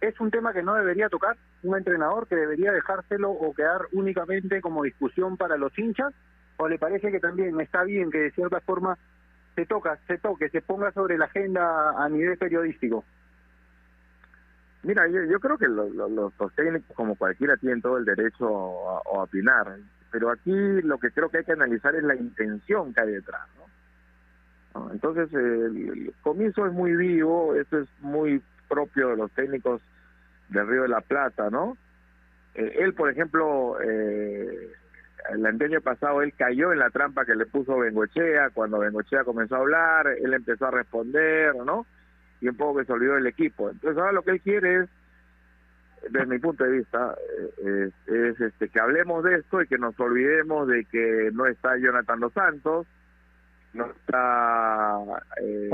¿Es 0.00 0.18
un 0.18 0.32
tema 0.32 0.52
que 0.52 0.64
no 0.64 0.74
debería 0.74 1.08
tocar 1.08 1.36
un 1.62 1.76
entrenador, 1.76 2.26
que 2.26 2.34
debería 2.34 2.72
dejárselo 2.72 3.30
o 3.30 3.54
quedar 3.54 3.82
únicamente 3.92 4.60
como 4.60 4.82
discusión 4.82 5.36
para 5.36 5.56
los 5.56 5.78
hinchas? 5.78 6.12
¿O 6.56 6.68
le 6.68 6.76
parece 6.76 7.12
que 7.12 7.20
también 7.20 7.60
está 7.60 7.84
bien 7.84 8.10
que 8.10 8.18
de 8.18 8.30
cierta 8.32 8.58
forma 8.62 8.98
se 9.56 9.66
toca, 9.66 9.98
se 10.06 10.18
toque, 10.18 10.48
se 10.50 10.60
ponga 10.60 10.92
sobre 10.92 11.18
la 11.18 11.24
agenda 11.24 11.90
a 11.96 12.08
nivel 12.08 12.36
periodístico? 12.38 13.04
Mira, 14.82 15.08
yo, 15.08 15.40
creo 15.40 15.58
que 15.58 15.66
los, 15.66 16.32
técnicos, 16.54 16.94
como 16.94 17.16
cualquiera, 17.16 17.56
tienen 17.56 17.82
todo 17.82 17.96
el 17.96 18.04
derecho 18.04 18.46
a, 18.88 19.00
opinar, 19.22 19.78
pero 20.12 20.30
aquí 20.30 20.52
lo 20.52 20.98
que 20.98 21.10
creo 21.10 21.28
que 21.28 21.38
hay 21.38 21.44
que 21.44 21.52
analizar 21.52 21.96
es 21.96 22.04
la 22.04 22.14
intención 22.14 22.94
que 22.94 23.00
hay 23.00 23.12
detrás. 23.12 23.48
¿no? 24.74 24.92
Entonces, 24.92 25.32
el, 25.32 26.14
comienzo 26.22 26.66
es 26.66 26.72
muy 26.72 26.94
vivo, 26.94 27.56
esto 27.56 27.80
es 27.80 27.88
muy 28.00 28.40
propio 28.68 29.08
de 29.08 29.16
los 29.16 29.32
técnicos 29.32 29.80
del 30.50 30.68
Río 30.68 30.82
de 30.82 30.88
la 30.88 31.00
Plata, 31.00 31.50
¿no? 31.50 31.76
Eh, 32.54 32.76
él, 32.78 32.94
por 32.94 33.10
ejemplo, 33.10 33.78
eh, 33.80 34.72
el 35.30 35.46
año 35.46 35.80
pasado 35.80 36.22
él 36.22 36.32
cayó 36.36 36.72
en 36.72 36.78
la 36.78 36.90
trampa 36.90 37.24
que 37.24 37.34
le 37.34 37.46
puso 37.46 37.78
Bengochea, 37.78 38.50
cuando 38.50 38.78
Bengochea 38.78 39.24
comenzó 39.24 39.56
a 39.56 39.60
hablar, 39.60 40.06
él 40.08 40.32
empezó 40.34 40.66
a 40.66 40.70
responder, 40.70 41.54
¿no? 41.56 41.86
Y 42.40 42.48
un 42.48 42.56
poco 42.56 42.78
que 42.78 42.84
se 42.84 42.92
olvidó 42.92 43.14
del 43.14 43.26
equipo. 43.26 43.70
Entonces 43.70 43.98
ahora 43.98 44.12
lo 44.12 44.22
que 44.22 44.32
él 44.32 44.40
quiere 44.40 44.82
es, 44.82 44.88
desde 46.10 46.26
mi 46.26 46.38
punto 46.38 46.64
de 46.64 46.70
vista, 46.70 47.14
eh, 47.64 47.90
es, 48.06 48.40
este 48.40 48.68
que 48.68 48.80
hablemos 48.80 49.24
de 49.24 49.36
esto 49.36 49.62
y 49.62 49.66
que 49.66 49.78
nos 49.78 49.98
olvidemos 49.98 50.68
de 50.68 50.84
que 50.84 51.30
no 51.32 51.46
está 51.46 51.76
Jonathan 51.76 52.20
Dos 52.20 52.32
Santos, 52.32 52.86
no 53.72 53.86
está 53.86 55.02
eh, 55.42 55.70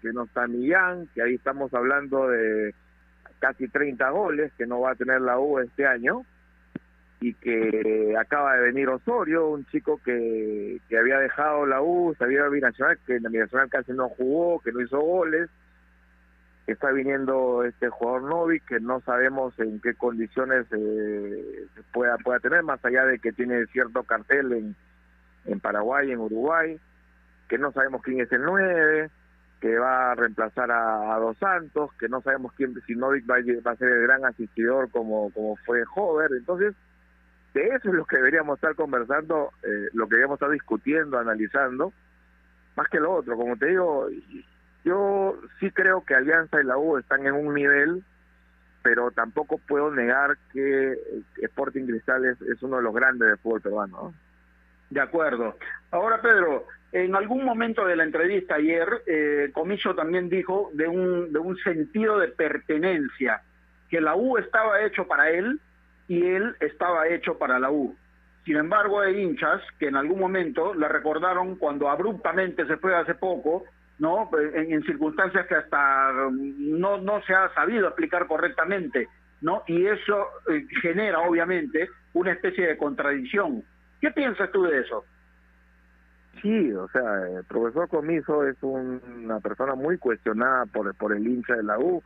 que 0.00 0.12
no 0.12 0.24
está 0.24 0.46
Millán, 0.46 1.08
que 1.14 1.22
ahí 1.22 1.34
estamos 1.34 1.72
hablando 1.74 2.28
de 2.28 2.74
casi 3.38 3.68
30 3.68 4.08
goles 4.10 4.52
que 4.56 4.66
no 4.66 4.80
va 4.80 4.92
a 4.92 4.96
tener 4.96 5.20
la 5.20 5.38
U 5.38 5.58
este 5.58 5.86
año 5.86 6.24
y 7.20 7.34
que 7.34 8.14
acaba 8.18 8.56
de 8.56 8.62
venir 8.62 8.88
Osorio, 8.88 9.48
un 9.48 9.64
chico 9.66 10.00
que, 10.04 10.80
que 10.88 10.98
había 10.98 11.18
dejado 11.18 11.66
la 11.66 11.80
U, 11.80 12.14
se 12.16 12.24
había 12.24 12.46
binacional, 12.48 12.98
que 13.06 13.16
en 13.16 13.22
la 13.22 13.30
binacional 13.30 13.70
casi 13.70 13.92
no 13.92 14.08
jugó, 14.10 14.60
que 14.60 14.72
no 14.72 14.82
hizo 14.82 15.00
goles, 15.00 15.48
está 16.66 16.90
viniendo 16.90 17.64
este 17.64 17.88
jugador 17.88 18.24
Novi, 18.24 18.60
que 18.60 18.80
no 18.80 19.00
sabemos 19.00 19.58
en 19.58 19.80
qué 19.80 19.94
condiciones 19.94 20.66
eh, 20.72 21.66
pueda, 21.92 22.18
pueda 22.18 22.40
tener, 22.40 22.62
más 22.64 22.84
allá 22.84 23.04
de 23.06 23.18
que 23.18 23.32
tiene 23.32 23.64
cierto 23.66 24.02
cartel 24.02 24.52
en, 24.52 24.76
en 25.46 25.60
Paraguay, 25.60 26.10
en 26.10 26.18
Uruguay, 26.18 26.78
que 27.48 27.58
no 27.58 27.72
sabemos 27.72 28.02
quién 28.02 28.20
es 28.20 28.30
el 28.32 28.42
9, 28.42 29.10
que 29.60 29.78
va 29.78 30.12
a 30.12 30.14
reemplazar 30.16 30.70
a, 30.70 31.16
Dos 31.18 31.38
Santos, 31.38 31.90
que 31.98 32.08
no 32.08 32.20
sabemos 32.20 32.52
quién, 32.52 32.74
si 32.86 32.94
Novik 32.94 33.24
va, 33.30 33.36
va, 33.64 33.72
a 33.72 33.76
ser 33.76 33.88
el 33.88 34.02
gran 34.02 34.24
asistidor 34.24 34.90
como, 34.90 35.30
como 35.32 35.56
fue 35.64 35.82
Hover, 35.94 36.30
entonces 36.36 36.74
de 37.56 37.68
eso 37.68 37.88
es 37.88 37.94
lo 37.94 38.04
que 38.04 38.16
deberíamos 38.16 38.56
estar 38.56 38.74
conversando, 38.74 39.50
eh, 39.62 39.88
lo 39.94 40.04
que 40.04 40.16
deberíamos 40.16 40.36
estar 40.36 40.50
discutiendo, 40.50 41.18
analizando, 41.18 41.92
más 42.76 42.86
que 42.88 43.00
lo 43.00 43.14
otro. 43.14 43.34
Como 43.34 43.56
te 43.56 43.66
digo, 43.66 44.08
yo 44.84 45.40
sí 45.58 45.70
creo 45.70 46.04
que 46.04 46.14
Alianza 46.14 46.60
y 46.60 46.64
la 46.64 46.76
U 46.76 46.98
están 46.98 47.26
en 47.26 47.32
un 47.32 47.54
nivel, 47.54 48.04
pero 48.82 49.10
tampoco 49.10 49.56
puedo 49.56 49.90
negar 49.90 50.36
que 50.52 50.98
Sporting 51.38 51.86
Cristal 51.86 52.26
es, 52.26 52.62
uno 52.62 52.76
de 52.76 52.82
los 52.82 52.94
grandes 52.94 53.26
del 53.26 53.38
fútbol 53.38 53.62
peruano. 53.62 54.14
De 54.90 55.00
acuerdo. 55.00 55.56
Ahora, 55.90 56.20
Pedro, 56.20 56.66
en 56.92 57.16
algún 57.16 57.42
momento 57.42 57.86
de 57.86 57.96
la 57.96 58.04
entrevista 58.04 58.56
ayer, 58.56 58.86
eh, 59.06 59.50
Comiso 59.54 59.94
también 59.94 60.28
dijo 60.28 60.70
de 60.74 60.88
un, 60.88 61.32
de 61.32 61.38
un 61.38 61.56
sentido 61.56 62.18
de 62.18 62.28
pertenencia, 62.28 63.40
que 63.88 64.02
la 64.02 64.14
U 64.14 64.36
estaba 64.36 64.82
hecho 64.82 65.06
para 65.08 65.30
él 65.30 65.58
y 66.08 66.24
él 66.24 66.54
estaba 66.60 67.08
hecho 67.08 67.38
para 67.38 67.58
la 67.58 67.70
U. 67.70 67.94
Sin 68.44 68.56
embargo, 68.56 69.00
hay 69.00 69.20
hinchas 69.20 69.60
que 69.78 69.88
en 69.88 69.96
algún 69.96 70.20
momento 70.20 70.72
le 70.72 70.86
recordaron 70.88 71.56
cuando 71.56 71.90
abruptamente 71.90 72.64
se 72.66 72.76
fue 72.76 72.94
hace 72.94 73.14
poco, 73.14 73.64
¿no? 73.98 74.30
En, 74.54 74.82
circunstancias 74.84 75.46
que 75.46 75.56
hasta 75.56 76.12
mm, 76.30 76.78
no, 76.78 76.98
no 76.98 77.20
se 77.22 77.34
ha 77.34 77.52
sabido 77.54 77.88
explicar 77.88 78.26
correctamente, 78.28 79.08
¿no? 79.40 79.62
Y 79.66 79.86
eso 79.86 80.26
eh, 80.48 80.64
genera, 80.80 81.20
obviamente, 81.20 81.88
una 82.12 82.32
especie 82.32 82.68
de 82.68 82.76
contradicción. 82.76 83.64
¿Qué 84.00 84.10
piensas 84.12 84.50
tú 84.52 84.62
de 84.62 84.78
eso? 84.80 85.04
Sí, 86.40 86.72
o 86.72 86.86
sea, 86.88 87.38
el 87.38 87.44
profesor 87.46 87.88
Comiso 87.88 88.46
es 88.46 88.56
una 88.62 89.40
persona 89.40 89.74
muy 89.74 89.98
cuestionada 89.98 90.66
por, 90.66 90.94
por 90.94 91.12
el 91.14 91.26
hincha 91.26 91.54
de 91.54 91.62
la 91.64 91.78
U 91.78 92.02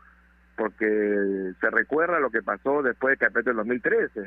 porque 0.61 1.55
se 1.59 1.71
recuerda 1.71 2.21
lo 2.21 2.29
que 2.29 2.43
pasó 2.43 2.83
después 2.83 3.13
de 3.19 3.25
Capete 3.25 3.49
del 3.49 3.57
2013. 3.57 4.21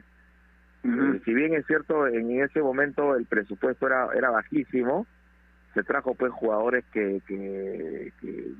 Eh, 0.83 1.21
si 1.23 1.31
bien 1.31 1.53
es 1.53 1.63
cierto, 1.67 2.07
en 2.07 2.41
ese 2.41 2.59
momento 2.59 3.15
el 3.15 3.27
presupuesto 3.27 3.85
era, 3.85 4.07
era 4.15 4.31
bajísimo, 4.31 5.05
se 5.75 5.83
trajo 5.83 6.15
pues 6.15 6.31
jugadores 6.31 6.85
que, 6.91 7.21
que, 7.27 8.11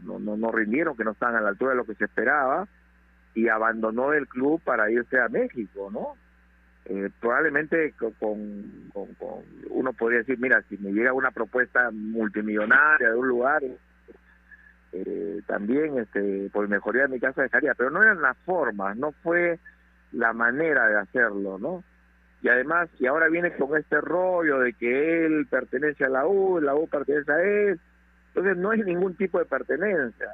no, 0.04 0.20
no, 0.20 0.38
no 0.38 0.52
rindieron, 0.52 0.96
que 0.96 1.04
no 1.04 1.14
estaban 1.14 1.36
a 1.36 1.42
la 1.42 1.50
altura 1.50 1.72
de 1.72 1.78
lo 1.78 1.86
que 1.86 1.96
se 1.96 2.06
esperaba, 2.06 2.68
y 3.34 3.48
abandonó 3.48 4.14
el 4.14 4.28
club 4.28 4.62
para 4.64 4.92
irse 4.92 5.20
a 5.20 5.28
México, 5.30 5.90
¿no? 5.92 6.14
Eh, 6.86 7.10
probablemente 7.20 7.94
con, 7.98 8.12
con, 8.94 9.16
con, 9.16 9.44
uno 9.72 9.94
podría 9.94 10.20
decir, 10.20 10.38
mira, 10.38 10.62
si 10.70 10.78
me 10.78 10.92
llega 10.92 11.12
una 11.12 11.32
propuesta 11.32 11.90
multimillonaria 11.92 13.10
de 13.10 13.16
un 13.16 13.28
lugar, 13.28 13.64
eh, 14.94 15.42
también 15.48 15.98
este, 15.98 16.50
por 16.54 16.68
mejoría 16.68 17.04
de 17.04 17.08
mi 17.08 17.20
casa 17.20 17.42
dejaría, 17.42 17.74
pero 17.74 17.90
no 17.90 18.04
eran 18.04 18.22
las 18.22 18.38
formas, 18.46 18.96
no 18.96 19.12
fue 19.24 19.60
la 20.12 20.34
manera 20.34 20.88
de 20.88 21.00
hacerlo, 21.00 21.58
¿no? 21.58 21.84
Y 22.44 22.50
además, 22.50 22.90
y 23.00 23.08
ahora 23.08 23.28
viene 23.28 23.56
con 23.56 23.76
este 23.76 24.00
rollo 24.02 24.60
de 24.60 24.74
que 24.74 25.26
él 25.26 25.48
pertenece 25.50 26.06
a 26.06 26.10
la 26.10 26.28
U, 26.28 26.60
la 26.60 26.76
U 26.76 26.88
pertenece 26.88 27.32
a 27.32 27.42
él, 27.42 27.80
entonces 28.28 28.58
no 28.58 28.70
hay 28.70 28.84
ningún 28.84 29.16
tipo 29.16 29.40
de 29.40 29.46
pertenencia. 29.46 30.30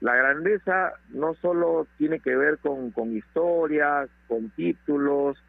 La 0.00 0.14
grandeza 0.14 0.92
no 1.08 1.34
solo 1.34 1.86
tiene 1.96 2.20
que 2.20 2.36
ver 2.36 2.58
con, 2.58 2.92
con 2.92 3.16
historias, 3.16 4.08
con 4.28 4.50
títulos, 4.50 5.42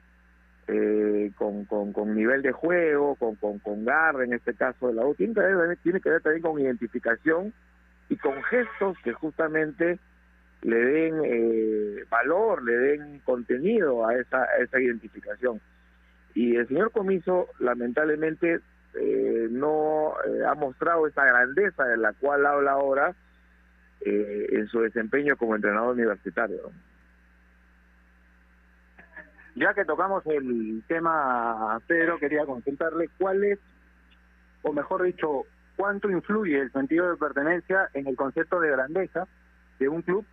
eh, 0.68 1.32
con, 1.36 1.66
con, 1.66 1.94
con, 1.94 2.16
nivel 2.16 2.42
de 2.42 2.52
juego, 2.52 3.16
con, 3.16 3.36
con, 3.36 3.60
con 3.60 3.86
garra 3.86 4.24
en 4.24 4.34
este 4.34 4.56
caso 4.56 4.88
de 4.88 4.94
la 4.96 5.06
U, 5.06 5.14
tiene 5.14 5.34
que 5.34 5.42
ver, 5.42 5.78
tiene 5.84 6.00
que 6.00 6.10
ver 6.10 6.22
también 6.22 6.42
con 6.42 6.60
identificación 6.60 7.54
y 8.10 8.18
con 8.18 8.42
gestos 8.44 8.98
que 9.04 9.14
justamente 9.14 10.00
le 10.62 10.78
den 10.78 11.22
eh, 11.26 12.06
valor, 12.10 12.64
le 12.64 12.74
den 12.74 13.20
contenido 13.20 14.08
a 14.08 14.16
esa, 14.16 14.46
esa 14.60 14.80
identificación. 14.80 15.60
Y 16.36 16.56
el 16.56 16.68
señor 16.68 16.92
Comiso, 16.92 17.50
lamentablemente, 17.60 18.62
eh, 18.96 19.48
no 19.50 20.14
eh, 20.26 20.46
ha 20.46 20.54
mostrado 20.56 21.08
esa 21.08 21.26
grandeza 21.26 21.84
de 21.86 21.98
la 21.98 22.14
cual 22.14 22.46
habla 22.46 22.72
ahora 22.74 23.16
eh, 24.02 24.48
en 24.52 24.68
su 24.68 24.82
desempeño 24.82 25.36
como 25.36 25.56
entrenador 25.56 25.94
universitario. 25.94 26.72
Ya 29.56 29.74
que 29.74 29.86
tocamos 29.86 30.26
el 30.26 30.84
tema, 30.88 31.80
Pedro, 31.88 32.18
quería 32.18 32.46
consultarle 32.46 33.10
cuál 33.20 33.44
es, 33.44 33.60
o 34.64 34.74
mejor 34.74 35.04
dicho, 35.04 35.44
cuánto 35.76 36.10
influye 36.10 36.60
el 36.60 36.72
sentido 36.72 37.10
de 37.10 37.18
pertenencia 37.18 37.90
en 37.94 38.08
el 38.08 38.16
concepto 38.16 38.60
de 38.60 38.72
grandeza 38.72 39.28
de 39.80 39.90
un 39.90 40.02
club 40.02 40.26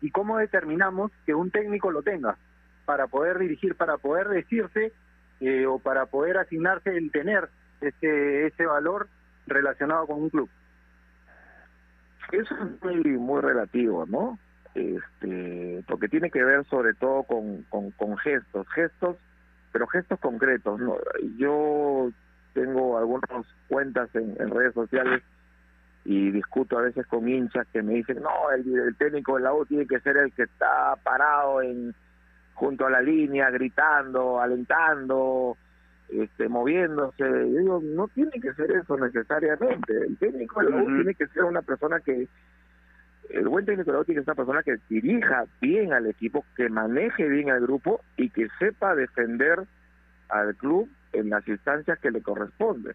y 0.00 0.10
cómo 0.10 0.38
determinamos 0.38 1.10
que 1.26 1.34
un 1.34 1.50
técnico 1.50 1.90
lo 1.90 2.02
tenga 2.02 2.36
para 2.84 3.06
poder 3.06 3.38
dirigir, 3.38 3.74
para 3.74 3.98
poder 3.98 4.28
decirse 4.28 4.92
eh, 5.40 5.66
o 5.66 5.78
para 5.78 6.06
poder 6.06 6.38
asignarse 6.38 6.96
el 6.96 7.10
tener 7.10 7.48
ese, 7.80 8.46
ese 8.46 8.66
valor 8.66 9.08
relacionado 9.46 10.06
con 10.06 10.22
un 10.22 10.30
club. 10.30 10.48
Eso 12.32 12.54
es 12.54 12.82
muy, 12.82 13.18
muy 13.18 13.40
relativo, 13.40 14.04
¿no? 14.06 14.38
Este, 14.74 15.82
porque 15.88 16.08
tiene 16.08 16.30
que 16.30 16.44
ver 16.44 16.64
sobre 16.66 16.94
todo 16.94 17.22
con, 17.24 17.62
con, 17.64 17.90
con 17.92 18.16
gestos, 18.18 18.68
gestos, 18.68 19.16
pero 19.72 19.86
gestos 19.86 20.20
concretos. 20.20 20.78
¿no? 20.80 20.96
Yo 21.36 22.10
tengo 22.52 22.98
algunas 22.98 23.46
cuentas 23.68 24.08
en, 24.14 24.36
en 24.40 24.50
redes 24.50 24.74
sociales 24.74 25.22
y 26.04 26.30
discuto 26.30 26.78
a 26.78 26.82
veces 26.82 27.06
con 27.06 27.28
hinchas 27.28 27.66
que 27.72 27.82
me 27.82 27.94
dicen, 27.94 28.22
no, 28.22 28.50
el, 28.50 28.66
el 28.78 28.96
técnico 28.96 29.36
de 29.36 29.42
la 29.42 29.52
U 29.52 29.66
tiene 29.66 29.86
que 29.86 30.00
ser 30.00 30.16
el 30.16 30.32
que 30.32 30.44
está 30.44 30.94
parado 31.02 31.60
en 31.60 31.94
junto 32.54 32.86
a 32.86 32.90
la 32.90 33.00
línea, 33.00 33.50
gritando, 33.50 34.40
alentando, 34.40 35.56
este, 36.08 36.48
moviéndose. 36.48 37.22
Yo 37.22 37.58
digo, 37.58 37.80
no 37.82 38.08
tiene 38.08 38.32
que 38.40 38.52
ser 38.54 38.72
eso 38.72 38.96
necesariamente. 38.96 39.96
El 39.96 40.16
técnico 40.18 40.60
de 40.60 40.70
la 40.70 40.82
U 40.82 40.86
tiene 40.86 41.14
que 41.14 41.26
ser 41.28 41.44
una 41.44 41.62
persona 41.62 42.00
que, 42.00 42.26
el 43.30 43.48
buen 43.48 43.64
técnico 43.64 43.90
de 43.90 43.96
la 43.96 44.00
U 44.00 44.04
tiene 44.04 44.20
que 44.20 44.24
ser 44.24 44.32
una 44.32 44.44
persona 44.44 44.62
que 44.62 44.76
dirija 44.88 45.44
bien 45.60 45.92
al 45.92 46.06
equipo, 46.06 46.44
que 46.56 46.68
maneje 46.68 47.28
bien 47.28 47.50
al 47.50 47.60
grupo 47.60 48.00
y 48.16 48.30
que 48.30 48.48
sepa 48.58 48.94
defender 48.94 49.64
al 50.28 50.56
club 50.56 50.88
en 51.12 51.30
las 51.30 51.46
instancias 51.48 51.98
que 51.98 52.10
le 52.10 52.22
corresponden. 52.22 52.94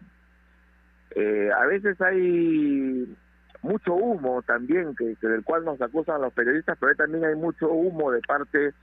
Eh, 1.14 1.50
a 1.56 1.66
veces 1.66 2.00
hay 2.00 3.16
mucho 3.62 3.94
humo 3.94 4.42
también 4.42 4.94
que, 4.94 5.16
del 5.20 5.44
cual 5.44 5.64
nos 5.64 5.80
acusan 5.80 6.20
los 6.20 6.32
periodistas, 6.32 6.76
pero 6.78 6.94
también 6.94 7.24
hay 7.24 7.34
mucho 7.34 7.70
humo 7.70 8.10
de 8.10 8.20
parte 8.20 8.74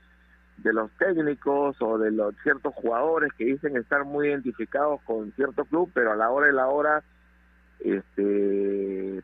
de 0.58 0.72
los 0.72 0.90
técnicos 0.92 1.76
o 1.80 1.98
de 1.98 2.10
los 2.10 2.34
ciertos 2.42 2.74
jugadores 2.74 3.32
que 3.34 3.44
dicen 3.44 3.76
estar 3.76 4.04
muy 4.04 4.28
identificados 4.28 5.00
con 5.02 5.32
cierto 5.32 5.64
club, 5.64 5.90
pero 5.94 6.12
a 6.12 6.16
la 6.16 6.30
hora 6.30 6.46
de 6.46 6.52
la 6.52 6.68
hora 6.68 7.02
este 7.80 9.22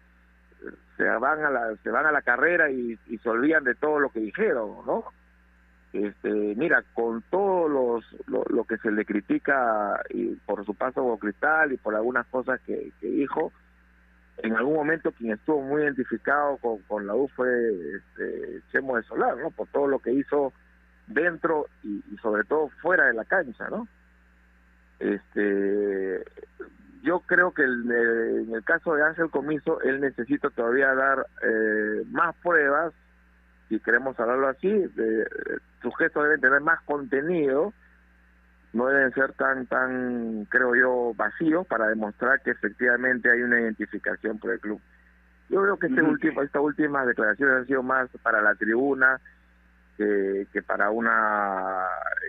se 0.97 1.05
van 1.05 1.45
a 1.45 1.51
la 1.51 1.77
se 1.83 1.91
van 1.91 2.07
a 2.07 2.13
la 2.13 2.23
carrera 2.23 2.71
y, 2.71 2.99
y 3.07 3.19
se 3.19 3.29
olvidan 3.29 3.65
de 3.65 3.75
todo 3.75 4.01
lo 4.01 4.11
que 4.11 4.21
dijeron, 4.21 4.85
¿no? 4.87 5.05
Este, 5.93 6.31
mira, 6.31 6.85
con 6.93 7.23
todo 7.31 7.67
los, 7.69 8.05
lo, 8.27 8.65
que 8.65 8.77
se 8.79 8.91
le 8.91 9.07
critica 9.07 9.99
y 10.11 10.35
por 10.35 10.65
su 10.67 10.75
paso 10.75 11.03
por 11.03 11.19
Cristal 11.19 11.73
y 11.73 11.79
por 11.79 11.95
algunas 11.95 12.27
cosas 12.27 12.61
que, 12.67 12.93
dijo, 13.01 13.53
en 14.39 14.55
algún 14.55 14.75
momento 14.75 15.13
quien 15.13 15.33
estuvo 15.33 15.63
muy 15.63 15.83
identificado 15.83 16.59
con, 16.59 16.79
con 16.83 17.07
la 17.07 17.15
U 17.15 17.29
fue 17.29 17.49
este, 17.97 18.61
Chemo 18.71 18.97
de 18.97 19.03
Solar, 19.05 19.39
¿no? 19.39 19.51
Por 19.51 19.67
todo 19.69 19.89
lo 19.89 19.99
que 19.99 20.13
hizo 20.13 20.53
dentro 21.07 21.67
y, 21.83 22.03
sobre 22.21 22.45
todo 22.45 22.69
fuera 22.83 23.07
de 23.07 23.15
la 23.15 23.25
cancha, 23.25 23.69
¿no? 23.71 23.89
Este, 24.99 26.23
yo 27.03 27.21
creo 27.21 27.53
que 27.53 27.63
el, 27.63 27.91
en 28.47 28.55
el 28.55 28.65
caso 28.65 28.95
de 28.95 29.05
Ángel 29.05 29.31
Comiso, 29.31 29.81
él 29.81 30.01
necesita 30.01 30.51
todavía 30.51 30.95
dar 30.95 31.27
eh, 31.43 32.05
más 32.11 32.37
pruebas, 32.43 32.93
si 33.69 33.81
queremos 33.81 34.19
hablarlo 34.19 34.49
así, 34.49 34.69
de, 34.69 35.27
sus 35.83 35.97
gestos 35.97 36.25
deben 36.25 36.41
tener 36.41 36.61
más 36.61 36.81
contenido, 36.83 37.73
no 38.73 38.87
deben 38.87 39.13
ser 39.13 39.33
tan, 39.33 39.67
tan, 39.67 40.47
creo 40.47 40.75
yo, 40.75 41.13
vacíos 41.15 41.67
para 41.67 41.89
demostrar 41.89 42.41
que 42.43 42.51
efectivamente 42.51 43.31
hay 43.31 43.43
una 43.43 43.61
identificación 43.61 44.39
por 44.39 44.53
el 44.53 44.61
club. 44.61 44.81
Yo 45.49 45.63
creo 45.63 45.79
que 45.79 45.87
este 45.87 46.03
último, 46.03 46.43
esta 46.43 46.61
última 46.61 47.07
declaración 47.07 47.51
han 47.51 47.67
sido 47.67 47.83
más 47.83 48.09
para 48.23 48.43
la 48.43 48.55
tribuna, 48.55 49.21
que, 49.97 50.47
que 50.53 50.63
para 50.63 50.91
una 50.91 51.87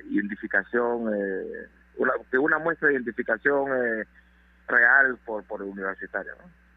identificación, 0.09 1.13
eh, 1.13 1.67
una, 1.97 2.13
que 2.31 2.37
una 2.37 2.57
muestra 2.57 2.87
de 2.87 2.95
identificación 2.95 3.71
eh, 3.75 4.05
real 4.67 5.17
por, 5.25 5.43
por 5.43 5.61
el 5.61 5.67
universitario. 5.67 6.31
¿no? 6.39 6.68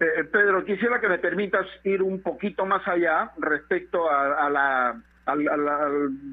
Eh, 0.00 0.24
Pedro, 0.30 0.64
quisiera 0.64 1.00
que 1.00 1.08
me 1.08 1.18
permitas 1.18 1.66
ir 1.84 2.02
un 2.02 2.22
poquito 2.22 2.64
más 2.64 2.86
allá 2.86 3.32
respecto 3.38 4.10
a, 4.10 4.48
la, 4.48 5.00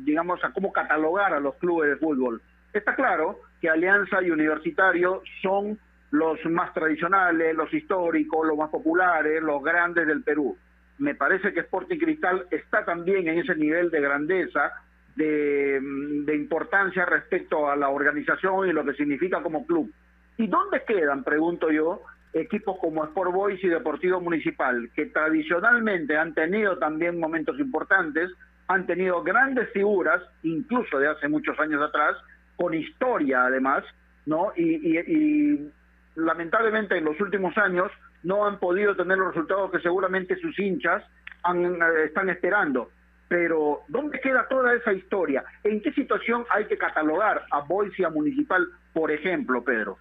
digamos, 0.06 0.44
a 0.44 0.52
cómo 0.52 0.72
catalogar 0.72 1.34
a 1.34 1.40
los 1.40 1.56
clubes 1.56 1.90
de 1.90 1.98
fútbol. 1.98 2.42
Está 2.74 2.96
claro 2.96 3.40
que 3.62 3.70
Alianza 3.70 4.22
y 4.22 4.30
Universitario 4.30 5.22
son 5.42 5.80
los 6.12 6.44
más 6.46 6.74
tradicionales, 6.74 7.56
los 7.56 7.74
históricos, 7.74 8.48
los 8.48 8.58
más 8.58 8.70
populares, 8.70 9.42
los 9.42 9.64
grandes 9.64 10.06
del 10.06 10.24
Perú 10.24 10.56
me 10.98 11.16
parece 11.16 11.54
que 11.54 11.62
Sporting 11.62 11.98
Cristal 11.98 12.46
está 12.52 12.86
también 12.86 13.28
en 13.28 13.40
ese 13.40 13.56
nivel 13.56 13.90
de 13.90 14.02
grandeza, 14.02 14.72
de, 15.16 15.80
de, 15.82 16.36
importancia 16.36 17.06
respecto 17.06 17.70
a 17.70 17.76
la 17.76 17.90
organización 17.90 18.68
y 18.68 18.74
lo 18.74 18.84
que 18.84 18.94
significa 18.94 19.42
como 19.42 19.66
club. 19.66 19.92
¿Y 20.38 20.48
dónde 20.48 20.84
quedan, 20.86 21.24
pregunto 21.24 21.72
yo, 21.72 22.02
equipos 22.36 22.78
como 22.80 23.06
Sport 23.06 23.32
Boys 23.32 23.64
y 23.64 23.70
Deportivo 23.70 24.20
Municipal, 24.20 24.90
que 24.94 25.06
tradicionalmente 25.08 26.18
han 26.18 26.34
tenido 26.34 26.78
también 26.78 27.20
momentos 27.20 27.58
importantes, 27.60 28.30
han 28.68 28.86
tenido 28.86 29.24
grandes 29.24 29.70
figuras, 29.72 30.22
incluso 30.44 31.00
de 31.00 31.08
hace 31.08 31.30
muchos 31.30 31.58
años 31.60 31.82
atrás, 31.82 32.18
con 32.58 32.74
historia 32.74 33.46
además, 33.46 33.84
¿no? 34.26 34.52
Y, 34.56 34.64
y, 34.64 35.00
y 35.00 35.72
lamentablemente 36.16 36.98
en 36.98 37.06
los 37.06 37.20
últimos 37.22 37.58
años 37.58 37.92
no 38.24 38.46
han 38.46 38.60
podido 38.60 38.96
tener 38.96 39.18
los 39.18 39.30
resultados 39.30 39.72
que 39.72 39.80
seguramente 39.80 40.36
sus 40.38 40.58
hinchas 40.60 41.04
han, 41.44 41.80
están 42.04 42.30
esperando. 42.30 42.90
Pero, 43.28 43.82
¿dónde 43.88 44.20
queda 44.20 44.48
toda 44.48 44.74
esa 44.74 44.94
historia? 44.94 45.44
¿En 45.64 45.82
qué 45.82 45.92
situación 45.94 46.46
hay 46.50 46.66
que 46.66 46.78
catalogar 46.78 47.44
a 47.50 47.62
Boys 47.62 47.98
y 47.98 48.04
a 48.04 48.10
Municipal, 48.10 48.68
por 48.94 49.12
ejemplo, 49.12 49.64
Pedro? 49.64 49.98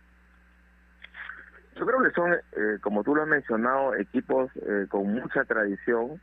Yo 1.76 1.86
creo 1.86 2.02
que 2.02 2.10
son, 2.10 2.32
eh, 2.32 2.78
como 2.80 3.02
tú 3.02 3.14
lo 3.14 3.22
has 3.22 3.28
mencionado, 3.28 3.94
equipos 3.96 4.50
eh, 4.56 4.86
con 4.88 5.12
mucha 5.12 5.44
tradición, 5.44 6.20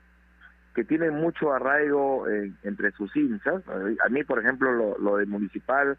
que 0.74 0.86
tienen 0.86 1.14
mucho 1.16 1.52
arraigo 1.52 2.30
eh, 2.30 2.54
entre 2.64 2.92
sus 2.92 3.14
hinchas. 3.16 3.62
A 3.68 4.10
mí, 4.10 4.24
por 4.24 4.40
ejemplo, 4.40 4.72
lo, 4.72 4.98
lo 4.98 5.18
de 5.18 5.26
Municipal 5.26 5.98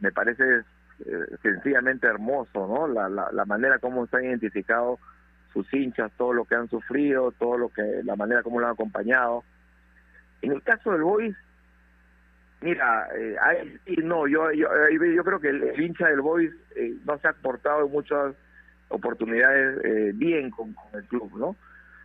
me 0.00 0.10
parece 0.10 0.64
sencillamente 1.42 2.06
hermoso, 2.06 2.66
¿no? 2.66 2.86
La, 2.86 3.08
la, 3.08 3.44
manera 3.44 3.78
como 3.78 4.04
están 4.04 4.24
identificados 4.24 5.00
sus 5.52 5.72
hinchas, 5.72 6.12
todo 6.16 6.32
lo 6.32 6.44
que 6.44 6.54
han 6.54 6.68
sufrido, 6.68 7.32
todo 7.32 7.58
lo 7.58 7.68
que, 7.70 7.82
la 8.04 8.14
manera 8.14 8.42
como 8.42 8.60
lo 8.60 8.66
han 8.66 8.72
acompañado. 8.72 9.42
En 10.42 10.52
el 10.52 10.62
caso 10.62 10.92
del 10.92 11.02
Boys, 11.02 11.36
mira, 12.60 13.08
eh, 13.16 13.36
hay, 13.40 13.80
no, 14.02 14.28
yo, 14.28 14.52
yo, 14.52 14.68
yo 14.90 15.24
creo 15.24 15.40
que 15.40 15.48
el, 15.48 15.62
el 15.62 15.80
hincha 15.80 16.08
del 16.08 16.20
Boys 16.20 16.52
eh, 16.76 16.94
no 17.04 17.18
se 17.18 17.28
ha 17.28 17.32
portado 17.32 17.86
en 17.86 17.92
muchas 17.92 18.34
oportunidades 18.92 19.84
eh, 19.84 20.12
bien 20.14 20.50
con, 20.50 20.72
con, 20.74 20.94
el 20.94 21.06
club, 21.08 21.30
¿no? 21.36 21.56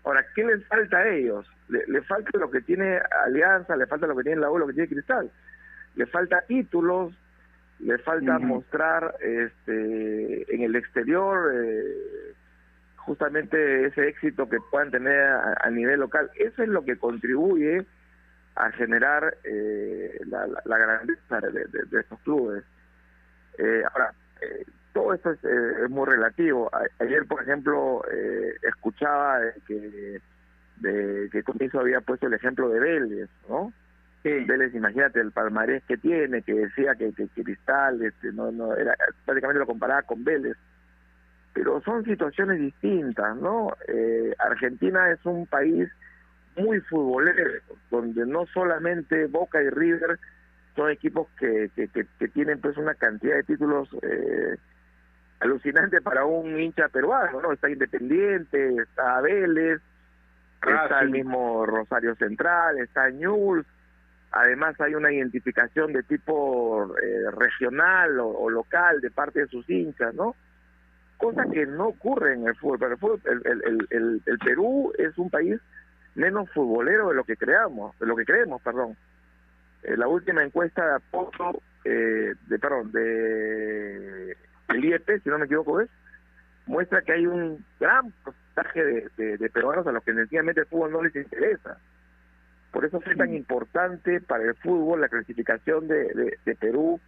Ahora, 0.04 0.26
¿qué 0.34 0.44
les 0.44 0.66
falta 0.68 0.98
a 0.98 1.08
ellos? 1.10 1.46
Le, 1.68 1.86
le, 1.88 2.02
falta 2.02 2.38
lo 2.40 2.50
que 2.50 2.62
tiene 2.62 3.00
Alianza, 3.26 3.76
le 3.76 3.88
falta 3.88 4.08
lo 4.08 4.16
que 4.16 4.24
tiene 4.24 4.42
la 4.42 4.50
U, 4.50 4.58
lo 4.58 4.68
que 4.68 4.74
tiene 4.74 4.90
Cristal. 4.90 5.30
Le 5.96 6.06
falta 6.06 6.42
títulos, 6.48 7.14
le 7.80 7.98
falta 8.00 8.38
uh 8.38 8.40
-huh. 8.40 8.46
mostrar 8.46 9.16
este 9.20 10.56
en 10.56 10.62
el 10.62 10.76
exterior 10.76 11.52
eh, 11.54 12.34
justamente 12.96 13.86
ese 13.86 14.08
éxito 14.08 14.50
que 14.50 14.58
puedan 14.72 14.92
tener 14.92 15.20
a, 15.22 15.56
a, 15.62 15.70
nivel 15.70 16.00
local. 16.00 16.30
Eso 16.36 16.64
es 16.64 16.70
lo 16.70 16.84
que 16.84 16.98
contribuye 16.98 17.86
a 18.56 18.72
generar 18.72 19.38
eh, 19.44 20.20
la, 20.26 20.48
la, 20.48 20.62
la, 20.66 20.78
grandeza 20.78 21.40
de, 21.42 21.66
de, 21.66 21.84
de 21.90 22.00
estos 22.00 22.20
clubes. 22.22 22.64
Eh, 23.58 23.84
ahora, 23.92 24.14
eh, 24.42 24.66
todo 24.98 25.14
esto 25.14 25.32
es, 25.32 25.44
eh, 25.44 25.84
es, 25.84 25.90
muy 25.92 26.08
relativo. 26.08 26.72
A, 26.74 27.04
ayer, 27.04 27.28
por 27.28 27.44
ejemplo, 27.44 28.04
eh, 28.12 28.56
escuchaba 28.68 29.40
que 29.68 30.20
de 30.78 31.30
que 31.32 31.44
Comiso 31.44 31.80
había 31.80 32.02
puesto 32.02 32.26
el 32.26 32.34
ejemplo 32.34 32.70
de 32.70 32.80
Vélez, 32.80 33.30
¿no? 33.48 33.72
Sí. 34.24 34.32
Vélez, 34.46 34.74
imagínate 34.74 35.20
el 35.20 35.32
palmarés 35.32 35.84
que 35.84 35.98
tiene, 35.98 36.42
que 36.42 36.54
decía 36.54 36.96
que, 36.96 37.14
que, 37.14 37.28
que 37.28 37.44
Cristal, 37.44 38.02
este, 38.04 38.32
no, 38.32 38.52
no, 38.52 38.76
era, 38.76 38.96
prácticamente 39.26 39.60
lo 39.60 39.68
comparaba 39.68 40.02
con 40.02 40.24
Vélez 40.24 40.58
pero 41.54 41.82
son 41.82 42.06
situaciones 42.06 42.60
distintas, 42.60 43.36
¿no? 43.38 43.70
Eh, 43.88 44.32
Argentina 44.38 45.10
es 45.10 45.26
un 45.26 45.48
país 45.48 45.90
muy 46.56 46.80
futbolero, 46.82 47.52
donde 47.90 48.28
no 48.28 48.46
solamente 48.54 49.26
Boca 49.26 49.60
y 49.64 49.70
River 49.72 50.20
son 50.76 50.92
equipos 50.92 51.28
que, 51.40 51.72
que, 51.76 51.88
que, 51.88 52.28
tienen 52.28 52.62
pues 52.62 52.78
una 52.78 52.94
cantidad 52.94 53.38
de 53.38 53.44
títulos 53.44 53.90
eh, 54.04 54.58
alucinante 55.40 56.02
para 56.02 56.26
un 56.26 56.60
hincha 56.60 56.90
peruano, 56.90 57.42
¿no? 57.42 57.52
Está 57.54 57.70
Independiente, 57.70 58.76
está 58.82 59.22
Vélez, 59.22 59.82
está 60.62 61.00
el 61.02 61.12
mismo 61.12 61.66
Rosario 61.66 62.16
Central, 62.16 62.80
está 62.80 63.10
Ñuls, 63.10 63.66
además 64.32 64.80
hay 64.82 64.96
una 64.96 65.12
identificación 65.12 65.94
de 65.94 66.04
tipo 66.04 66.96
eh, 66.98 67.32
regional 67.32 68.20
o, 68.20 68.50
local 68.50 69.00
de 69.02 69.12
parte 69.12 69.42
de 69.42 69.48
sus 69.48 69.70
hinchas, 69.70 70.14
¿no? 70.16 70.36
Cosa 71.18 71.46
que 71.52 71.66
no 71.66 71.88
ocurre 71.88 72.34
en 72.34 72.48
el 72.48 72.56
fútbol, 72.56 73.22
el, 73.26 73.42
el, 73.46 73.88
el, 73.90 74.22
el 74.26 74.40
Perú 74.40 74.94
es 74.98 75.18
un 75.18 75.30
país 75.30 75.60
menos 76.18 76.50
futbolero 76.52 77.10
de 77.10 77.16
lo 77.16 77.24
que 77.24 77.38
creamos, 77.38 77.98
de 78.00 78.06
lo 78.06 78.16
que 78.16 78.26
creemos, 78.26 78.62
perdón. 78.62 78.98
Eh, 79.84 79.96
la 79.96 80.08
última 80.08 80.44
encuesta 80.44 80.86
de 80.86 80.96
apoyo, 80.96 81.62
eh, 81.86 82.34
de 82.48 82.60
perdón, 82.60 82.92
de 82.92 84.36
el 84.70 84.86
IEP, 84.86 85.24
si 85.24 85.30
no 85.30 85.38
me 85.38 85.46
equivoco, 85.46 85.82
es 85.82 85.90
muestra 86.66 87.02
que 87.02 87.14
hay 87.14 87.26
un 87.26 87.64
gran 87.80 88.12
porcentaje 88.24 88.84
de, 89.18 89.38
de, 89.38 89.50
peruanos 89.50 89.88
a 89.88 89.92
los 89.92 90.04
que 90.04 90.14
sencillamente 90.14 90.62
el 90.62 90.68
fútbol 90.68 90.92
no 90.92 91.02
les 91.02 91.16
interesa. 91.16 91.78
Por 92.72 92.86
eso 92.86 93.00
fue 93.00 93.16
tan 93.16 93.34
importante 93.34 94.20
para 94.22 94.44
el 94.44 94.56
fútbol 94.56 95.02
la 95.02 95.10
clasificación 95.10 95.88
de, 95.88 96.38
de, 96.44 96.56
Perú 96.56 97.00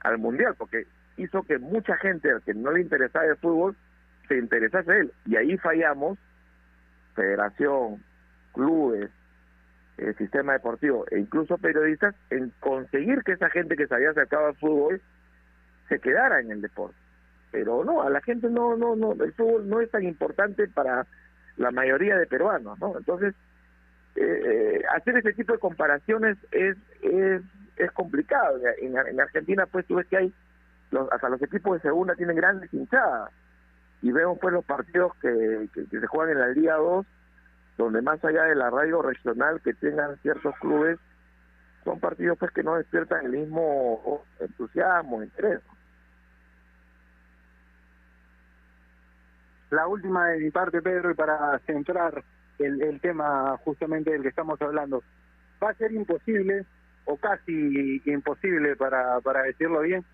al 0.00 0.18
Mundial, 0.18 0.54
porque 0.56 0.86
hizo 1.16 1.42
que 1.42 1.58
mucha 1.58 1.96
gente 1.96 2.28
que 2.44 2.54
no 2.54 2.70
le 2.72 2.82
interesaba 2.82 3.26
el 3.26 3.36
fútbol 3.36 3.76
se 4.28 4.36
interesase 4.36 5.00
él. 5.00 5.12
Y 5.24 5.36
ahí 5.36 5.56
fallamos, 5.56 6.18
federación, 7.14 8.02
clubes, 8.52 9.10
el 9.96 10.16
sistema 10.16 10.52
deportivo 10.52 11.04
e 11.10 11.18
incluso 11.18 11.58
periodistas 11.58 12.14
en 12.30 12.52
conseguir 12.60 13.22
que 13.24 13.32
esa 13.32 13.50
gente 13.50 13.76
que 13.76 13.86
se 13.86 13.94
había 13.94 14.10
acercado 14.10 14.46
al 14.46 14.56
fútbol 14.56 15.00
se 15.88 15.98
quedara 15.98 16.40
en 16.40 16.50
el 16.50 16.60
deporte. 16.60 16.96
Pero 17.50 17.84
no, 17.84 18.02
a 18.02 18.10
la 18.10 18.20
gente 18.20 18.48
no, 18.50 18.76
no, 18.76 18.94
no, 18.94 19.12
el 19.12 19.32
fútbol 19.32 19.68
no 19.68 19.80
es 19.80 19.90
tan 19.90 20.04
importante 20.04 20.68
para 20.68 21.06
la 21.56 21.70
mayoría 21.70 22.16
de 22.16 22.26
peruanos, 22.26 22.78
¿no? 22.78 22.96
Entonces, 22.98 23.34
eh, 24.16 24.42
eh 24.44 24.82
hacer 24.94 25.16
ese 25.16 25.32
tipo 25.32 25.52
de 25.52 25.58
comparaciones 25.58 26.36
es, 26.52 26.76
es, 27.02 27.42
es 27.76 27.90
complicado. 27.92 28.60
En, 28.80 28.96
en, 28.96 29.20
Argentina, 29.20 29.66
pues 29.66 29.86
tú 29.86 29.96
ves 29.96 30.06
que 30.06 30.18
hay, 30.18 30.34
los, 30.90 31.10
hasta 31.10 31.28
los 31.28 31.40
equipos 31.42 31.74
de 31.74 31.88
segunda 31.88 32.14
tienen 32.14 32.36
grandes 32.36 32.72
hinchadas. 32.72 33.30
Y 34.02 34.12
vemos 34.12 34.38
pues 34.40 34.52
los 34.52 34.64
partidos 34.64 35.14
que, 35.16 35.68
que, 35.74 35.86
que 35.86 36.00
se 36.00 36.06
juegan 36.06 36.36
en 36.36 36.40
la 36.40 36.48
Liga 36.48 36.76
2 36.76 37.06
donde 37.78 38.02
más 38.02 38.22
allá 38.24 38.42
del 38.44 38.60
arraigo 38.60 39.02
regional 39.02 39.60
que 39.62 39.72
tengan 39.72 40.18
ciertos 40.18 40.54
clubes, 40.60 40.98
son 41.84 42.00
partidos 42.00 42.36
pues 42.36 42.50
que 42.50 42.64
no 42.64 42.74
despiertan 42.74 43.24
el 43.24 43.32
mismo 43.32 44.24
entusiasmo, 44.40 45.22
interés. 45.22 45.60
La 49.70 49.86
última 49.86 50.28
de 50.28 50.38
mi 50.38 50.50
parte, 50.50 50.80
Pedro, 50.82 51.10
y 51.10 51.14
para 51.14 51.58
centrar 51.66 52.22
el, 52.58 52.82
el 52.82 53.00
tema 53.00 53.56
justamente 53.64 54.10
del 54.10 54.22
que 54.22 54.28
estamos 54.28 54.60
hablando, 54.62 55.02
va 55.62 55.70
a 55.70 55.74
ser 55.74 55.92
imposible, 55.92 56.64
o 57.04 57.16
casi 57.16 58.02
imposible 58.04 58.76
para, 58.76 59.20
para 59.20 59.42
decirlo 59.42 59.80
bien, 59.80 60.04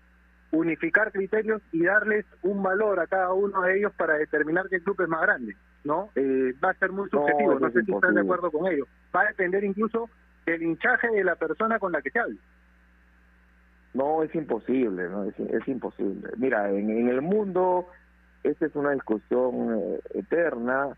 unificar 0.51 1.11
criterios 1.11 1.61
y 1.71 1.83
darles 1.83 2.25
un 2.43 2.63
valor 2.63 2.99
a 2.99 3.07
cada 3.07 3.33
uno 3.33 3.61
de 3.61 3.77
ellos 3.77 3.91
para 3.97 4.15
determinar 4.15 4.67
qué 4.69 4.79
club 4.79 5.01
es 5.01 5.09
más 5.09 5.21
grande. 5.21 5.55
¿no? 5.85 6.09
Eh, 6.15 6.53
va 6.63 6.71
a 6.71 6.73
ser 6.75 6.91
muy 6.91 7.09
subjetivo, 7.09 7.59
no, 7.59 7.69
sé 7.69 7.83
si 7.83 7.93
están 7.93 8.15
de 8.15 8.21
acuerdo 8.21 8.51
con 8.51 8.71
ello. 8.71 8.85
Va 9.15 9.21
a 9.21 9.27
depender 9.27 9.63
incluso 9.63 10.09
del 10.45 10.63
hinchaje 10.63 11.09
de 11.09 11.23
la 11.23 11.35
persona 11.35 11.79
con 11.79 11.91
la 11.91 12.01
que 12.01 12.09
se 12.09 12.19
hable. 12.19 12.37
No, 13.93 14.23
es 14.23 14.33
imposible, 14.35 15.07
no 15.07 15.23
es, 15.23 15.39
es 15.39 15.67
imposible. 15.67 16.29
Mira, 16.37 16.69
en, 16.69 16.89
en, 16.89 17.07
el 17.07 17.21
mundo 17.21 17.87
esta 18.49 18.65
es 18.65 18.75
una 18.75 18.91
discusión 18.91 19.77
eh, 19.77 19.99
eterna. 20.13 20.95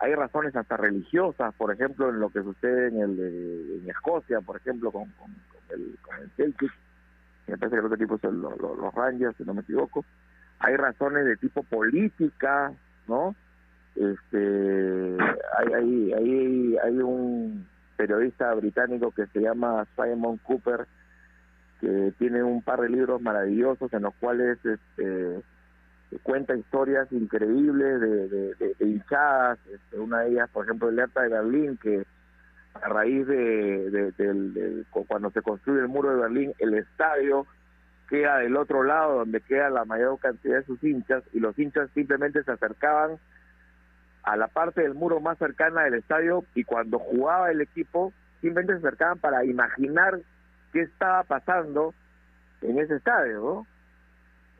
Hay 0.00 0.14
razones 0.14 0.54
hasta 0.54 0.76
religiosas, 0.76 1.54
por 1.54 1.72
ejemplo, 1.72 2.08
en 2.08 2.20
lo 2.20 2.30
que 2.30 2.42
sucede 2.42 2.88
en 2.88 3.00
el 3.00 3.80
en 3.82 3.90
Escocia, 3.90 4.40
por 4.40 4.56
ejemplo, 4.56 4.92
con, 4.92 5.12
el, 5.70 5.98
con 6.02 6.16
el 6.18 6.30
Celtic. 6.36 6.72
Me 7.46 7.56
parece 7.56 7.76
que 7.76 7.80
el 7.80 7.86
otro 7.86 7.98
tipo 7.98 8.14
es 8.16 8.22
los 8.22 8.94
Rangers, 8.94 9.36
si 9.36 9.44
no 9.44 9.54
me 9.54 9.62
equivoco. 9.62 10.04
Hay 10.60 10.76
razones 10.76 11.24
de 11.24 11.36
tipo 11.36 11.62
política, 11.62 12.72
¿no? 13.06 13.34
este 13.98 15.16
hay, 15.58 15.72
hay, 15.72 16.12
hay, 16.12 16.76
hay 16.84 16.98
un 16.98 17.66
periodista 17.96 18.54
británico 18.54 19.10
que 19.10 19.26
se 19.26 19.40
llama 19.40 19.86
Simon 19.96 20.38
Cooper 20.38 20.86
que 21.80 22.12
tiene 22.18 22.42
un 22.42 22.62
par 22.62 22.80
de 22.80 22.88
libros 22.88 23.20
maravillosos 23.20 23.92
en 23.92 24.02
los 24.02 24.14
cuales 24.14 24.58
este, 24.64 25.42
cuenta 26.22 26.56
historias 26.56 27.10
increíbles 27.12 28.00
de, 28.00 28.28
de, 28.28 28.76
hinchadas, 28.80 29.58
este, 29.72 29.98
una 29.98 30.20
de 30.20 30.30
ellas, 30.30 30.50
por 30.50 30.64
ejemplo, 30.64 30.88
el 30.88 30.98
Hertha 30.98 31.22
de 31.22 31.28
Berlín, 31.28 31.76
que 31.76 32.04
a 32.74 32.88
raíz 32.88 33.26
de, 33.26 33.90
de, 33.90 34.84
cuando 34.90 35.30
se 35.30 35.42
construye 35.42 35.80
el 35.80 35.88
muro 35.88 36.10
de 36.10 36.22
Berlín, 36.22 36.52
el 36.58 36.74
estadio 36.74 37.46
queda 38.08 38.38
del 38.38 38.56
otro 38.56 38.82
lado, 38.84 39.18
donde 39.18 39.40
queda 39.40 39.68
la 39.68 39.84
mayor 39.84 40.18
cantidad 40.18 40.56
de 40.56 40.64
sus 40.64 40.82
hinchas, 40.82 41.22
y 41.32 41.40
los 41.40 41.58
hinchas 41.58 41.90
simplemente 41.94 42.42
se 42.42 42.52
acercaban 42.52 43.18
a 44.22 44.36
la 44.36 44.48
parte 44.48 44.82
del 44.82 44.94
muro 44.94 45.20
más 45.20 45.38
cercana 45.38 45.84
del 45.84 45.94
estadio 45.94 46.44
y 46.54 46.64
cuando 46.64 46.98
jugaba 46.98 47.50
el 47.50 47.60
equipo 47.60 48.12
simplemente 48.40 48.74
se 48.74 48.86
acercaban 48.86 49.18
para 49.18 49.44
imaginar 49.44 50.20
qué 50.72 50.82
estaba 50.82 51.22
pasando 51.22 51.94
en 52.60 52.78
ese 52.78 52.96
estadio, 52.96 53.40
¿no? 53.40 53.66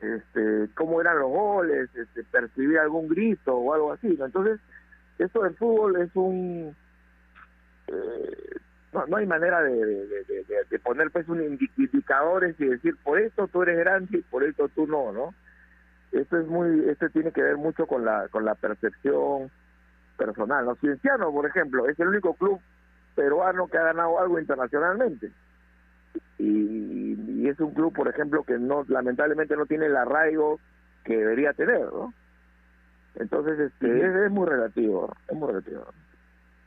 Este, 0.01 0.69
cómo 0.75 1.01
eran 1.01 1.19
los 1.19 1.29
goles, 1.29 1.89
este, 1.93 2.23
percibir 2.23 2.79
algún 2.79 3.09
grito 3.09 3.55
o 3.55 3.73
algo 3.73 3.93
así, 3.93 4.07
¿no? 4.17 4.25
Entonces, 4.25 4.59
esto 5.17 5.43
del 5.43 5.55
fútbol 5.55 6.01
es 6.01 6.09
un... 6.15 6.75
Eh, 7.87 8.55
no, 8.93 9.05
no 9.07 9.17
hay 9.17 9.25
manera 9.25 9.61
de, 9.61 9.73
de, 9.73 10.65
de, 10.69 10.79
poner 10.79 11.11
pues 11.11 11.27
un 11.27 11.41
indicadores 11.41 12.59
y 12.59 12.65
decir, 12.65 12.95
por 13.03 13.19
esto 13.19 13.47
tú 13.47 13.61
eres 13.61 13.77
grande 13.77 14.19
y 14.19 14.21
por 14.21 14.43
esto 14.43 14.67
tú 14.69 14.87
no, 14.87 15.11
¿no? 15.11 15.33
Esto 16.11 16.37
es 16.39 16.47
muy, 16.47 16.89
esto 16.89 17.09
tiene 17.09 17.31
que 17.31 17.43
ver 17.43 17.57
mucho 17.57 17.85
con 17.85 18.03
la, 18.03 18.27
con 18.29 18.45
la 18.45 18.55
percepción 18.55 19.51
personal. 20.17 20.65
¿no? 20.65 20.75
Cienciano, 20.75 21.31
por 21.31 21.45
ejemplo, 21.45 21.87
es 21.87 21.99
el 21.99 22.07
único 22.07 22.33
club 22.33 22.59
peruano 23.15 23.67
que 23.67 23.77
ha 23.77 23.83
ganado 23.83 24.19
algo 24.19 24.39
internacionalmente. 24.39 25.31
Y, 26.39 27.47
es 27.47 27.59
un 27.59 27.73
club, 27.73 27.93
por 27.93 28.07
ejemplo, 28.07 28.43
que 28.43 28.57
no 28.57 28.85
lamentablemente 28.87 29.55
no 29.55 29.65
tiene 29.65 29.87
el 29.87 29.95
arraigo 29.95 30.59
que 31.03 31.17
debería 31.17 31.53
tener, 31.53 31.81
¿no? 31.81 32.13
Entonces, 33.15 33.59
este, 33.59 34.25
es, 34.25 34.31
muy 34.31 34.47
relativo, 34.47 35.13
es 35.27 35.35
muy 35.35 35.47
relativo. 35.47 35.85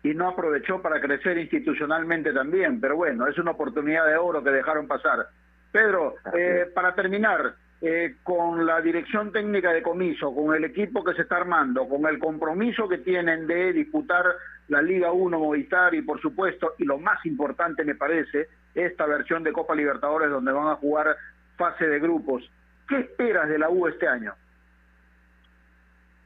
Y 0.03 0.14
no 0.14 0.29
aprovechó 0.29 0.83
para 0.83 1.01
crecer 1.01 1.39
institucionalmente 1.39 2.33
también, 2.33 2.81
pero 2.81 2.97
bueno, 2.97 3.29
es 3.29 3.39
una 3.39 3.53
oportunidad 3.53 4.07
de 4.07 4.16
oro 4.16 4.43
que 4.43 4.51
dejaron 4.51 4.89
pasar. 4.89 5.29
Pedro, 5.70 6.16
eh, 6.35 6.70
para 6.75 6.95
terminar, 6.95 7.55
eh, 7.81 8.16
con 8.23 8.64
la 8.66 8.81
dirección 8.81 9.33
técnica 9.33 9.73
de 9.73 9.83
comiso, 9.83 10.35
con 10.35 10.55
el 10.55 10.64
equipo 10.64 11.03
que 11.03 11.14
se 11.14 11.23
está 11.23 11.39
armando, 11.39 11.89
con 11.89 12.07
el 12.07 12.18
compromiso 12.18 12.89
que 12.89 12.99
tienen 12.99 13.47
de 13.47 13.73
disputar 13.73 14.25
la 14.68 14.81
Liga 14.81 15.11
1 15.11 15.39
Movistar 15.39 15.93
y 15.95 16.03
por 16.03 16.20
supuesto, 16.20 16.75
y 16.79 16.85
lo 16.85 16.99
más 16.99 17.25
importante 17.27 17.85
me 17.85 17.97
parece, 17.97 18.49
esta 18.75 19.07
versión 19.07 19.43
de 19.43 19.53
Copa 19.53 19.75
Libertadores 19.75 20.31
donde 20.31 20.53
van 20.53 20.68
a 20.68 20.77
jugar 20.77 21.16
fase 21.57 21.87
de 21.87 22.01
grupos. 22.01 22.49
¿Qué 22.89 23.01
esperas 23.01 23.49
de 23.49 23.59
la 23.59 23.70
U 23.70 23.87
este 23.87 24.09
año? 24.09 24.35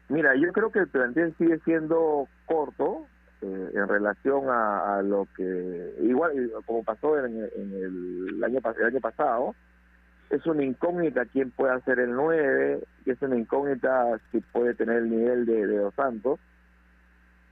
Mira, 0.08 0.34
yo 0.36 0.52
creo 0.52 0.70
que 0.70 0.80
el 0.80 0.88
plantel 0.88 1.34
sigue 1.36 1.58
siendo 1.64 2.28
corto 2.46 3.06
eh, 3.42 3.70
en 3.74 3.88
relación 3.88 4.44
a, 4.48 5.02
lo 5.02 5.26
que, 5.36 5.94
igual 6.02 6.50
como 6.64 6.84
pasó 6.84 7.18
en, 7.18 7.36
el, 7.36 8.44
año, 8.44 8.60
el 8.78 8.86
año 8.86 9.00
pasado, 9.00 9.54
es 10.30 10.46
una 10.46 10.64
incógnita 10.64 11.26
quién 11.26 11.50
puede 11.50 11.74
hacer 11.74 11.98
el 11.98 12.12
9, 12.12 12.80
y 13.04 13.10
es 13.10 13.20
una 13.20 13.36
incógnita 13.36 14.18
si 14.30 14.40
puede 14.40 14.74
tener 14.74 14.98
el 14.98 15.10
nivel 15.10 15.46
de, 15.46 15.66
de 15.66 15.76
Dos 15.78 15.94
Santos. 15.94 16.38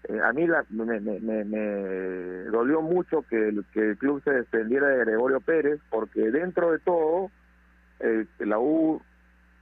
Eh, 0.09 0.21
a 0.23 0.33
mí 0.33 0.47
la, 0.47 0.65
me, 0.69 1.01
me, 1.01 1.45
me, 1.45 2.45
dolió 2.51 2.83
mucho 2.83 3.23
que 3.23 3.49
el, 3.49 3.65
que 3.73 3.91
el 3.91 3.97
club 3.97 4.23
se 4.23 4.33
desprendiera 4.33 4.89
de 4.89 4.99
Gregorio 4.99 5.41
Pérez, 5.41 5.81
porque 5.91 6.31
dentro 6.31 6.73
de 6.73 6.79
todo, 6.81 7.31
eh, 8.01 8.27
la 8.41 8.59
U, 8.59 9.01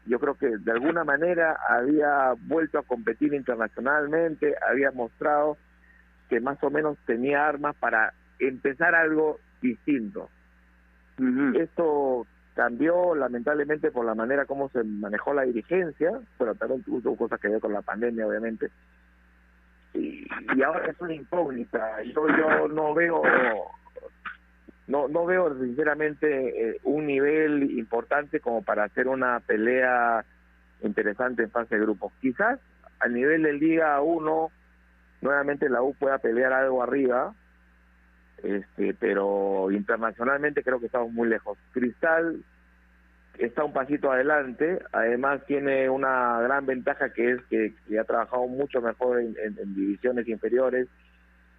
yo 0.06 0.18
creo 0.18 0.34
que 0.34 0.58
de 0.58 0.72
alguna 0.72 1.04
manera 1.04 1.56
había 1.68 2.34
vuelto 2.46 2.78
a 2.78 2.82
competir 2.82 3.34
internacionalmente, 3.34 4.54
había 4.68 4.90
mostrado 4.90 5.56
que 6.28 6.40
más 6.40 6.62
o 6.62 6.70
menos 6.70 6.98
tenía 7.06 7.46
armas 7.46 7.76
para 7.76 8.12
empezar 8.38 8.94
algo 8.94 9.38
distinto. 9.60 10.28
Esto 11.54 12.26
cambió 12.54 13.14
lamentablemente 13.14 13.90
por 13.90 14.04
la 14.04 14.14
manera 14.14 14.44
como 14.44 14.68
se 14.70 14.82
manejó 14.82 15.34
la 15.34 15.42
dirigencia, 15.42 16.10
pero 16.38 16.54
también 16.54 16.82
tuvo 16.82 17.16
cosas 17.16 17.38
que 17.38 17.48
ver 17.48 17.60
con 17.60 17.72
la 17.72 17.82
pandemia, 17.82 18.26
obviamente. 18.26 18.70
Y, 19.94 20.26
y 20.56 20.62
ahora 20.62 20.90
es 20.90 21.00
una 21.00 21.14
incógnita. 21.14 22.02
Yo, 22.02 22.26
yo 22.28 22.68
no 22.68 22.94
veo 22.94 23.22
no 24.88 25.08
no 25.08 25.24
veo 25.24 25.54
sinceramente 25.58 26.70
eh, 26.70 26.80
un 26.84 27.06
nivel 27.06 27.78
importante 27.78 28.40
como 28.40 28.62
para 28.62 28.84
hacer 28.84 29.08
una 29.08 29.40
pelea 29.40 30.24
interesante 30.82 31.42
en 31.42 31.50
fase 31.50 31.76
de 31.76 31.82
grupos. 31.82 32.12
Quizás 32.20 32.58
a 33.00 33.08
nivel 33.08 33.42
de 33.42 33.52
Liga 33.54 34.00
1 34.00 34.50
nuevamente 35.22 35.68
la 35.68 35.82
U 35.82 35.94
pueda 35.94 36.18
pelear 36.18 36.52
algo 36.52 36.82
arriba, 36.82 37.34
este, 38.42 38.94
pero 38.94 39.70
internacionalmente 39.70 40.62
creo 40.62 40.80
que 40.80 40.86
estamos 40.86 41.12
muy 41.12 41.28
lejos. 41.28 41.56
Cristal 41.72 42.42
está 43.38 43.64
un 43.64 43.72
pasito 43.72 44.10
adelante, 44.10 44.80
además 44.92 45.44
tiene 45.46 45.88
una 45.88 46.40
gran 46.40 46.66
ventaja 46.66 47.12
que 47.12 47.32
es 47.32 47.42
que, 47.48 47.74
ha 47.98 48.04
trabajado 48.04 48.46
mucho 48.46 48.80
mejor 48.80 49.20
en, 49.20 49.74
divisiones 49.74 50.28
inferiores 50.28 50.88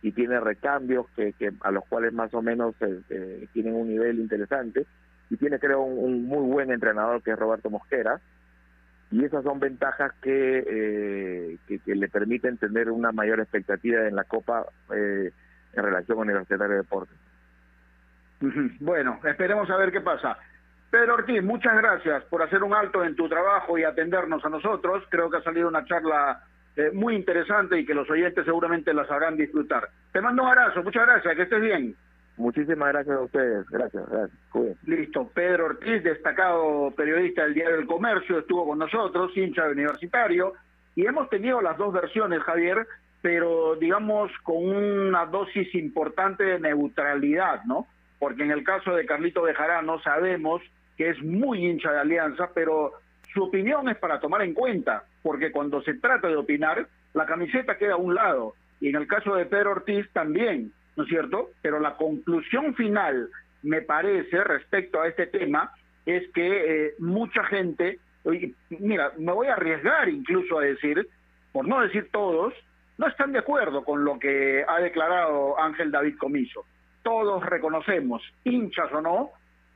y 0.02 0.12
tiene 0.12 0.40
recambios 0.40 1.08
que, 1.16 1.34
a 1.62 1.72
los 1.72 1.86
cuales 1.86 2.14
más 2.14 2.34
o 2.34 2.42
menos 2.42 2.76
eh, 2.82 3.02
eh, 3.10 3.48
tienen 3.54 3.74
un 3.74 3.88
nivel 3.88 4.20
interesante 4.20 4.86
y 5.30 5.38
tiene 5.38 5.60
creo 5.60 5.82
un, 5.82 5.98
un, 5.98 6.26
muy 6.26 6.46
buen 6.46 6.72
entrenador 6.72 7.22
que 7.24 7.32
es 7.32 7.40
Roberto 7.40 7.70
Mosquera 7.70 8.20
y 9.14 9.24
esas 9.24 9.44
son 9.44 9.60
ventajas 9.60 10.12
que, 10.24 10.64
eh, 10.68 11.58
que, 11.68 11.96
le 11.96 12.10
permiten 12.10 12.58
tener 12.58 12.90
una 12.90 13.12
mayor 13.12 13.40
expectativa 13.40 14.08
en 14.08 14.16
la 14.16 14.24
Copa 14.24 14.66
eh, 14.92 15.32
en 15.74 15.84
relación 15.84 16.18
con 16.18 16.28
Universitario 16.28 16.74
de 16.74 16.82
Deportes. 16.82 17.18
Bueno, 18.80 19.20
esperemos 19.24 19.70
a 19.70 19.78
ver 19.78 19.92
qué 19.92 20.02
pasa. 20.02 20.36
Pedro 20.94 21.16
Ortiz, 21.16 21.42
muchas 21.42 21.76
gracias 21.76 22.24
por 22.26 22.44
hacer 22.44 22.62
un 22.62 22.72
alto 22.72 23.04
en 23.04 23.16
tu 23.16 23.28
trabajo 23.28 23.80
y 23.80 23.84
atendernos 23.84 24.46
a 24.46 24.50
nosotros. 24.50 25.04
Creo 25.10 25.28
que 25.28 25.38
ha 25.38 25.42
salido 25.42 25.68
una 25.68 25.84
charla 25.86 26.44
eh, 26.76 26.92
muy 26.94 27.16
interesante 27.16 27.80
y 27.80 27.84
que 27.84 27.96
los 27.96 28.08
oyentes 28.12 28.46
seguramente 28.46 28.94
la 28.94 29.08
sabrán 29.08 29.36
disfrutar. 29.36 29.90
Te 30.12 30.22
mando 30.22 30.44
un 30.44 30.50
abrazo, 30.50 30.84
muchas 30.84 31.08
gracias, 31.08 31.36
que 31.36 31.42
estés 31.42 31.62
bien. 31.62 31.96
Muchísimas 32.38 32.90
gracias 32.90 33.18
a 33.18 33.22
ustedes, 33.22 33.68
gracias, 33.72 34.08
gracias. 34.08 34.38
Listo, 34.86 35.28
Pedro 35.34 35.66
Ortiz, 35.66 36.04
destacado 36.04 36.92
periodista 36.96 37.42
del 37.42 37.56
Diario 37.56 37.78
del 37.78 37.88
Comercio, 37.88 38.38
estuvo 38.38 38.68
con 38.68 38.78
nosotros, 38.78 39.36
hincha 39.36 39.68
universitario, 39.68 40.54
y 40.94 41.08
hemos 41.08 41.28
tenido 41.32 41.60
las 41.60 41.76
dos 41.76 41.92
versiones, 41.92 42.44
Javier, 42.44 42.86
pero 43.24 43.78
digamos 43.78 44.32
con 44.44 44.64
una 44.64 45.26
dosis 45.26 45.74
importante 45.74 46.44
de 46.44 46.60
neutralidad, 46.60 47.64
¿no? 47.64 47.88
Porque 48.20 48.44
en 48.44 48.52
el 48.52 48.64
caso 48.64 48.94
de 48.94 49.08
Carlito 49.08 49.42
Bejarano 49.42 50.00
sabemos 50.02 50.62
que 50.98 51.10
es 51.10 51.22
muy 51.22 51.66
hincha 51.66 51.92
de 51.92 52.00
Alianza, 52.00 52.50
pero 52.54 52.94
su 53.34 53.44
opinión 53.44 53.90
es 53.90 53.98
para 53.98 54.20
tomar 54.20 54.42
en 54.44 54.54
cuenta, 54.54 55.04
porque 55.22 55.52
cuando 55.52 55.82
se 55.82 55.96
trata 55.96 56.28
de 56.28 56.36
opinar, 56.36 56.88
la 57.14 57.26
camiseta 57.26 57.78
queda 57.78 57.94
a 57.94 57.98
un 57.98 58.16
lado, 58.16 58.54
y 58.80 58.90
en 58.90 58.96
el 58.96 59.08
caso 59.08 59.36
de 59.36 59.46
Pedro 59.46 59.72
Ortiz 59.72 60.08
también, 60.14 60.72
¿no 60.96 61.04
es 61.04 61.10
cierto? 61.10 61.50
Pero 61.62 61.80
la 61.80 61.96
conclusión 61.96 62.76
final, 62.76 63.30
me 63.64 63.82
parece, 63.82 64.44
respecto 64.44 65.02
a 65.02 65.08
este 65.08 65.28
tema, 65.28 65.72
es 66.06 66.30
que 66.34 66.88
eh, 66.88 66.94
mucha 67.00 67.44
gente, 67.46 68.00
mira, 68.70 69.12
me 69.18 69.32
voy 69.32 69.48
a 69.48 69.54
arriesgar 69.54 70.10
incluso 70.10 70.60
a 70.60 70.64
decir, 70.64 71.08
por 71.52 71.68
no 71.68 71.82
decir 71.82 72.10
todos, 72.12 72.54
no 72.98 73.08
están 73.08 73.32
de 73.32 73.40
acuerdo 73.40 73.84
con 73.84 74.04
lo 74.04 74.20
que 74.20 74.64
ha 74.68 74.80
declarado 74.80 75.60
Ángel 75.60 75.92
David 75.92 76.18
Comiso. 76.18 76.66
Todos 77.02 77.44
reconocemos, 77.46 78.22
hinchas 78.44 78.92
o 78.94 79.02
no, 79.02 79.32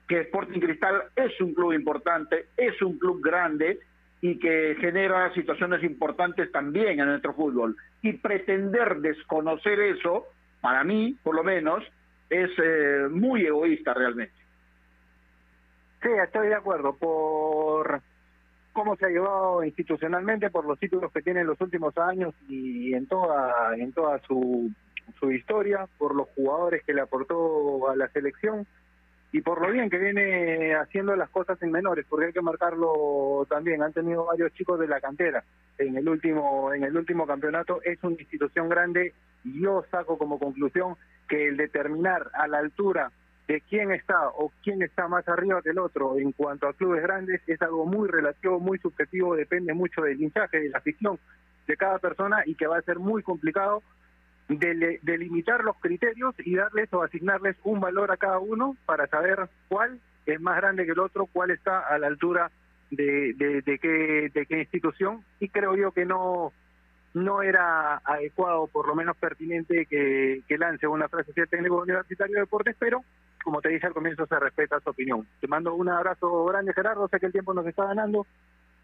que 0.07 0.21
Sporting 0.21 0.59
Cristal 0.59 1.03
es 1.15 1.39
un 1.41 1.53
club 1.53 1.73
importante, 1.73 2.47
es 2.55 2.81
un 2.81 2.97
club 2.97 3.21
grande 3.21 3.79
y 4.21 4.39
que 4.39 4.75
genera 4.79 5.33
situaciones 5.33 5.83
importantes 5.83 6.51
también 6.51 6.99
en 6.99 7.07
nuestro 7.07 7.33
fútbol. 7.33 7.75
Y 8.01 8.13
pretender 8.13 8.97
desconocer 8.97 9.79
eso, 9.79 10.25
para 10.61 10.83
mí, 10.83 11.17
por 11.23 11.35
lo 11.35 11.43
menos, 11.43 11.83
es 12.29 12.49
eh, 12.57 13.07
muy 13.09 13.45
egoísta 13.45 13.93
realmente. 13.93 14.33
Sí, 16.01 16.09
estoy 16.23 16.47
de 16.47 16.55
acuerdo. 16.55 16.93
Por 16.95 18.01
cómo 18.71 18.95
se 18.95 19.05
ha 19.05 19.09
llevado 19.09 19.63
institucionalmente, 19.63 20.49
por 20.49 20.65
los 20.65 20.79
títulos 20.79 21.11
que 21.11 21.21
tiene 21.21 21.41
en 21.41 21.47
los 21.47 21.59
últimos 21.59 21.97
años 21.97 22.33
y 22.47 22.93
en 22.93 23.07
toda, 23.07 23.75
en 23.75 23.91
toda 23.91 24.19
su, 24.19 24.71
su 25.19 25.31
historia, 25.31 25.87
por 25.97 26.15
los 26.15 26.27
jugadores 26.29 26.83
que 26.85 26.93
le 26.93 27.01
aportó 27.01 27.89
a 27.89 27.95
la 27.95 28.07
selección 28.09 28.65
y 29.31 29.41
por 29.41 29.61
lo 29.61 29.71
bien 29.71 29.89
que 29.89 29.97
viene 29.97 30.73
haciendo 30.75 31.15
las 31.15 31.29
cosas 31.29 31.61
en 31.61 31.71
menores, 31.71 32.05
porque 32.09 32.27
hay 32.27 32.33
que 32.33 32.41
marcarlo 32.41 33.45
también. 33.49 33.83
Han 33.83 33.93
tenido 33.93 34.25
varios 34.25 34.53
chicos 34.53 34.79
de 34.79 34.87
la 34.87 35.01
cantera 35.01 35.43
en 35.77 35.97
el 35.97 36.07
último 36.07 36.73
en 36.73 36.83
el 36.83 36.95
último 36.95 37.27
campeonato. 37.27 37.81
Es 37.83 38.01
una 38.03 38.15
institución 38.19 38.69
grande 38.69 39.13
y 39.43 39.61
yo 39.61 39.83
saco 39.91 40.17
como 40.17 40.39
conclusión 40.39 40.95
que 41.27 41.49
el 41.49 41.57
determinar 41.57 42.29
a 42.33 42.47
la 42.47 42.59
altura 42.59 43.11
de 43.47 43.61
quién 43.61 43.91
está 43.91 44.29
o 44.29 44.51
quién 44.63 44.81
está 44.81 45.07
más 45.07 45.27
arriba 45.27 45.61
que 45.61 45.69
el 45.69 45.79
otro 45.79 46.17
en 46.17 46.31
cuanto 46.33 46.67
a 46.67 46.73
clubes 46.73 47.01
grandes 47.01 47.41
es 47.47 47.61
algo 47.61 47.85
muy 47.85 48.09
relativo, 48.09 48.59
muy 48.59 48.77
subjetivo, 48.79 49.35
depende 49.35 49.73
mucho 49.73 50.01
del 50.01 50.21
hinchaje, 50.21 50.59
de 50.59 50.69
la 50.69 50.79
afición 50.79 51.17
de 51.65 51.77
cada 51.77 51.99
persona 51.99 52.43
y 52.45 52.55
que 52.55 52.67
va 52.67 52.77
a 52.77 52.81
ser 52.81 52.99
muy 52.99 53.23
complicado 53.23 53.83
de, 54.47 54.99
de, 55.01 55.17
limitar 55.17 55.63
los 55.63 55.77
criterios 55.77 56.33
y 56.39 56.55
darles 56.55 56.91
o 56.93 57.03
asignarles 57.03 57.57
un 57.63 57.79
valor 57.79 58.11
a 58.11 58.17
cada 58.17 58.39
uno 58.39 58.77
para 58.85 59.07
saber 59.07 59.49
cuál 59.67 59.99
es 60.25 60.39
más 60.39 60.57
grande 60.57 60.85
que 60.85 60.91
el 60.91 60.99
otro, 60.99 61.25
cuál 61.25 61.51
está 61.51 61.79
a 61.79 61.97
la 61.97 62.07
altura 62.07 62.51
de, 62.89 63.33
de, 63.33 63.61
de, 63.61 63.79
qué, 63.79 64.31
de 64.33 64.45
qué 64.45 64.59
institución 64.59 65.23
y 65.39 65.49
creo 65.49 65.75
yo 65.75 65.91
que 65.91 66.05
no 66.05 66.53
no 67.13 67.41
era 67.41 68.01
adecuado, 68.03 68.67
por 68.67 68.87
lo 68.87 68.95
menos 68.95 69.17
pertinente, 69.17 69.85
que, 69.85 70.43
lance 70.57 70.87
una 70.87 71.07
frase 71.07 71.31
el 71.35 71.49
técnico 71.49 71.81
universitario 71.81 72.35
de 72.35 72.41
deportes, 72.41 72.75
pero 72.79 73.03
como 73.43 73.61
te 73.61 73.69
dije 73.69 73.87
al 73.87 73.93
comienzo, 73.93 74.25
se 74.27 74.39
respeta 74.39 74.79
su 74.79 74.89
opinión. 74.89 75.25
Te 75.39 75.47
mando 75.47 75.73
un 75.73 75.89
abrazo 75.89 76.45
grande, 76.45 76.73
Gerardo, 76.73 77.07
sé 77.07 77.19
que 77.19 77.27
el 77.27 77.31
tiempo 77.31 77.53
nos 77.53 77.65
está 77.65 77.85
ganando. 77.85 78.25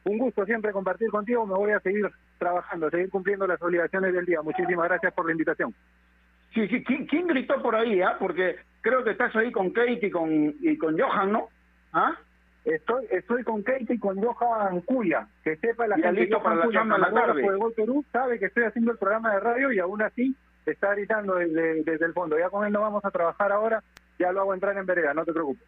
Un 0.06 0.18
gusto 0.18 0.46
siempre 0.46 0.72
compartir 0.72 1.10
contigo, 1.10 1.46
me 1.46 1.54
voy 1.54 1.72
a 1.72 1.80
seguir 1.80 2.10
trabajando, 2.38 2.90
seguir 2.90 3.10
cumpliendo 3.10 3.48
las 3.48 3.62
obligaciones 3.62 4.14
del 4.14 4.26
día. 4.26 4.42
Muchísimas 4.42 4.90
gracias 4.90 5.14
por 5.14 5.26
la 5.26 5.32
invitación. 5.32 5.74
Sí, 6.54 6.68
sí, 6.68 6.84
¿quién, 6.84 7.06
quién 7.08 7.28
gritó 7.28 7.62
por 7.62 7.76
ahí? 7.76 8.02
Ah? 8.02 8.18
Porque 8.20 8.58
creo 8.82 9.04
que 9.04 9.12
estás 9.12 9.36
ahí 9.36 9.52
con 9.52 9.72
Kate 9.72 10.00
y 10.06 10.12
con, 10.12 10.56
y 10.60 10.78
con 10.78 11.00
Johan, 11.00 11.32
¿no? 11.32 11.48
¿Ah? 11.94 12.16
Estoy, 12.66 13.06
estoy 13.12 13.44
con 13.44 13.64
Kate 13.64 13.94
y 13.94 14.00
con 14.00 14.22
Johan 14.22 14.82
Cuya, 14.82 15.28
que 15.44 15.56
sepa 15.58 15.88
la 15.88 15.98
ya 15.98 16.06
gente 16.06 16.22
listo 16.22 16.42
para 16.42 16.56
la 16.56 16.70
chamba 16.72 16.96
en 16.96 17.02
la 17.02 17.12
tarde. 17.12 17.42
De 17.42 17.58
Gol 17.58 17.74
Perú, 17.74 18.06
sabe 18.12 18.40
que 18.40 18.46
estoy 18.46 18.64
haciendo 18.64 18.92
el 18.92 18.98
programa 18.98 19.34
de 19.34 19.40
radio 19.40 19.72
y 19.72 19.80
aún 19.80 20.02
así 20.02 20.36
está 20.66 20.94
gritando 20.94 21.36
desde, 21.36 21.84
desde 21.84 22.06
el 22.06 22.14
fondo. 22.14 22.38
Ya 22.38 22.50
con 22.50 22.66
él 22.66 22.72
no 22.72 22.82
vamos 22.82 23.04
a 23.04 23.12
trabajar 23.12 23.52
ahora, 23.52 23.84
ya 24.20 24.32
lo 24.32 24.42
hago 24.42 24.54
entrar 24.54 24.78
en 24.78 24.86
vereda, 24.86 25.14
no 25.14 25.26
te 25.26 25.34
preocupes. 25.34 25.68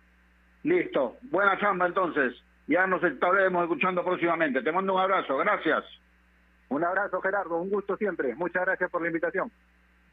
Listo, 0.63 1.17
buena 1.23 1.59
chamba 1.59 1.88
entonces. 1.88 2.33
Ya 2.68 2.88
nos 2.88 3.03
estaremos 3.03 3.63
escuchando 3.63 4.03
próximamente. 4.03 4.61
Te 4.61 4.72
mando 4.72 4.95
un 4.95 5.01
abrazo, 5.01 5.38
gracias. 5.38 5.84
Un 6.70 6.84
abrazo, 6.84 7.22
Gerardo, 7.22 7.57
un 7.57 7.70
gusto 7.70 7.95
siempre. 7.97 8.36
Muchas 8.36 8.66
gracias 8.66 8.89
por 8.89 9.01
la 9.01 9.07
invitación. 9.07 9.51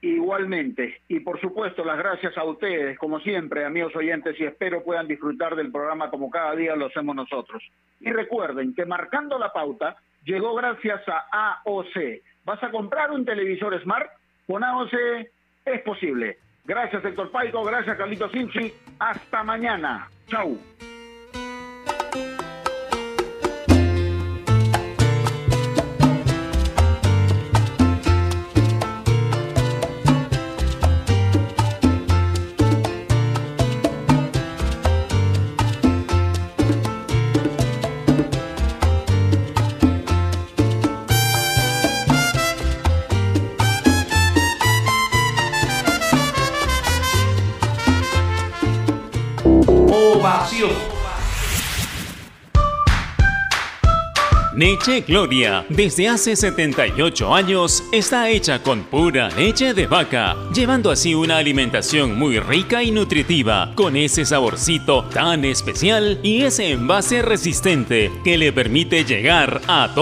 Igualmente, 0.02 1.00
y 1.06 1.20
por 1.20 1.40
supuesto 1.40 1.84
las 1.84 1.96
gracias 1.96 2.36
a 2.36 2.42
ustedes, 2.42 2.98
como 2.98 3.20
siempre, 3.20 3.64
amigos 3.64 3.94
oyentes, 3.94 4.34
y 4.40 4.44
espero 4.44 4.82
puedan 4.82 5.06
disfrutar 5.06 5.54
del 5.54 5.70
programa 5.70 6.10
como 6.10 6.28
cada 6.28 6.56
día 6.56 6.74
lo 6.74 6.86
hacemos 6.86 7.14
nosotros. 7.14 7.62
Y 8.00 8.10
recuerden 8.10 8.74
que 8.74 8.84
marcando 8.84 9.38
la 9.38 9.52
pauta 9.52 9.96
llegó 10.24 10.56
gracias 10.56 11.02
a 11.08 11.62
AOC. 11.64 12.20
¿Vas 12.44 12.62
a 12.64 12.72
comprar 12.72 13.12
un 13.12 13.24
televisor 13.24 13.80
Smart? 13.80 14.10
Con 14.48 14.64
AOC 14.64 14.92
es 15.66 15.82
posible. 15.82 16.38
Gracias, 16.64 17.04
Héctor 17.04 17.30
Paico, 17.30 17.62
gracias, 17.62 17.96
Carlito 17.96 18.28
Sinchi. 18.30 18.72
Hasta 18.98 19.44
mañana. 19.44 20.08
Chau. 20.26 20.58
Leche 54.84 55.04
Gloria, 55.06 55.64
desde 55.68 56.08
hace 56.08 56.34
78 56.34 57.32
años, 57.32 57.84
está 57.92 58.28
hecha 58.28 58.64
con 58.64 58.82
pura 58.82 59.28
leche 59.28 59.74
de 59.74 59.86
vaca, 59.86 60.36
llevando 60.52 60.90
así 60.90 61.14
una 61.14 61.36
alimentación 61.36 62.18
muy 62.18 62.40
rica 62.40 62.82
y 62.82 62.90
nutritiva, 62.90 63.72
con 63.76 63.94
ese 63.94 64.24
saborcito 64.24 65.04
tan 65.04 65.44
especial 65.44 66.18
y 66.24 66.42
ese 66.42 66.72
envase 66.72 67.22
resistente 67.22 68.10
que 68.24 68.36
le 68.36 68.52
permite 68.52 69.04
llegar 69.04 69.60
a 69.68 69.92
todos 69.94 70.00